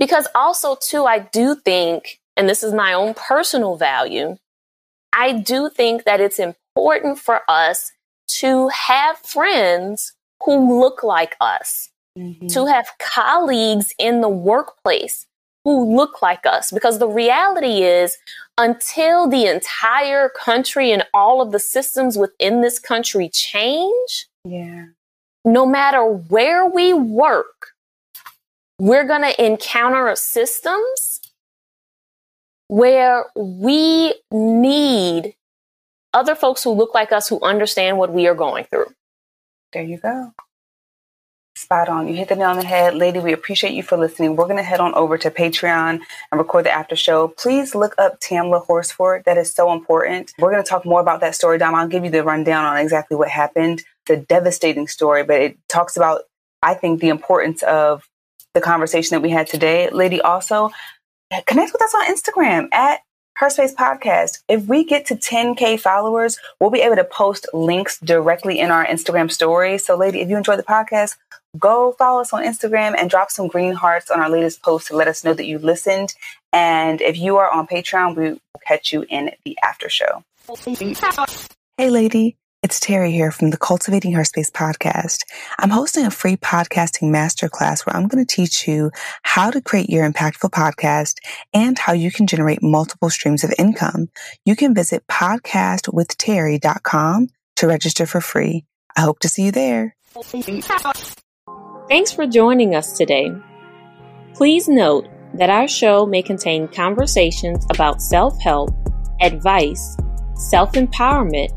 Because 0.00 0.26
also, 0.34 0.76
too, 0.80 1.04
I 1.04 1.20
do 1.20 1.54
think, 1.54 2.18
and 2.36 2.48
this 2.48 2.64
is 2.64 2.72
my 2.72 2.92
own 2.94 3.14
personal 3.14 3.76
value, 3.76 4.38
I 5.12 5.32
do 5.32 5.68
think 5.68 6.04
that 6.04 6.20
it's 6.20 6.40
important 6.40 7.18
for 7.18 7.42
us 7.48 7.92
to 8.38 8.68
have 8.68 9.18
friends 9.18 10.14
who 10.42 10.80
look 10.80 11.02
like 11.02 11.36
us, 11.40 11.90
mm-hmm. 12.18 12.46
to 12.46 12.66
have 12.66 12.88
colleagues 12.98 13.94
in 13.98 14.22
the 14.22 14.28
workplace 14.28 15.26
who 15.64 15.94
look 15.94 16.22
like 16.22 16.46
us. 16.46 16.70
Because 16.70 16.98
the 16.98 17.08
reality 17.08 17.82
is, 17.82 18.16
until 18.56 19.28
the 19.28 19.46
entire 19.46 20.30
country 20.30 20.92
and 20.92 21.04
all 21.12 21.42
of 21.42 21.52
the 21.52 21.58
systems 21.58 22.16
within 22.16 22.62
this 22.62 22.78
country 22.78 23.28
change, 23.28 24.28
yeah. 24.46 24.86
no 25.44 25.66
matter 25.66 26.04
where 26.04 26.64
we 26.66 26.94
work, 26.94 27.72
we're 28.80 29.04
going 29.04 29.20
to 29.20 29.44
encounter 29.44 30.16
systems 30.16 31.20
where 32.68 33.26
we 33.36 34.14
need 34.32 35.34
other 36.14 36.34
folks 36.34 36.64
who 36.64 36.70
look 36.70 36.94
like 36.94 37.12
us 37.12 37.28
who 37.28 37.38
understand 37.42 37.98
what 37.98 38.10
we 38.10 38.26
are 38.26 38.34
going 38.34 38.64
through. 38.64 38.86
There 39.74 39.82
you 39.82 39.98
go. 39.98 40.32
Spot 41.56 41.90
on. 41.90 42.08
You 42.08 42.14
hit 42.14 42.28
the 42.30 42.36
nail 42.36 42.48
on 42.48 42.56
the 42.56 42.64
head. 42.64 42.94
Lady, 42.94 43.18
we 43.18 43.34
appreciate 43.34 43.74
you 43.74 43.82
for 43.82 43.98
listening. 43.98 44.34
We're 44.34 44.46
going 44.46 44.56
to 44.56 44.62
head 44.62 44.80
on 44.80 44.94
over 44.94 45.18
to 45.18 45.30
Patreon 45.30 46.00
and 46.32 46.38
record 46.38 46.64
the 46.64 46.70
after 46.72 46.96
show. 46.96 47.28
Please 47.28 47.74
look 47.74 47.94
up 47.98 48.18
Tamla 48.20 48.64
Horsford. 48.64 49.24
That 49.26 49.36
is 49.36 49.52
so 49.52 49.72
important. 49.72 50.32
We're 50.38 50.52
going 50.52 50.64
to 50.64 50.68
talk 50.68 50.86
more 50.86 51.02
about 51.02 51.20
that 51.20 51.34
story, 51.34 51.58
Dom. 51.58 51.74
I'll 51.74 51.86
give 51.86 52.04
you 52.04 52.10
the 52.10 52.24
rundown 52.24 52.64
on 52.64 52.78
exactly 52.78 53.18
what 53.18 53.28
happened. 53.28 53.84
It's 54.06 54.18
a 54.18 54.24
devastating 54.24 54.88
story, 54.88 55.22
but 55.22 55.42
it 55.42 55.58
talks 55.68 55.98
about, 55.98 56.22
I 56.62 56.72
think, 56.72 57.00
the 57.00 57.10
importance 57.10 57.62
of 57.62 58.08
the 58.54 58.60
conversation 58.60 59.14
that 59.14 59.22
we 59.22 59.30
had 59.30 59.46
today. 59.46 59.88
Lady, 59.90 60.20
also 60.20 60.70
connect 61.46 61.72
with 61.72 61.82
us 61.82 61.94
on 61.94 62.06
Instagram 62.06 62.68
at 62.72 63.00
her 63.36 63.48
Space 63.48 63.74
Podcast. 63.74 64.42
If 64.48 64.66
we 64.66 64.84
get 64.84 65.06
to 65.06 65.16
10K 65.16 65.80
followers, 65.80 66.38
we'll 66.60 66.70
be 66.70 66.82
able 66.82 66.96
to 66.96 67.04
post 67.04 67.48
links 67.54 67.98
directly 68.00 68.58
in 68.58 68.70
our 68.70 68.84
Instagram 68.84 69.30
stories. 69.30 69.86
So, 69.86 69.96
lady, 69.96 70.20
if 70.20 70.28
you 70.28 70.36
enjoy 70.36 70.56
the 70.56 70.62
podcast, 70.62 71.16
go 71.58 71.92
follow 71.98 72.20
us 72.20 72.32
on 72.32 72.44
Instagram 72.44 72.94
and 72.98 73.08
drop 73.08 73.30
some 73.30 73.48
green 73.48 73.72
hearts 73.72 74.10
on 74.10 74.20
our 74.20 74.28
latest 74.28 74.62
post 74.62 74.88
to 74.88 74.96
let 74.96 75.08
us 75.08 75.24
know 75.24 75.32
that 75.32 75.46
you 75.46 75.58
listened. 75.58 76.14
And 76.52 77.00
if 77.00 77.16
you 77.16 77.38
are 77.38 77.50
on 77.50 77.66
Patreon, 77.66 78.16
we 78.16 78.30
will 78.32 78.40
catch 78.66 78.92
you 78.92 79.06
in 79.08 79.30
the 79.44 79.56
after 79.62 79.88
show. 79.88 80.22
Hey, 81.78 81.88
lady. 81.88 82.36
It's 82.62 82.78
Terri 82.78 83.10
here 83.10 83.30
from 83.30 83.48
the 83.48 83.56
Cultivating 83.56 84.12
Her 84.12 84.22
Space 84.22 84.50
podcast. 84.50 85.20
I'm 85.58 85.70
hosting 85.70 86.04
a 86.04 86.10
free 86.10 86.36
podcasting 86.36 87.04
masterclass 87.04 87.86
where 87.86 87.96
I'm 87.96 88.06
going 88.06 88.22
to 88.22 88.36
teach 88.36 88.68
you 88.68 88.90
how 89.22 89.50
to 89.50 89.62
create 89.62 89.88
your 89.88 90.06
impactful 90.06 90.50
podcast 90.50 91.14
and 91.54 91.78
how 91.78 91.94
you 91.94 92.12
can 92.12 92.26
generate 92.26 92.62
multiple 92.62 93.08
streams 93.08 93.44
of 93.44 93.54
income. 93.58 94.10
You 94.44 94.56
can 94.56 94.74
visit 94.74 95.06
podcastwithterri.com 95.06 97.28
to 97.56 97.66
register 97.66 98.04
for 98.04 98.20
free. 98.20 98.66
I 98.94 99.00
hope 99.00 99.20
to 99.20 99.28
see 99.30 99.46
you 99.46 99.52
there. 99.52 99.96
Thanks 101.88 102.12
for 102.12 102.26
joining 102.26 102.74
us 102.74 102.92
today. 102.92 103.32
Please 104.34 104.68
note 104.68 105.08
that 105.32 105.48
our 105.48 105.66
show 105.66 106.04
may 106.04 106.20
contain 106.20 106.68
conversations 106.68 107.64
about 107.70 108.02
self 108.02 108.38
help, 108.38 108.68
advice, 109.22 109.96
self 110.34 110.72
empowerment, 110.72 111.56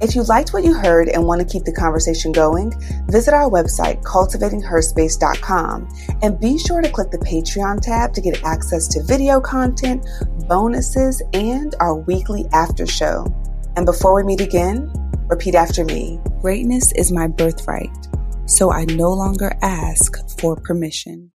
If 0.00 0.14
you 0.14 0.22
liked 0.22 0.54
what 0.54 0.64
you 0.64 0.72
heard 0.72 1.08
and 1.08 1.26
want 1.26 1.42
to 1.42 1.46
keep 1.46 1.64
the 1.64 1.72
conversation 1.72 2.32
going, 2.32 2.72
visit 3.08 3.34
our 3.34 3.50
website, 3.50 4.02
cultivatingherspace.com, 4.02 5.88
and 6.22 6.40
be 6.40 6.58
sure 6.58 6.80
to 6.80 6.90
click 6.90 7.10
the 7.10 7.18
Patreon 7.18 7.82
tab 7.82 8.14
to 8.14 8.22
get 8.22 8.42
access 8.42 8.88
to 8.88 9.02
video 9.02 9.42
content, 9.42 10.06
bonuses, 10.48 11.22
and 11.34 11.74
our 11.80 11.96
weekly 11.96 12.46
after 12.54 12.86
show. 12.86 13.26
And 13.76 13.84
before 13.84 14.14
we 14.14 14.22
meet 14.22 14.40
again, 14.40 14.90
repeat 15.28 15.54
after 15.54 15.84
me 15.84 16.18
Greatness 16.40 16.92
is 16.92 17.12
my 17.12 17.28
birthright, 17.28 17.90
so 18.46 18.72
I 18.72 18.86
no 18.86 19.12
longer 19.12 19.54
ask 19.60 20.16
for 20.40 20.56
permission. 20.56 21.30